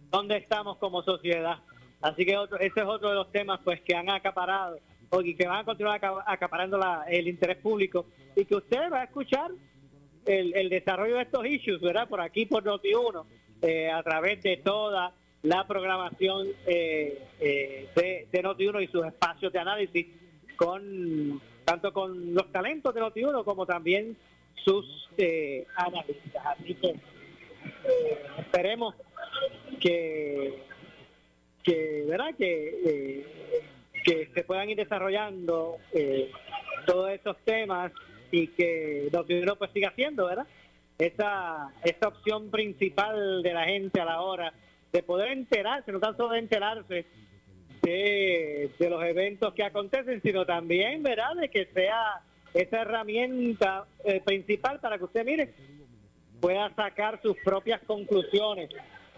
dónde 0.09 0.37
estamos 0.37 0.77
como 0.77 1.03
sociedad. 1.03 1.59
Así 2.01 2.25
que 2.25 2.37
otro, 2.37 2.59
ese 2.59 2.81
es 2.81 2.85
otro 2.85 3.09
de 3.09 3.15
los 3.15 3.31
temas, 3.31 3.59
pues, 3.63 3.81
que 3.81 3.95
han 3.95 4.09
acaparado 4.09 4.77
y 5.23 5.35
que 5.35 5.47
van 5.47 5.59
a 5.59 5.63
continuar 5.63 5.95
aca- 5.95 6.23
acaparando 6.25 6.79
el 7.07 7.27
interés 7.27 7.57
público 7.57 8.05
y 8.35 8.43
que 8.45 8.55
usted 8.55 8.91
va 8.91 9.01
a 9.01 9.03
escuchar 9.05 9.49
el, 10.25 10.69
desarrollo 10.69 11.15
de 11.15 11.21
estos 11.21 11.45
issues, 11.45 11.79
¿verdad? 11.81 12.07
Por 12.09 12.19
aquí, 12.19 12.45
por 12.45 12.63
Noti1, 12.63 13.23
eh, 13.61 13.89
a 13.91 14.01
través 14.03 14.41
de 14.43 14.57
toda 14.57 15.13
la 15.43 15.65
programación 15.67 16.47
eh, 16.65 17.23
eh, 17.39 17.87
de, 17.95 18.27
de 18.31 18.43
Noti1 18.43 18.83
y 18.83 18.87
sus 18.87 19.05
espacios 19.05 19.53
de 19.53 19.59
análisis, 19.59 20.07
con 20.57 21.39
tanto 21.63 21.93
con 21.93 22.33
los 22.33 22.51
talentos 22.51 22.93
de 22.93 23.01
Noti1 23.01 23.43
como 23.43 23.65
también 23.65 24.17
sus 24.63 25.07
analistas. 25.75 26.45
Así 26.45 26.73
que 26.75 26.95
esperemos 28.39 28.95
que, 29.79 30.63
que 31.65 32.05
¿verdad? 32.07 32.35
Que, 32.37 32.79
eh, 32.85 33.25
que 34.03 34.29
se 34.33 34.43
puedan 34.43 34.69
ir 34.69 34.77
desarrollando 34.77 35.77
eh, 35.91 36.31
todos 36.85 37.11
estos 37.11 37.37
temas 37.43 37.91
y 38.31 38.47
que 38.47 39.09
Noti1 39.11 39.57
pues 39.57 39.71
siga 39.71 39.89
haciendo, 39.89 40.27
¿verdad? 40.27 40.47
Esa, 40.97 41.73
esa 41.83 42.07
opción 42.07 42.51
principal 42.51 43.41
de 43.41 43.53
la 43.53 43.65
gente 43.65 43.99
a 43.99 44.05
la 44.05 44.21
hora 44.21 44.53
de 44.93 45.03
poder 45.03 45.31
enterarse, 45.31 45.91
no 45.91 45.99
tan 45.99 46.15
solo 46.15 46.29
de 46.29 46.39
enterarse 46.39 47.05
de, 47.81 48.71
de 48.79 48.89
los 48.89 49.03
eventos 49.03 49.53
que 49.53 49.63
acontecen, 49.63 50.21
sino 50.21 50.45
también, 50.45 51.03
¿verdad?, 51.03 51.35
de 51.35 51.49
que 51.49 51.65
sea 51.73 52.21
esa 52.53 52.81
herramienta 52.81 53.85
eh, 54.05 54.21
principal 54.23 54.79
para 54.79 54.97
que 54.97 55.03
usted, 55.03 55.25
mire, 55.25 55.53
pueda 56.39 56.73
sacar 56.75 57.21
sus 57.21 57.35
propias 57.43 57.81
conclusiones 57.83 58.69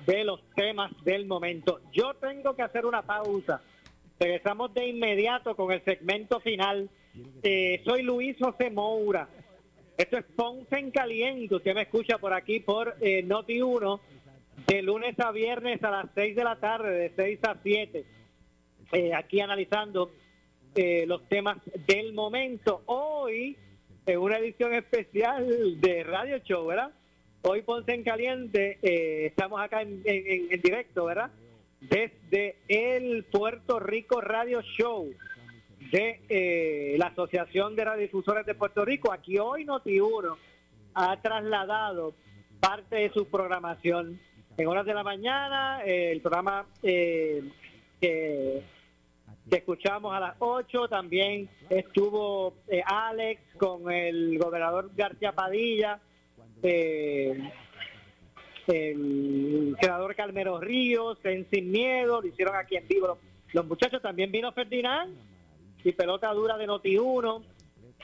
de 0.07 0.23
los 0.23 0.39
temas 0.55 0.91
del 1.03 1.25
momento. 1.25 1.81
Yo 1.91 2.13
tengo 2.15 2.55
que 2.55 2.63
hacer 2.63 2.85
una 2.85 3.01
pausa. 3.01 3.61
Regresamos 4.17 4.73
de 4.73 4.87
inmediato 4.87 5.55
con 5.55 5.71
el 5.71 5.83
segmento 5.83 6.39
final. 6.39 6.89
Eh, 7.43 7.81
soy 7.85 8.03
Luis 8.03 8.37
José 8.39 8.71
Moura. 8.71 9.27
Esto 9.97 10.17
es 10.17 10.25
Ponce 10.35 10.79
en 10.79 10.91
Caliente. 10.91 11.55
Usted 11.55 11.75
me 11.75 11.81
escucha 11.81 12.17
por 12.17 12.33
aquí 12.33 12.61
por 12.61 12.95
eh, 13.01 13.21
Noti 13.21 13.61
1 13.61 13.99
de 14.65 14.81
lunes 14.81 15.19
a 15.19 15.31
viernes 15.31 15.83
a 15.83 15.91
las 15.91 16.05
6 16.15 16.35
de 16.35 16.43
la 16.43 16.55
tarde, 16.55 16.89
de 16.89 17.11
6 17.15 17.39
a 17.43 17.57
7. 17.61 18.05
Eh, 18.93 19.13
aquí 19.13 19.41
analizando 19.41 20.11
los 21.07 21.27
temas 21.27 21.57
del 21.87 22.13
momento. 22.13 22.83
Hoy, 22.85 23.57
en 24.05 24.19
una 24.19 24.37
edición 24.37 24.75
especial 24.75 25.81
de 25.81 26.03
Radio 26.03 26.37
Show, 26.37 26.67
¿verdad? 26.67 26.91
Hoy 27.43 27.61
Ponce 27.61 27.93
en 27.93 28.03
Caliente, 28.03 28.79
eh, 28.81 29.27
estamos 29.27 29.61
acá 29.61 29.81
en, 29.81 30.01
directo, 30.03 31.05
¿verdad? 31.05 31.31
Desde 31.79 32.57
el 32.67 33.23
Puerto 33.25 33.79
Rico 33.79 34.19
Radio 34.21 34.61
Show 34.61 35.13
de 35.91 36.19
eh, 36.27 36.95
la 36.97 37.07
Asociación 37.07 37.75
de 37.75 37.85
Radiodifusores 37.85 38.45
de 38.45 38.55
Puerto 38.55 38.83
Rico. 38.83 39.13
Aquí 39.13 39.37
hoy 39.37 39.65
Noti1 39.65 40.35
ha 40.95 41.21
trasladado 41.21 42.15
parte 42.59 42.95
de 42.97 43.11
su 43.11 43.27
programación 43.27 44.19
en 44.57 44.67
horas 44.67 44.85
de 44.85 44.93
la 44.95 45.03
mañana, 45.03 45.81
eh, 45.85 46.11
el 46.11 46.21
programa 46.21 46.65
que, 46.81 47.43
escuchamos 49.51 50.13
a 50.13 50.19
las 50.19 50.35
8, 50.39 50.87
también 50.89 51.47
estuvo 51.69 52.55
Alex 52.85 53.41
con 53.57 53.89
el 53.91 54.37
gobernador 54.39 54.91
García 54.95 55.31
Padilla, 55.31 56.01
eh, 56.63 57.51
el 58.67 59.75
senador 59.79 60.15
Calmero 60.15 60.59
Ríos, 60.59 61.17
en 61.23 61.49
Sin 61.49 61.71
Miedo, 61.71 62.21
lo 62.21 62.27
hicieron 62.27 62.55
aquí 62.55 62.75
en 62.75 62.87
vivo 62.87 63.07
los, 63.07 63.17
los 63.53 63.65
muchachos, 63.65 64.01
también 64.01 64.31
vino 64.31 64.51
Ferdinand 64.51 65.15
y 65.83 65.91
Pelota 65.93 66.33
Dura 66.33 66.57
de 66.57 66.67
Noti1, 66.67 67.43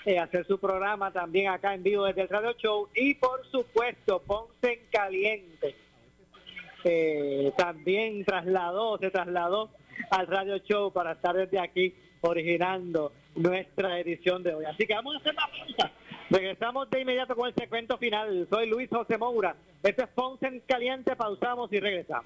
eh, 0.05 0.19
hacer 0.19 0.45
su 0.45 0.59
programa 0.59 1.11
también 1.11 1.49
acá 1.49 1.73
en 1.73 1.83
vivo 1.83 2.05
desde 2.05 2.21
el 2.21 2.29
Radio 2.29 2.53
Show 2.53 2.89
y 2.93 3.15
por 3.15 3.45
supuesto 3.49 4.21
Ponce 4.21 4.73
en 4.73 4.79
Caliente. 4.91 5.75
Eh, 6.83 7.53
también 7.57 8.25
trasladó, 8.25 8.97
se 8.97 9.09
trasladó 9.09 9.69
al 10.11 10.27
Radio 10.27 10.57
Show 10.57 10.91
para 10.91 11.13
estar 11.13 11.35
desde 11.35 11.59
aquí 11.59 11.95
originando 12.19 13.13
nuestra 13.35 13.99
edición 13.99 14.43
de 14.43 14.55
hoy. 14.55 14.65
Así 14.65 14.85
que 14.85 14.93
vamos 14.93 15.15
a 15.15 15.19
hacer 15.19 15.35
la 15.35 15.47
pausa. 15.47 15.91
Regresamos 16.29 16.89
de 16.89 17.01
inmediato 17.01 17.35
con 17.35 17.47
el 17.47 17.55
segmento 17.55 17.97
final. 17.97 18.47
Soy 18.49 18.67
Luis 18.67 18.89
José 18.89 19.17
Moura. 19.17 19.55
Este 19.81 20.03
es 20.03 20.09
Ponce 20.09 20.47
en 20.47 20.59
Caliente. 20.61 21.15
Pausamos 21.15 21.71
y 21.71 21.79
regresamos. 21.79 22.25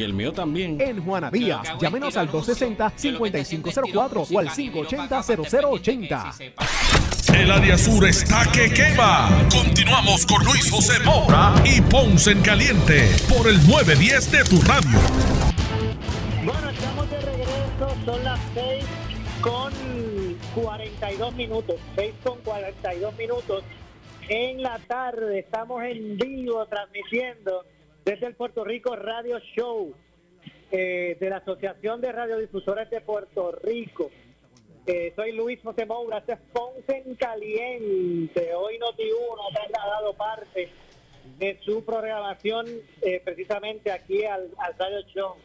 Y 0.01 0.03
el 0.03 0.13
mío 0.15 0.33
también. 0.33 0.81
En 0.81 1.05
Juana 1.05 1.29
Díaz, 1.29 1.61
llámenos 1.79 2.17
al 2.17 2.27
anuncio, 2.27 2.55
yo 2.55 2.65
lo 2.65 3.21
que 3.21 3.37
estoy 3.37 3.41
haciendo 3.41 3.69
es 3.69 3.77
260-5504 3.77 3.85
tiro 3.85 4.01
o 4.01 4.39
al 4.39 4.45
música 4.47 4.61
y 4.63 4.69
miro 4.71 4.87
para 4.87 5.05
acá 5.05 5.21
580-0080. 5.21 6.09
para 6.09 6.23
que 6.23 6.37
sepa. 6.37 6.65
El 7.37 7.51
área 7.51 7.77
sur 7.77 8.07
está 8.07 8.51
que 8.51 8.73
quema. 8.73 9.29
Continuamos 9.51 10.25
con 10.25 10.43
Luis 10.43 10.71
José 10.71 10.99
Moura 11.05 11.53
y 11.63 11.81
Ponce 11.81 12.31
en 12.31 12.41
Caliente 12.41 13.11
por 13.29 13.47
el 13.47 13.57
910 13.67 14.31
de 14.31 14.43
tu 14.45 14.59
radio. 14.63 14.99
Bueno, 16.43 16.69
estamos 16.71 17.07
de 17.11 17.21
regreso, 17.21 17.95
son 18.03 18.23
las 18.23 18.39
6 18.55 18.83
con 19.41 19.71
42 20.55 21.35
minutos, 21.35 21.75
6 21.95 22.13
con 22.23 22.39
42 22.39 23.17
minutos 23.19 23.63
en 24.29 24.63
la 24.63 24.79
tarde, 24.79 25.39
estamos 25.39 25.83
en 25.83 26.17
vivo 26.17 26.65
transmitiendo 26.65 27.65
desde 28.05 28.27
el 28.27 28.35
Puerto 28.35 28.63
Rico 28.63 28.95
Radio 28.95 29.39
Show 29.39 29.93
eh, 30.71 31.17
de 31.19 31.29
la 31.29 31.37
Asociación 31.37 32.01
de 32.01 32.11
Radiodifusores 32.11 32.89
de 32.89 33.01
Puerto 33.01 33.51
Rico. 33.63 34.09
Eh, 34.87 35.13
soy 35.15 35.33
Luis 35.33 35.59
José 35.61 35.85
Moura, 35.85 36.17
este 36.17 36.33
es 36.33 36.39
Ponce 36.51 37.03
en 37.05 37.15
Caliente, 37.15 38.53
hoy 38.55 38.79
Noti1 38.79 39.77
ha 39.77 39.87
dado 39.87 40.13
parte 40.15 40.71
de 41.37 41.59
su 41.63 41.85
programación 41.85 42.65
eh, 43.01 43.21
precisamente 43.23 43.91
aquí 43.91 44.25
al, 44.25 44.49
Radio 44.79 45.01
Show 45.13 45.35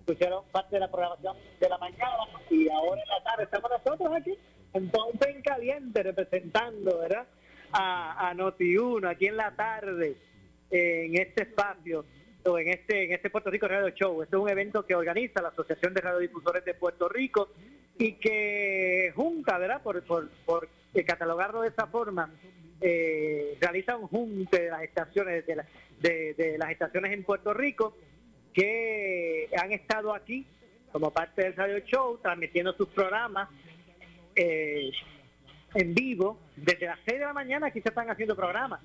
escucharon 0.00 0.44
parte 0.52 0.76
de 0.76 0.80
la 0.80 0.90
programación 0.90 1.36
de 1.58 1.68
la 1.68 1.78
mañana 1.78 2.18
y 2.50 2.68
ahora 2.68 3.00
en 3.00 3.08
la 3.08 3.22
tarde 3.24 3.44
estamos 3.44 3.70
nosotros 3.70 4.14
aquí 4.14 4.34
en 4.74 4.90
Ponce 4.90 5.30
en 5.30 5.40
Caliente 5.40 6.02
representando 6.02 6.98
¿verdad? 6.98 7.26
a, 7.72 8.28
a 8.28 8.34
Noti1 8.34 9.10
aquí 9.10 9.26
en 9.26 9.36
la 9.38 9.56
tarde 9.56 10.16
en 10.70 11.16
este 11.16 11.42
espacio 11.42 12.04
o 12.44 12.58
en 12.58 12.68
este 12.68 13.04
en 13.04 13.12
este 13.12 13.30
Puerto 13.30 13.50
Rico 13.50 13.68
Radio 13.68 13.90
Show. 13.90 14.22
Este 14.22 14.36
es 14.36 14.42
un 14.42 14.48
evento 14.48 14.84
que 14.84 14.94
organiza 14.94 15.42
la 15.42 15.48
Asociación 15.48 15.94
de 15.94 16.00
Radiodifusores 16.00 16.64
de 16.64 16.74
Puerto 16.74 17.08
Rico 17.08 17.48
y 17.98 18.12
que 18.12 19.12
junta, 19.14 19.58
¿verdad? 19.58 19.82
Por, 19.82 20.02
por, 20.02 20.68
eh, 20.94 21.04
catalogarlo 21.04 21.62
de 21.62 21.68
esta 21.68 21.86
forma, 21.86 22.30
eh, 22.80 23.56
realiza 23.60 23.96
un 23.96 24.08
junte 24.08 24.62
de 24.62 24.70
las 24.70 24.82
estaciones 24.82 25.46
de, 25.46 25.64
de, 26.00 26.34
de, 26.34 26.58
las 26.58 26.70
estaciones 26.70 27.12
en 27.12 27.24
Puerto 27.24 27.52
Rico 27.54 27.96
que 28.52 29.48
han 29.58 29.72
estado 29.72 30.14
aquí 30.14 30.46
como 30.92 31.10
parte 31.10 31.42
del 31.42 31.56
radio 31.56 31.78
show 31.80 32.18
transmitiendo 32.22 32.72
sus 32.74 32.88
programas 32.88 33.50
eh, 34.34 34.90
en 35.74 35.94
vivo 35.94 36.38
desde 36.56 36.86
las 36.86 36.98
6 37.06 37.18
de 37.18 37.24
la 37.26 37.32
mañana 37.34 37.66
aquí 37.66 37.82
se 37.82 37.90
están 37.90 38.08
haciendo 38.08 38.34
programas 38.34 38.80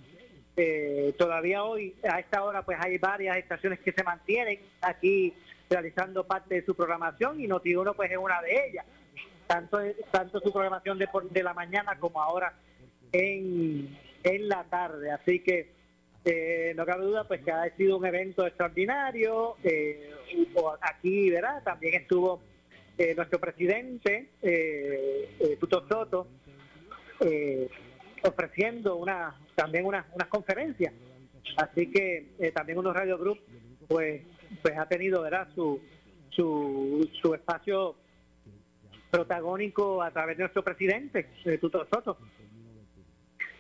eh, 0.57 1.13
todavía 1.17 1.63
hoy 1.63 1.95
a 2.03 2.19
esta 2.19 2.43
hora 2.43 2.63
pues 2.63 2.77
hay 2.81 2.97
varias 2.97 3.37
estaciones 3.37 3.79
que 3.79 3.91
se 3.91 4.03
mantienen 4.03 4.59
aquí 4.81 5.33
realizando 5.69 6.25
parte 6.25 6.55
de 6.55 6.65
su 6.65 6.75
programación 6.75 7.39
y 7.39 7.47
Noti1 7.47 7.95
pues 7.95 8.11
es 8.11 8.17
una 8.17 8.41
de 8.41 8.67
ellas 8.67 8.85
tanto 9.47 9.79
tanto 10.11 10.39
su 10.39 10.51
programación 10.51 10.97
de, 10.97 11.07
de 11.29 11.43
la 11.43 11.53
mañana 11.53 11.97
como 11.99 12.21
ahora 12.21 12.53
en, 13.11 13.97
en 14.23 14.49
la 14.49 14.63
tarde. 14.65 15.11
Así 15.11 15.39
que 15.41 15.71
eh, 16.23 16.73
no 16.75 16.85
cabe 16.85 17.03
duda 17.05 17.27
pues 17.27 17.41
que 17.41 17.51
ha 17.51 17.69
sido 17.75 17.97
un 17.97 18.05
evento 18.05 18.45
extraordinario. 18.45 19.57
Eh, 19.63 20.09
aquí, 20.81 21.29
¿verdad? 21.29 21.61
También 21.63 21.95
estuvo 22.01 22.41
nuestro 23.15 23.39
presidente, 23.39 24.29
eh, 24.43 25.57
Tuto 25.59 25.87
Soto, 25.87 26.27
ofreciendo 28.23 28.95
una 28.95 29.35
también 29.55 29.85
unas 29.85 30.05
unas 30.13 30.27
conferencias. 30.27 30.93
Así 31.57 31.91
que 31.91 32.51
también 32.53 32.77
unos 32.77 32.95
Radio 32.95 33.17
Group 33.17 33.39
pues 33.87 34.21
pues 34.61 34.77
ha 34.77 34.85
tenido 34.87 35.21
¿verdad? 35.21 35.47
su 35.55 35.81
su, 36.29 37.09
su 37.21 37.33
espacio 37.33 37.95
protagónico 39.09 40.01
a 40.01 40.11
través 40.11 40.37
de 40.37 40.43
nuestro 40.43 40.63
presidente, 40.63 41.29
Tuto 41.59 41.85
Soto 41.91 42.17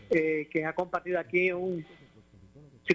eh, 0.09 0.47
que 0.51 0.65
ha 0.65 0.73
compartido 0.73 1.19
aquí 1.19 1.51
un 1.51 1.85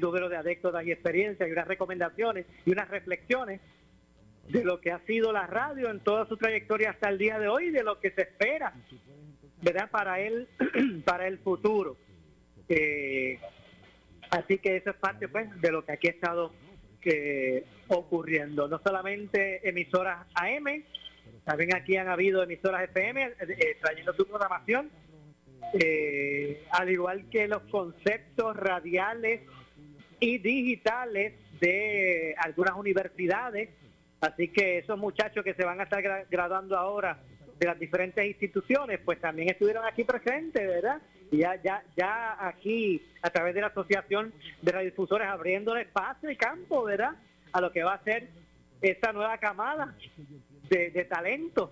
número 0.00 0.28
de 0.28 0.36
anécdotas 0.36 0.84
y 0.84 0.92
experiencias 0.92 1.48
y 1.48 1.52
unas 1.52 1.66
recomendaciones 1.66 2.44
y 2.66 2.70
unas 2.70 2.86
reflexiones 2.88 3.62
de 4.46 4.62
lo 4.62 4.78
que 4.78 4.92
ha 4.92 4.98
sido 5.06 5.32
la 5.32 5.46
radio 5.46 5.90
en 5.90 6.00
toda 6.00 6.26
su 6.26 6.36
trayectoria 6.36 6.90
hasta 6.90 7.08
el 7.08 7.16
día 7.16 7.38
de 7.38 7.48
hoy 7.48 7.70
de 7.70 7.82
lo 7.82 7.98
que 7.98 8.10
se 8.10 8.20
espera, 8.20 8.74
¿verdad? 9.66 9.90
Para 9.90 10.20
él, 10.20 10.48
para 11.04 11.26
el 11.26 11.38
futuro. 11.38 11.96
Eh, 12.68 13.40
así 14.30 14.58
que 14.58 14.76
eso 14.76 14.90
es 14.90 14.96
parte, 14.96 15.26
pues, 15.26 15.60
de 15.60 15.72
lo 15.72 15.84
que 15.84 15.92
aquí 15.92 16.06
ha 16.06 16.12
estado 16.12 16.52
eh, 17.04 17.64
ocurriendo. 17.88 18.68
No 18.68 18.80
solamente 18.84 19.68
emisoras 19.68 20.24
AM, 20.34 20.84
también 21.44 21.74
aquí 21.74 21.96
han 21.96 22.08
habido 22.08 22.44
emisoras 22.44 22.84
FM 22.84 23.32
trayendo 23.80 24.14
su 24.14 24.26
programación 24.26 24.90
eh, 25.72 26.64
al 26.70 26.90
igual 26.90 27.28
que 27.28 27.48
los 27.48 27.62
conceptos 27.64 28.56
radiales 28.56 29.42
y 30.20 30.38
digitales 30.38 31.34
de 31.60 32.34
algunas 32.38 32.76
universidades. 32.76 33.70
Así 34.20 34.48
que 34.48 34.78
esos 34.78 34.98
muchachos 34.98 35.44
que 35.44 35.54
se 35.54 35.64
van 35.64 35.80
a 35.80 35.84
estar 35.84 36.02
graduando 36.30 36.76
ahora 36.76 37.18
de 37.58 37.66
las 37.66 37.78
diferentes 37.78 38.24
instituciones, 38.26 39.00
pues 39.04 39.20
también 39.20 39.48
estuvieron 39.50 39.84
aquí 39.84 40.04
presentes, 40.04 40.66
¿verdad? 40.66 41.00
Y 41.30 41.38
ya, 41.38 41.60
ya, 41.62 41.82
ya 41.96 42.46
aquí, 42.46 43.02
a 43.22 43.30
través 43.30 43.54
de 43.54 43.62
la 43.62 43.68
Asociación 43.68 44.32
de 44.62 44.72
Radiodifusores, 44.72 45.26
abriendo 45.26 45.76
espacio 45.76 46.30
y 46.30 46.36
campo, 46.36 46.84
¿verdad? 46.84 47.16
A 47.52 47.60
lo 47.60 47.72
que 47.72 47.82
va 47.82 47.94
a 47.94 48.04
ser 48.04 48.28
esta 48.80 49.12
nueva 49.12 49.38
camada 49.38 49.94
de, 50.68 50.90
de 50.90 51.04
talentos 51.04 51.70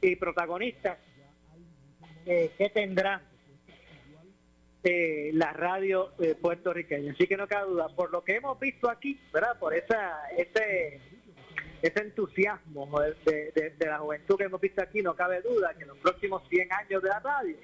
y 0.00 0.16
protagonistas 0.16 0.98
eh, 2.26 2.50
que 2.56 2.70
tendrá 2.70 3.22
eh, 4.82 5.30
la 5.32 5.52
radio 5.52 6.12
eh, 6.18 6.34
puertorriqueña. 6.34 7.12
Así 7.12 7.26
que 7.26 7.36
no 7.36 7.46
cabe 7.46 7.70
duda, 7.70 7.88
por 7.88 8.10
lo 8.10 8.22
que 8.24 8.36
hemos 8.36 8.58
visto 8.58 8.90
aquí, 8.90 9.18
¿verdad? 9.32 9.58
Por 9.58 9.74
esa, 9.74 10.28
ese, 10.36 11.00
ese 11.84 12.00
entusiasmo 12.00 12.88
de, 13.26 13.74
la 13.78 13.98
juventud 13.98 14.38
que 14.38 14.44
hemos 14.44 14.58
visto 14.58 14.82
aquí, 14.82 15.02
no 15.02 15.14
cabe 15.14 15.42
duda 15.42 15.74
que 15.74 15.84
los 15.84 15.98
próximos 15.98 16.42
100 16.48 16.72
años 16.72 17.02
de 17.02 17.08
la 17.10 17.20
radio 17.20 17.56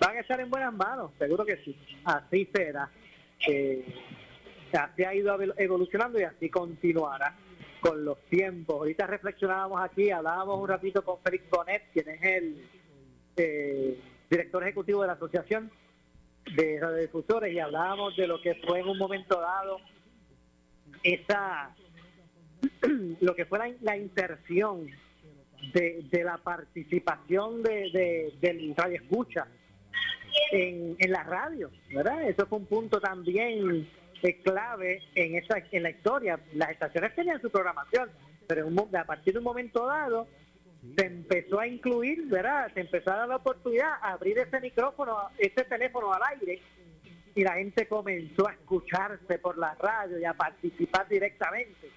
van 0.00 0.16
a 0.16 0.20
estar 0.20 0.38
en 0.38 0.48
buenas 0.48 0.72
manos, 0.72 1.10
seguro 1.18 1.44
que 1.44 1.56
sí. 1.64 1.76
Así 2.04 2.48
será. 2.54 2.88
así 4.72 5.04
ha 5.04 5.14
ido 5.14 5.36
evolucionando 5.56 6.20
y 6.20 6.22
así 6.22 6.48
continuará 6.48 7.34
con 7.80 8.04
los 8.04 8.20
tiempos. 8.26 8.76
Ahorita 8.76 9.08
reflexionábamos 9.08 9.80
aquí, 9.82 10.12
hablábamos 10.12 10.60
un 10.60 10.68
ratito 10.68 11.04
con 11.04 11.18
Félix 11.20 11.50
Bonet, 11.50 11.90
quien 11.92 12.08
es 12.08 12.22
el 12.22 12.68
eh, 13.36 14.00
director 14.30 14.62
ejecutivo 14.62 15.00
de 15.00 15.08
la 15.08 15.14
Asociación 15.14 15.72
de 16.54 16.78
Radiodifusores, 16.80 17.52
y 17.52 17.58
hablábamos 17.58 18.16
de 18.16 18.28
lo 18.28 18.40
que 18.40 18.54
fue 18.66 18.78
en 18.78 18.88
un 18.88 18.96
momento 18.96 19.40
dado 19.40 19.78
esa 21.02 21.74
lo 23.20 23.34
que 23.34 23.44
fue 23.46 23.76
la, 23.80 23.96
inserción 23.96 24.86
de, 25.72 26.22
la 26.24 26.38
participación 26.38 27.62
de, 27.62 28.32
del 28.40 28.74
radio 28.76 28.96
escucha 28.96 29.46
en, 30.52 30.96
en 30.98 31.10
la 31.10 31.22
radio, 31.24 31.70
¿verdad? 31.94 32.28
Eso 32.28 32.46
fue 32.46 32.58
un 32.58 32.66
punto 32.66 33.00
también 33.00 33.88
eh, 34.22 34.40
clave 34.42 35.02
en 35.14 35.36
esa 35.36 35.62
en 35.70 35.82
la 35.82 35.90
historia. 35.90 36.38
Las 36.54 36.70
estaciones 36.70 37.14
tenían 37.14 37.40
su 37.40 37.50
programación, 37.50 38.10
pero 38.46 38.68
a 38.68 39.04
partir 39.04 39.32
de 39.32 39.38
un 39.38 39.44
momento 39.44 39.86
dado 39.86 40.28
se 40.96 41.06
empezó 41.06 41.60
a 41.60 41.66
incluir, 41.66 42.26
¿verdad? 42.26 42.70
Se 42.74 42.80
empezó 42.80 43.12
a 43.12 43.16
dar 43.16 43.28
la 43.28 43.36
oportunidad 43.36 43.92
a 44.00 44.12
abrir 44.12 44.38
ese 44.38 44.60
micrófono, 44.60 45.16
ese 45.38 45.64
teléfono 45.64 46.12
al 46.12 46.22
aire 46.34 46.60
y 47.34 47.42
la 47.42 47.54
gente 47.54 47.86
comenzó 47.86 48.48
a 48.48 48.52
escucharse 48.52 49.38
por 49.38 49.56
la 49.56 49.74
radio 49.74 50.18
y 50.18 50.24
a 50.24 50.34
participar 50.34 51.08
directamente. 51.08 51.90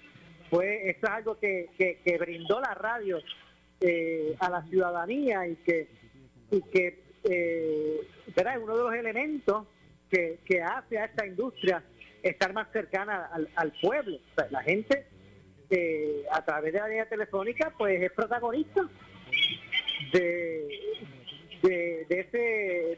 Fue, 0.54 0.88
eso 0.88 1.00
es 1.02 1.10
algo 1.10 1.36
que, 1.40 1.68
que, 1.76 2.16
brindó 2.16 2.60
la 2.60 2.74
radio 2.74 3.18
eh, 3.80 4.36
a 4.38 4.48
la 4.48 4.62
ciudadanía 4.62 5.48
y 5.48 5.56
que, 5.56 5.88
y 6.48 6.62
que 6.62 7.02
eh, 7.24 8.00
es 8.28 8.58
uno 8.62 8.76
de 8.76 8.82
los 8.84 8.94
elementos 8.94 9.66
que, 10.08 10.38
que 10.44 10.62
hace 10.62 10.98
a 10.98 11.06
esta 11.06 11.26
industria 11.26 11.82
estar 12.22 12.52
más 12.52 12.70
cercana 12.70 13.28
al, 13.56 13.72
pueblo. 13.82 14.16
La 14.50 14.62
gente 14.62 15.06
a 16.30 16.44
través 16.44 16.72
de 16.72 16.78
la 16.78 16.86
línea 16.86 17.08
telefónica 17.08 17.74
pues 17.76 18.00
es 18.00 18.12
protagonista 18.12 18.88
de, 20.12 20.68
de, 21.62 22.06
ese, 22.08 22.96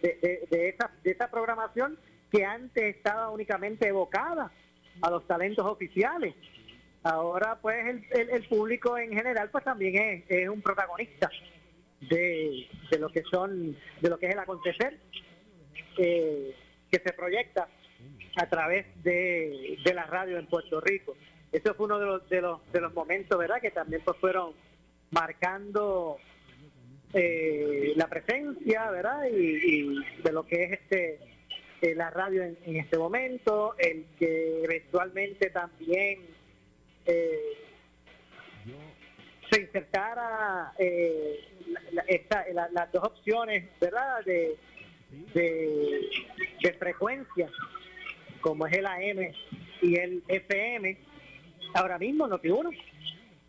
de, 0.51 0.69
esa, 0.69 0.91
de 1.03 1.11
esa 1.11 1.31
programación 1.31 1.99
que 2.31 2.45
antes 2.45 2.97
estaba 2.97 3.31
únicamente 3.31 3.89
evocada 3.89 4.53
a 5.01 5.11
los 5.11 5.27
talentos 5.27 5.65
oficiales. 5.65 6.35
Ahora 7.09 7.59
pues 7.61 7.87
el, 8.11 8.31
el, 8.31 8.49
público 8.49 8.99
en 8.99 9.13
general 9.13 9.49
pues 9.51 9.65
también 9.65 10.25
es, 10.29 10.49
un 10.49 10.61
protagonista 10.61 11.31
de, 12.01 12.67
de, 12.91 12.99
lo 12.99 13.09
que 13.11 13.23
son, 13.31 13.77
de 14.01 14.09
lo 14.09 14.19
que 14.19 14.27
es 14.27 14.33
el 14.33 14.39
acontecer 14.41 14.99
eh, 15.99 16.55
que 16.91 16.99
se 16.99 17.13
proyecta 17.13 17.69
a 18.37 18.49
través 18.49 18.87
de, 19.03 19.79
de 19.85 19.95
la 19.95 20.05
radio 20.05 20.39
en 20.39 20.47
Puerto 20.47 20.81
Rico 20.81 21.17
eso 21.53 21.75
fue 21.75 21.87
uno 21.87 21.99
de 21.99 22.07
los, 22.07 22.29
de 22.29 22.41
los, 22.43 22.73
de 22.73 22.81
los 22.81 22.93
momentos, 22.93 23.39
¿verdad? 23.39 23.61
Que 23.61 23.71
también 23.71 24.03
pues 24.05 24.19
fueron 24.19 24.53
marcando 25.11 26.19
eh, 27.15 27.93
la 27.97 28.09
presencia, 28.09 28.91
¿verdad? 28.91 29.25
Y, 29.31 29.97
de 30.23 30.33
lo 30.33 30.45
que 30.47 30.65
es 30.65 30.73
este 30.73 31.19
eh, 31.81 31.95
la 31.95 32.11
radio 32.11 32.43
en, 32.43 32.77
este 32.77 32.99
momento, 32.99 33.75
el 33.79 34.07
que 34.19 34.65
eventualmente 34.65 35.51
también 35.51 36.21
eh, 37.07 37.59
se 39.51 39.61
insertara 39.61 40.73
las 42.73 42.93
dos 42.93 43.05
opciones, 43.05 43.69
¿verdad? 43.81 44.25
De, 44.25 44.57
de, 45.35 46.01
de 46.63 46.73
frecuencia, 46.75 47.49
como 48.41 48.67
es 48.67 48.77
el 48.77 48.87
AM 48.87 49.33
y 49.83 49.97
el 49.97 50.23
FM 50.27 50.99
ahora 51.75 51.99
mismo 51.99 52.29
Noti1 52.29 52.77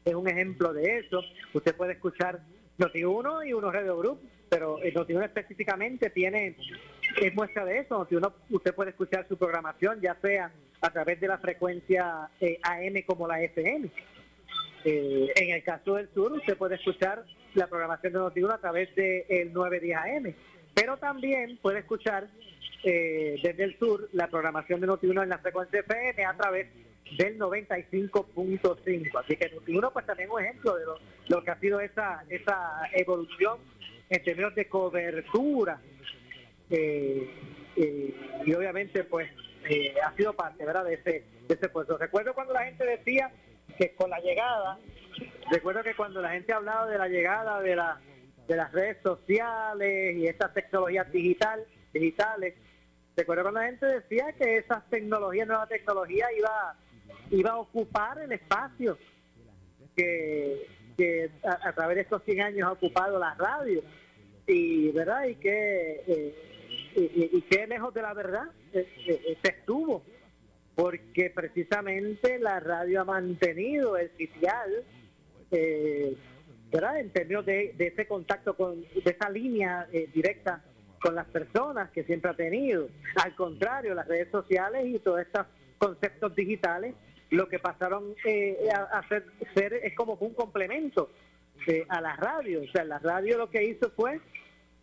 es 0.05 0.13
un 0.13 0.27
ejemplo 0.27 0.73
de 0.73 0.99
eso. 0.99 1.21
Usted 1.53 1.75
puede 1.75 1.93
escuchar 1.93 2.41
Noti1 2.77 3.47
y 3.47 3.53
unos 3.53 3.73
Radio 3.73 3.97
Group, 3.97 4.19
pero 4.49 4.79
Noti1 4.79 5.25
específicamente 5.25 6.09
tiene, 6.09 6.55
es 7.21 7.35
muestra 7.35 7.65
de 7.65 7.79
eso. 7.79 8.07
Noti1 8.07 8.33
usted 8.51 8.73
puede 8.73 8.91
escuchar 8.91 9.27
su 9.27 9.37
programación 9.37 9.99
ya 10.01 10.15
sea 10.21 10.51
a 10.81 10.89
través 10.89 11.19
de 11.19 11.27
la 11.27 11.37
frecuencia 11.37 12.29
eh, 12.39 12.59
AM 12.63 13.01
como 13.05 13.27
la 13.27 13.41
FM. 13.41 13.89
Eh, 14.85 15.31
en 15.35 15.49
el 15.53 15.63
caso 15.63 15.95
del 15.95 16.09
sur, 16.13 16.31
usted 16.31 16.55
puede 16.57 16.75
escuchar 16.75 17.25
la 17.55 17.67
programación 17.67 18.13
de 18.13 18.19
Noti1 18.19 18.53
a 18.53 18.57
través 18.59 18.93
del 18.95 19.25
el 19.27 19.53
910 19.53 19.97
AM, 19.97 20.33
pero 20.73 20.97
también 20.97 21.57
puede 21.61 21.79
escuchar 21.79 22.27
eh, 22.83 23.39
desde 23.41 23.63
el 23.63 23.77
sur 23.79 24.07
la 24.13 24.27
programación 24.27 24.79
de 24.79 24.87
Noti1 24.87 25.23
en 25.23 25.29
la 25.29 25.39
frecuencia 25.39 25.79
FM 25.79 26.25
a 26.25 26.37
través 26.37 26.67
del 27.17 27.39
95.5. 27.39 29.19
Así 29.19 29.35
que 29.35 29.51
uno 29.69 29.91
pues 29.91 30.05
también 30.05 30.29
un 30.29 30.41
ejemplo 30.41 30.75
de 30.75 30.85
lo, 31.27 31.43
que 31.43 31.51
ha 31.51 31.59
sido 31.59 31.79
esa, 31.79 32.23
esa 32.29 32.81
evolución 32.93 33.57
en 34.09 34.23
términos 34.23 34.53
de 34.55 34.67
cobertura 34.69 35.81
eh, 36.69 37.29
y 38.45 38.53
obviamente 38.53 39.03
pues 39.03 39.29
eh, 39.69 39.93
ha 40.05 40.13
sido 40.15 40.33
parte 40.33 40.65
¿verdad? 40.65 40.85
de 40.85 40.95
ese 40.95 41.23
de 41.47 41.53
ese 41.53 41.69
puesto. 41.69 41.97
Recuerdo 41.97 42.33
cuando 42.33 42.53
la 42.53 42.65
gente 42.65 42.85
decía 42.85 43.31
que 43.77 43.93
con 43.95 44.09
la 44.09 44.19
llegada, 44.19 44.77
recuerdo 45.51 45.83
que 45.83 45.95
cuando 45.95 46.21
la 46.21 46.29
gente 46.29 46.53
hablaba 46.53 46.87
de 46.87 46.97
la 46.97 47.07
llegada 47.07 47.61
de 47.61 47.75
la 47.75 47.99
de 48.47 48.55
las 48.55 48.71
redes 48.71 48.97
sociales 49.03 50.15
y 50.15 50.25
estas 50.27 50.53
tecnologías 50.53 51.11
digital, 51.11 51.65
digitales, 51.93 52.55
recuerdo 53.15 53.43
cuando 53.43 53.59
la 53.59 53.67
gente 53.67 53.85
decía 53.85 54.33
que 54.33 54.57
esas 54.57 54.89
tecnologías, 54.89 55.47
nueva 55.47 55.67
tecnología 55.67 56.27
iba 56.37 56.75
iba 57.29 57.51
a 57.51 57.57
ocupar 57.57 58.19
el 58.19 58.31
espacio 58.31 58.97
que, 59.95 60.67
que 60.95 61.29
a, 61.43 61.73
través 61.73 61.95
de 61.95 62.01
estos 62.03 62.23
100 62.23 62.41
años 62.41 62.67
ha 62.67 62.71
ocupado 62.71 63.19
la 63.19 63.33
radio 63.35 63.81
y 64.45 64.91
verdad 64.91 65.25
y 65.25 65.35
que 65.35 66.03
eh, 66.07 66.35
y, 67.01 67.41
qué 67.41 67.67
lejos 67.67 67.93
de 67.93 68.01
la 68.01 68.13
verdad 68.13 68.45
eh, 68.73 68.87
eh, 69.07 69.37
se 69.41 69.49
estuvo 69.49 70.03
porque 70.75 71.31
precisamente 71.33 72.39
la 72.39 72.59
radio 72.59 73.01
ha 73.01 73.05
mantenido 73.05 73.97
el 73.97 74.11
sitial 74.17 74.83
¿verdad? 76.71 76.99
en 76.99 77.09
términos 77.11 77.45
de, 77.45 77.73
ese 77.77 78.05
contacto 78.05 78.55
con 78.55 78.81
de 78.81 79.11
esa 79.11 79.29
línea 79.29 79.87
directa 80.13 80.61
con 80.99 81.15
las 81.15 81.25
personas 81.27 81.89
que 81.91 82.03
siempre 82.03 82.31
ha 82.31 82.35
tenido 82.35 82.89
al 83.23 83.35
contrario 83.35 83.95
las 83.95 84.07
redes 84.07 84.29
sociales 84.29 84.85
y 84.87 84.99
todos 84.99 85.21
estos 85.21 85.47
conceptos 85.77 86.35
digitales 86.35 86.95
lo 87.29 87.47
que 87.47 87.59
pasaron 87.59 88.13
a, 88.73 88.99
hacer 88.99 89.25
ser 89.53 89.73
es 89.73 89.95
como 89.95 90.13
un 90.13 90.33
complemento 90.33 91.09
a 91.89 92.01
la 92.01 92.15
radio. 92.15 92.61
O 92.61 92.67
sea, 92.67 92.83
la 92.83 92.99
radio 92.99 93.37
lo 93.37 93.49
que 93.49 93.63
hizo 93.63 93.89
fue 93.91 94.19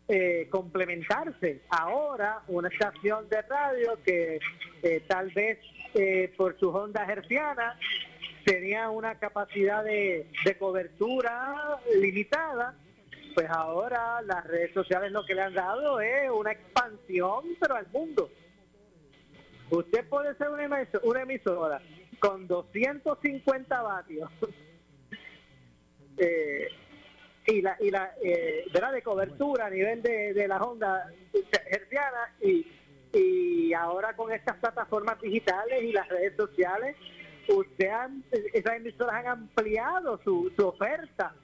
eh, 0.09 0.48
complementarse. 0.50 1.62
Ahora, 1.70 2.42
una 2.48 2.68
estación 2.68 3.28
de 3.28 3.42
radio 3.42 3.98
que 4.05 4.38
eh, 4.82 5.02
tal 5.07 5.30
vez 5.30 5.59
eh, 5.94 6.32
por 6.36 6.59
su 6.59 6.68
onda 6.70 7.05
herciana 7.05 7.78
tenía 8.44 8.90
una 8.90 9.18
capacidad 9.18 9.82
de, 9.82 10.30
de 10.44 10.59
cobertura 10.59 11.78
limitada, 11.98 12.74
pues 13.34 13.48
ahora 13.48 14.20
las 14.22 14.44
redes 14.46 14.72
sociales 14.74 15.11
lo 15.11 15.24
que 15.24 15.34
le 15.34 15.42
han 15.42 15.55
dado 15.55 16.00
es 16.00 16.30
una 16.30 16.52
expansión, 16.52 17.44
pero 17.59 17.74
al 17.74 17.86
mundo. 17.88 18.30
Usted 19.70 20.07
puede 20.09 20.34
ser 20.36 20.50
una 20.50 20.64
emisora, 20.64 21.00
una 21.05 21.22
emisora 21.22 21.82
con 22.20 22.46
250 22.46 23.82
vatios 23.82 24.30
eh, 26.18 26.68
y 27.47 27.62
la, 27.62 27.76
y 27.80 27.90
la 27.90 28.14
eh, 28.22 28.64
de 28.72 29.03
cobertura 29.03 29.66
a 29.66 29.70
nivel 29.70 30.03
de, 30.03 30.32
de 30.32 30.49
la 30.49 30.59
onda 30.59 31.11
herciana 31.70 32.34
y, 32.40 32.66
y 33.12 33.72
ahora 33.74 34.14
con 34.14 34.32
estas 34.32 34.57
plataformas 34.57 35.20
digitales 35.20 35.82
y 35.82 35.92
las 35.92 36.09
redes 36.09 36.34
sociales, 36.36 36.97
usted 37.49 37.88
han, 37.88 38.24
esas 38.53 38.76
emisoras 38.76 39.14
han 39.16 39.26
ampliado 39.26 40.20
su, 40.24 40.53
su 40.57 40.66
oferta 40.66 41.34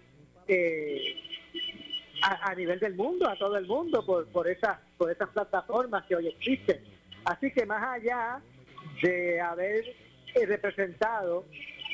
eh, 0.49 1.15
a, 2.23 2.55
nivel 2.55 2.81
del 2.81 2.95
mundo, 2.95 3.29
a 3.29 3.37
todo 3.37 3.57
el 3.57 3.67
mundo, 3.67 4.05
por, 4.05 4.27
por, 4.29 4.49
esas, 4.49 4.79
por 4.99 5.11
esas 5.11 5.29
plataformas 5.31 6.05
que 6.07 6.17
hoy 6.17 6.29
existen. 6.29 6.81
Así 7.25 7.53
que 7.53 7.67
más 7.67 7.83
allá 7.83 8.41
de 9.03 9.41
haber 9.41 9.85
eh, 10.35 10.47
representado 10.47 11.45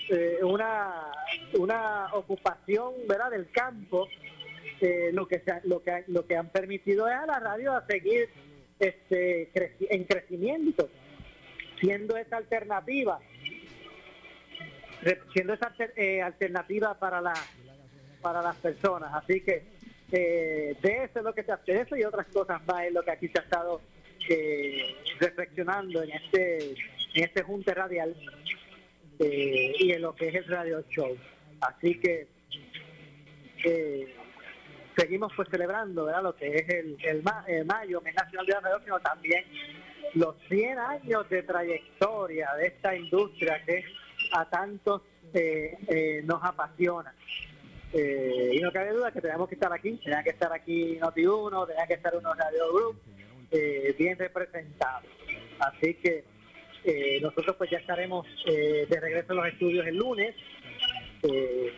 eh, 0.09 0.38
una, 0.42 1.11
una 1.54 2.14
ocupación 2.14 2.92
¿verdad? 3.09 3.30
del 3.30 3.50
campo, 3.50 4.07
eh, 4.80 5.11
lo, 5.12 5.26
que 5.26 5.42
lo, 5.64 5.82
que, 5.82 6.04
lo 6.07 6.26
que 6.26 6.36
han 6.36 6.48
permitido 6.50 7.09
es 7.09 7.14
a 7.14 7.26
la 7.26 7.40
radio 7.40 7.72
a 7.72 7.84
seguir 7.86 8.28
este, 8.78 9.50
en 9.90 10.04
crecimiento, 10.04 10.88
siendo 11.80 12.16
esa 12.16 12.36
alternativa, 12.36 13.18
siendo 15.32 15.54
esa 15.54 15.72
eh, 15.96 16.22
alternativa 16.22 16.94
para, 16.98 17.20
la, 17.20 17.34
para 18.22 18.42
las 18.42 18.57
personas. 18.57 19.12
Así 19.12 19.40
que 19.40 19.64
de 20.09 20.76
eso 20.80 21.18
es 21.18 21.24
lo 21.24 21.34
que 21.34 21.42
se 21.42 21.50
hace, 21.50 21.80
eso 21.80 21.96
y 21.96 22.04
otras 22.04 22.26
cosas 22.28 22.64
más 22.64 22.84
es 22.84 22.92
lo 22.92 23.02
que 23.02 23.11
aquí 23.11 23.26
se 23.28 23.40
ha 23.40 23.42
estado 23.42 23.80
reflexionando 25.18 26.02
en 26.02 26.11
este, 26.11 26.72
en 27.14 27.24
este 27.24 27.42
junte 27.42 27.74
radial 27.74 28.14
eh, 29.18 29.72
y 29.78 29.92
en 29.92 30.02
lo 30.02 30.14
que 30.14 30.28
es 30.28 30.34
el 30.34 30.46
radio 30.46 30.82
show. 30.90 31.16
Así 31.60 31.98
que 31.98 32.28
eh, 33.64 34.14
seguimos 34.96 35.32
pues 35.34 35.48
celebrando 35.50 36.10
lo 36.22 36.36
que 36.36 36.54
es 36.54 36.68
el, 36.68 36.96
el, 37.02 37.22
mayo, 37.64 38.00
mes 38.02 38.14
nacional 38.14 38.46
de 38.46 38.52
la 38.52 38.60
radio, 38.60 38.80
sino 38.84 39.00
también 39.00 39.44
los 40.14 40.36
100 40.48 40.78
años 40.78 41.28
de 41.28 41.42
trayectoria 41.42 42.52
de 42.54 42.66
esta 42.66 42.94
industria 42.94 43.62
que 43.64 43.84
a 44.32 44.48
tantos 44.48 45.02
eh, 45.32 46.22
nos 46.24 46.42
apasiona. 46.42 47.14
y 47.92 48.60
no 48.60 48.72
cabe 48.72 48.90
duda 48.90 49.12
que 49.12 49.20
tenemos 49.20 49.48
que 49.48 49.54
estar 49.54 49.72
aquí, 49.72 49.92
tenía 50.04 50.22
que 50.22 50.30
estar 50.30 50.52
aquí 50.52 50.98
Noti1, 50.98 51.66
tenía 51.68 51.86
que 51.86 51.94
estar 51.94 52.14
unos 52.16 52.36
Radio 52.36 52.72
Group 52.72 53.00
bien 53.98 54.18
representados. 54.18 55.08
Así 55.58 55.94
que 55.94 56.36
eh, 56.89 57.18
nosotros 57.20 57.57
pues 57.57 57.68
ya 57.68 57.78
estaremos 57.78 58.24
eh, 58.47 58.87
de 58.89 59.01
regreso 59.01 59.32
a 59.32 59.37
los 59.37 59.49
estudios 59.49 59.84
el 59.89 59.97
lunes 59.97 60.37
eh, 61.24 61.72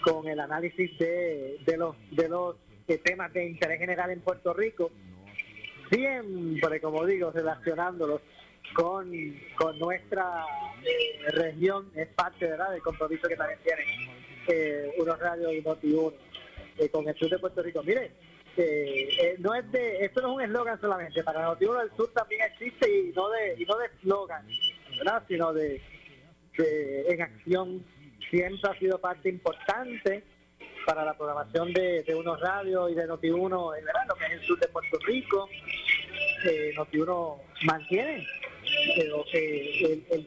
con 0.00 0.26
el 0.26 0.40
análisis 0.40 0.96
de, 0.96 1.58
los 1.76 1.94
de 2.10 2.28
los 2.30 2.56
temas 3.04 3.30
de 3.34 3.46
interés 3.46 3.78
general 3.78 4.10
en 4.10 4.22
Puerto 4.22 4.54
Rico, 4.54 4.90
siempre, 5.90 6.80
como 6.80 7.04
digo, 7.04 7.30
relacionándolos 7.30 8.22
con, 8.72 9.12
con 9.54 9.78
nuestra 9.78 10.46
región, 11.32 11.90
es 11.94 12.08
parte 12.08 12.46
¿verdad? 12.46 12.70
del 12.70 12.80
compromiso 12.80 13.28
que 13.28 13.36
también 13.36 13.60
tiene 13.62 14.92
unos 14.96 15.18
radios 15.18 15.52
y 15.52 15.60
noti 15.60 15.94
con 16.90 17.06
el 17.06 17.14
sur 17.16 17.28
de 17.28 17.38
Puerto 17.38 17.62
Rico. 17.62 17.82
Mire, 17.82 18.12
eh, 18.56 19.36
no 19.38 19.54
es 19.54 19.70
de, 19.70 20.04
esto 20.04 20.20
no 20.20 20.30
es 20.30 20.34
un 20.36 20.42
eslogan 20.42 20.80
solamente, 20.80 21.22
para 21.22 21.42
Notiuno 21.42 21.78
del 21.78 21.90
Sur 21.96 22.12
también 22.12 22.42
existe 22.42 22.90
y 22.90 23.12
no 23.12 23.28
de, 23.30 23.54
y 23.58 23.64
no 23.64 23.76
de 23.76 23.86
eslogan, 23.86 24.46
sino 25.28 25.52
de, 25.52 25.80
en 26.58 27.22
acción 27.22 27.84
siempre 28.30 28.70
ha 28.70 28.78
sido 28.78 28.98
parte 28.98 29.28
importante 29.28 30.24
para 30.84 31.04
la 31.04 31.16
programación 31.16 31.72
de, 31.72 32.04
unos 32.16 32.40
radios 32.40 32.90
y 32.90 32.94
de 32.94 33.06
Notiuno, 33.06 33.74
en 33.74 33.84
lo 33.84 34.14
que 34.14 34.24
es 34.24 34.32
el 34.32 34.42
sur 34.42 34.58
de 34.58 34.68
Puerto 34.68 34.98
Rico. 35.06 35.48
Eh, 36.44 36.72
Notiuno 36.76 37.40
mantiene 37.64 38.26
eh, 38.96 40.26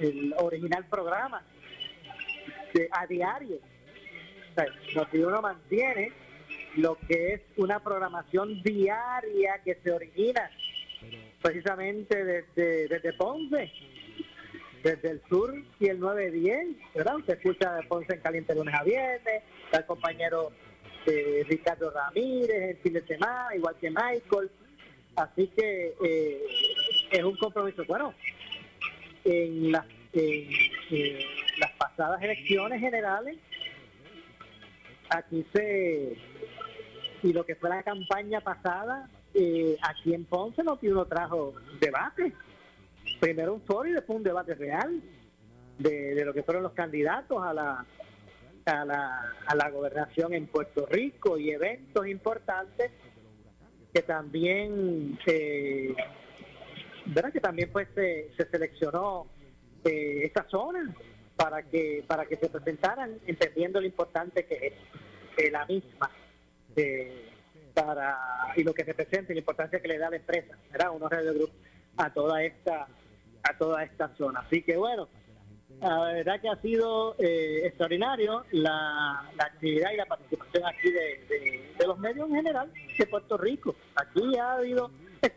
el, 0.00 0.34
original 0.38 0.84
programa 0.88 1.42
a 2.92 3.06
diario. 3.06 3.58
O 4.56 5.42
mantiene 5.42 6.12
lo 6.78 6.96
que 7.08 7.34
es 7.34 7.40
una 7.56 7.80
programación 7.80 8.62
diaria 8.62 9.60
que 9.64 9.78
se 9.82 9.90
origina 9.90 10.48
precisamente 11.42 12.24
desde, 12.24 12.88
desde 12.88 13.12
Ponce, 13.14 13.70
desde 14.82 15.10
el 15.10 15.22
sur 15.28 15.54
y 15.80 15.86
el 15.88 15.98
910, 15.98 16.76
¿verdad? 16.94 17.16
Usted 17.16 17.36
escucha 17.36 17.74
de 17.74 17.82
Ponce 17.84 18.14
en 18.14 18.20
caliente 18.20 18.54
lunes 18.54 18.74
a 18.74 18.84
viernes, 18.84 19.42
está 19.64 19.78
el 19.78 19.86
compañero 19.86 20.52
eh, 21.06 21.44
Ricardo 21.48 21.90
Ramírez 21.90 22.70
el 22.70 22.76
fin 22.78 22.92
de 22.92 23.06
semana, 23.06 23.54
igual 23.56 23.74
que 23.80 23.90
Michael. 23.90 24.50
Así 25.16 25.48
que 25.48 25.94
eh, 26.04 26.42
es 27.10 27.24
un 27.24 27.36
compromiso. 27.36 27.84
Bueno, 27.86 28.14
en 29.24 29.72
las, 29.72 29.84
en 30.12 31.18
las 31.58 31.72
pasadas 31.72 32.22
elecciones 32.22 32.80
generales, 32.80 33.36
aquí 35.10 35.44
se 35.52 36.16
y 37.22 37.32
lo 37.32 37.44
que 37.44 37.56
fue 37.56 37.68
la 37.68 37.82
campaña 37.82 38.40
pasada, 38.40 39.08
eh, 39.34 39.76
aquí 39.82 40.14
en 40.14 40.24
Ponce 40.24 40.62
no 40.62 40.78
uno 40.80 41.06
trajo 41.06 41.54
debate. 41.80 42.32
Primero 43.20 43.54
un 43.54 43.62
foro 43.62 43.88
y 43.88 43.92
después 43.92 44.16
un 44.18 44.22
debate 44.22 44.54
real 44.54 45.02
de, 45.78 46.24
lo 46.24 46.32
que 46.32 46.42
fueron 46.42 46.62
los 46.62 46.72
candidatos 46.72 47.42
a 47.42 47.52
la, 47.52 47.84
a 48.66 48.84
la, 48.84 49.34
a 49.46 49.54
la 49.54 49.70
gobernación 49.70 50.34
en 50.34 50.46
Puerto 50.46 50.86
Rico 50.86 51.38
y 51.38 51.50
eventos 51.50 52.06
importantes 52.06 52.92
que 53.92 54.02
también 54.02 55.18
eh, 55.26 55.94
¿verdad? 57.06 57.32
que 57.32 57.40
también 57.40 57.70
pues 57.72 57.88
se, 57.94 58.30
seleccionó 58.50 59.26
eh, 59.84 60.22
esta 60.24 60.46
zona 60.48 60.94
para 61.36 61.62
que 61.62 62.04
para 62.06 62.26
que 62.26 62.36
se 62.36 62.48
presentaran 62.50 63.18
entendiendo 63.26 63.80
lo 63.80 63.86
importante 63.86 64.44
que 64.44 64.74
es 65.36 65.52
la 65.52 65.64
misma 65.66 66.10
para 67.74 68.18
y 68.56 68.64
lo 68.64 68.74
que 68.74 68.84
representa 68.84 69.32
y 69.32 69.36
la 69.36 69.40
importancia 69.40 69.80
que 69.80 69.88
le 69.88 69.98
da 69.98 70.10
la 70.10 70.16
empresa, 70.16 70.56
¿verdad? 70.70 70.90
Unos 70.94 71.10
Radio 71.10 71.34
Group 71.34 71.50
a 71.96 72.12
toda 72.12 72.42
esta 72.42 72.88
a 73.42 73.56
toda 73.56 73.84
esta 73.84 74.08
zona. 74.16 74.40
Así 74.40 74.62
que 74.62 74.76
bueno, 74.76 75.08
la 75.80 76.12
verdad 76.12 76.40
que 76.40 76.48
ha 76.48 76.60
sido 76.60 77.14
eh, 77.18 77.66
extraordinario 77.66 78.44
la, 78.50 79.30
actividad 79.38 79.92
y 79.92 79.96
la 79.96 80.06
participación 80.06 80.66
aquí 80.66 80.90
de, 80.90 81.86
los 81.86 81.98
medios 81.98 82.28
en 82.28 82.36
general 82.36 82.72
de 82.98 83.06
Puerto 83.06 83.36
Rico. 83.36 83.76
Aquí 83.94 84.36
ha 84.36 84.54
habido 84.54 84.90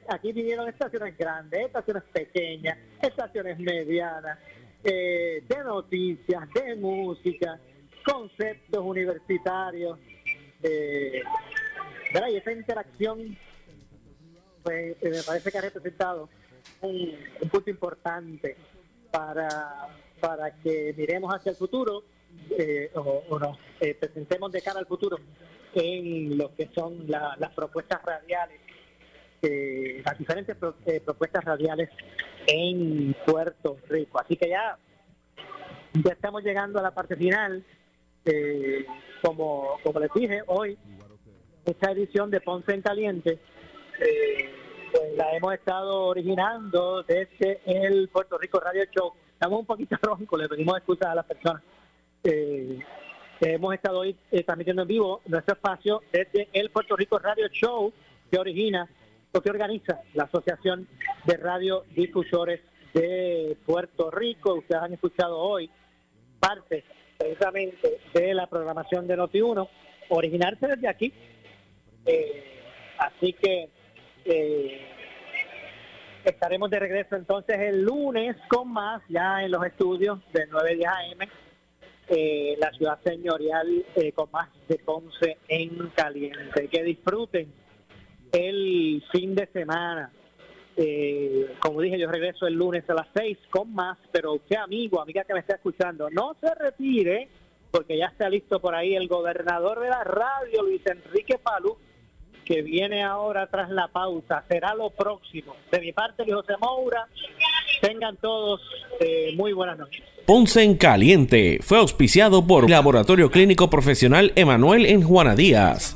Aquí 0.10 0.32
vinieron 0.32 0.70
estaciones 0.70 1.18
grandes, 1.18 1.66
estaciones 1.66 2.04
pequeñas, 2.14 2.78
estaciones 3.02 3.58
medianas, 3.60 4.38
eh, 4.84 5.44
de 5.48 5.64
noticias, 5.64 6.48
de 6.54 6.76
música, 6.76 7.60
conceptos 8.06 8.84
universitarios. 8.84 9.98
¿Verdad? 12.14 12.30
Y 12.30 12.36
esa 12.38 12.52
interacción 12.52 13.38
pues, 14.64 14.96
eh, 15.02 15.10
me 15.10 15.24
parece 15.24 15.52
que 15.52 15.58
ha 15.58 15.62
representado 15.62 16.30
un, 16.82 17.14
un 17.42 17.50
punto 17.50 17.70
importante 17.70 18.56
para, 19.12 19.88
para 20.20 20.52
que 20.62 20.94
miremos 20.98 21.34
hacia 21.34 21.52
el 21.52 21.56
futuro 21.56 22.04
eh, 22.58 22.92
o, 22.96 23.24
o 23.30 23.40
nos 23.40 23.58
eh, 23.80 23.94
presentemos 23.96 24.52
de 24.52 24.62
cara 24.62 24.80
al 24.80 24.86
futuro 24.86 25.18
en 25.74 26.38
lo 26.38 26.54
que 26.56 26.70
son 26.76 27.06
la- 27.08 27.36
las 27.40 27.52
propuestas 27.54 28.02
radiales, 28.04 28.60
las 30.06 30.18
diferentes 30.18 30.56
pro- 30.58 30.76
propuestas 31.06 31.44
radiales 31.44 31.90
en 32.48 33.16
Puerto 33.26 33.78
Rico. 33.90 34.20
Así 34.20 34.36
que 34.36 34.50
ya, 34.50 34.78
ya 35.94 36.12
estamos 36.12 36.44
llegando 36.44 36.80
a 36.80 36.84
la 36.84 36.92
parte 36.94 37.16
final. 37.16 37.64
Eh, 38.26 38.86
como, 39.22 39.78
como 39.84 40.00
les 40.00 40.14
dije, 40.14 40.42
hoy 40.48 40.78
esta 41.66 41.92
edición 41.92 42.30
de 42.30 42.42
Ponce 42.42 42.74
en 42.74 42.82
Caliente 42.82 43.40
eh, 44.00 44.50
pues 44.92 45.16
la 45.16 45.36
hemos 45.36 45.54
estado 45.54 46.06
originando 46.06 47.04
desde 47.04 47.62
el 47.66 48.10
Puerto 48.10 48.38
Rico 48.38 48.60
Radio 48.60 48.84
Show. 48.92 49.14
Estamos 49.34 49.60
un 49.60 49.66
poquito 49.66 49.96
roncos, 50.02 50.40
le 50.40 50.50
pedimos 50.50 50.78
excusas 50.78 51.10
a 51.10 51.16
las 51.16 51.26
personas. 51.26 51.64
Eh, 52.24 52.80
hemos 53.42 53.74
estado 53.74 54.00
hoy 54.00 54.16
eh, 54.32 54.44
transmitiendo 54.44 54.84
en 54.84 54.88
vivo 54.88 55.22
nuestro 55.26 55.56
espacio 55.56 56.02
desde 56.12 56.50
el 56.54 56.70
Puerto 56.70 56.96
Rico 56.96 57.18
Radio 57.20 57.48
Show 57.48 57.92
que 58.30 58.38
origina 58.38 58.88
o 59.34 59.42
que 59.42 59.50
organiza 59.50 60.02
la 60.14 60.24
Asociación 60.24 60.88
de 61.26 61.38
Radio 61.38 61.86
Difusores 61.96 62.62
de 62.94 63.58
Puerto 63.66 64.12
Rico. 64.12 64.56
Ustedes 64.56 64.82
han 64.82 64.94
escuchado 64.94 65.38
hoy 65.40 65.70
parte 66.40 66.84
precisamente 67.22 68.00
de 68.14 68.34
la 68.34 68.48
programación 68.48 69.08
de 69.08 69.18
Noti1, 69.18 69.68
originarse 70.10 70.68
desde 70.68 70.88
aquí. 70.88 71.14
Eh, 72.06 72.44
así 72.98 73.34
que 73.34 73.70
eh, 74.26 74.82
estaremos 76.26 76.70
de 76.70 76.80
regreso 76.80 77.16
entonces 77.16 77.60
el 77.60 77.84
lunes 77.84 78.36
con 78.48 78.72
más, 78.72 79.02
ya 79.08 79.44
en 79.44 79.52
los 79.52 79.64
estudios 79.66 80.20
de 80.34 80.48
9 80.48 80.80
AM, 80.86 81.30
eh, 82.08 82.56
la 82.60 82.72
ciudad 82.72 83.00
señorial 83.04 83.86
eh, 83.96 84.12
con 84.12 84.30
más 84.32 84.50
de 84.68 84.78
Ponce 84.80 85.38
en 85.48 85.90
caliente. 85.96 86.68
Que 86.68 86.84
disfruten 86.84 87.54
el 88.32 89.04
fin 89.12 89.36
de 89.36 89.48
semana. 89.48 90.12
Eh, 90.78 91.54
como 91.60 91.82
dije, 91.82 92.00
yo 92.00 92.10
regreso 92.10 92.48
el 92.48 92.54
lunes 92.54 92.90
a 92.90 92.94
las 92.94 93.08
6 93.14 93.38
con 93.50 93.74
más, 93.74 93.98
pero 94.12 94.34
usted 94.34 94.56
amigo, 94.58 95.02
amiga 95.02 95.24
que 95.24 95.34
me 95.34 95.40
está 95.40 95.56
escuchando, 95.56 96.10
no 96.10 96.36
se 96.40 96.54
retire 96.56 97.28
porque 97.72 97.98
ya 97.98 98.08
está 98.08 98.30
listo 98.30 98.60
por 98.60 98.76
ahí 98.76 98.96
el 98.96 99.08
gobernador 99.08 99.80
de 99.80 99.90
la 99.90 100.04
radio, 100.04 100.62
Luis 100.64 100.82
Enrique 100.86 101.38
Palú, 101.38 101.78
que 102.46 102.62
viene 102.62 103.02
ahora 103.02 103.48
tras 103.48 103.70
la 103.70 103.88
pausa. 103.88 104.44
Será 104.50 104.76
lo 104.76 104.90
próximo. 104.90 105.56
De 105.72 105.80
mi 105.80 105.94
parte, 105.94 106.24
Luis 106.24 106.36
José 106.36 106.54
Moura, 106.60 107.08
tengan 107.82 108.18
todos 108.18 108.62
eh, 109.00 109.32
muy 109.36 109.54
buenas 109.54 109.78
noches. 109.78 110.04
Ponce 110.26 110.64
en 110.64 110.76
Caliente 110.76 111.60
fue 111.62 111.78
auspiciado 111.78 112.46
por 112.46 112.70
Laboratorio 112.70 113.32
Clínico 113.32 113.70
Profesional 113.70 114.34
Emanuel 114.36 114.86
en 114.86 115.02
Juana 115.02 115.36
Díaz. 115.36 115.96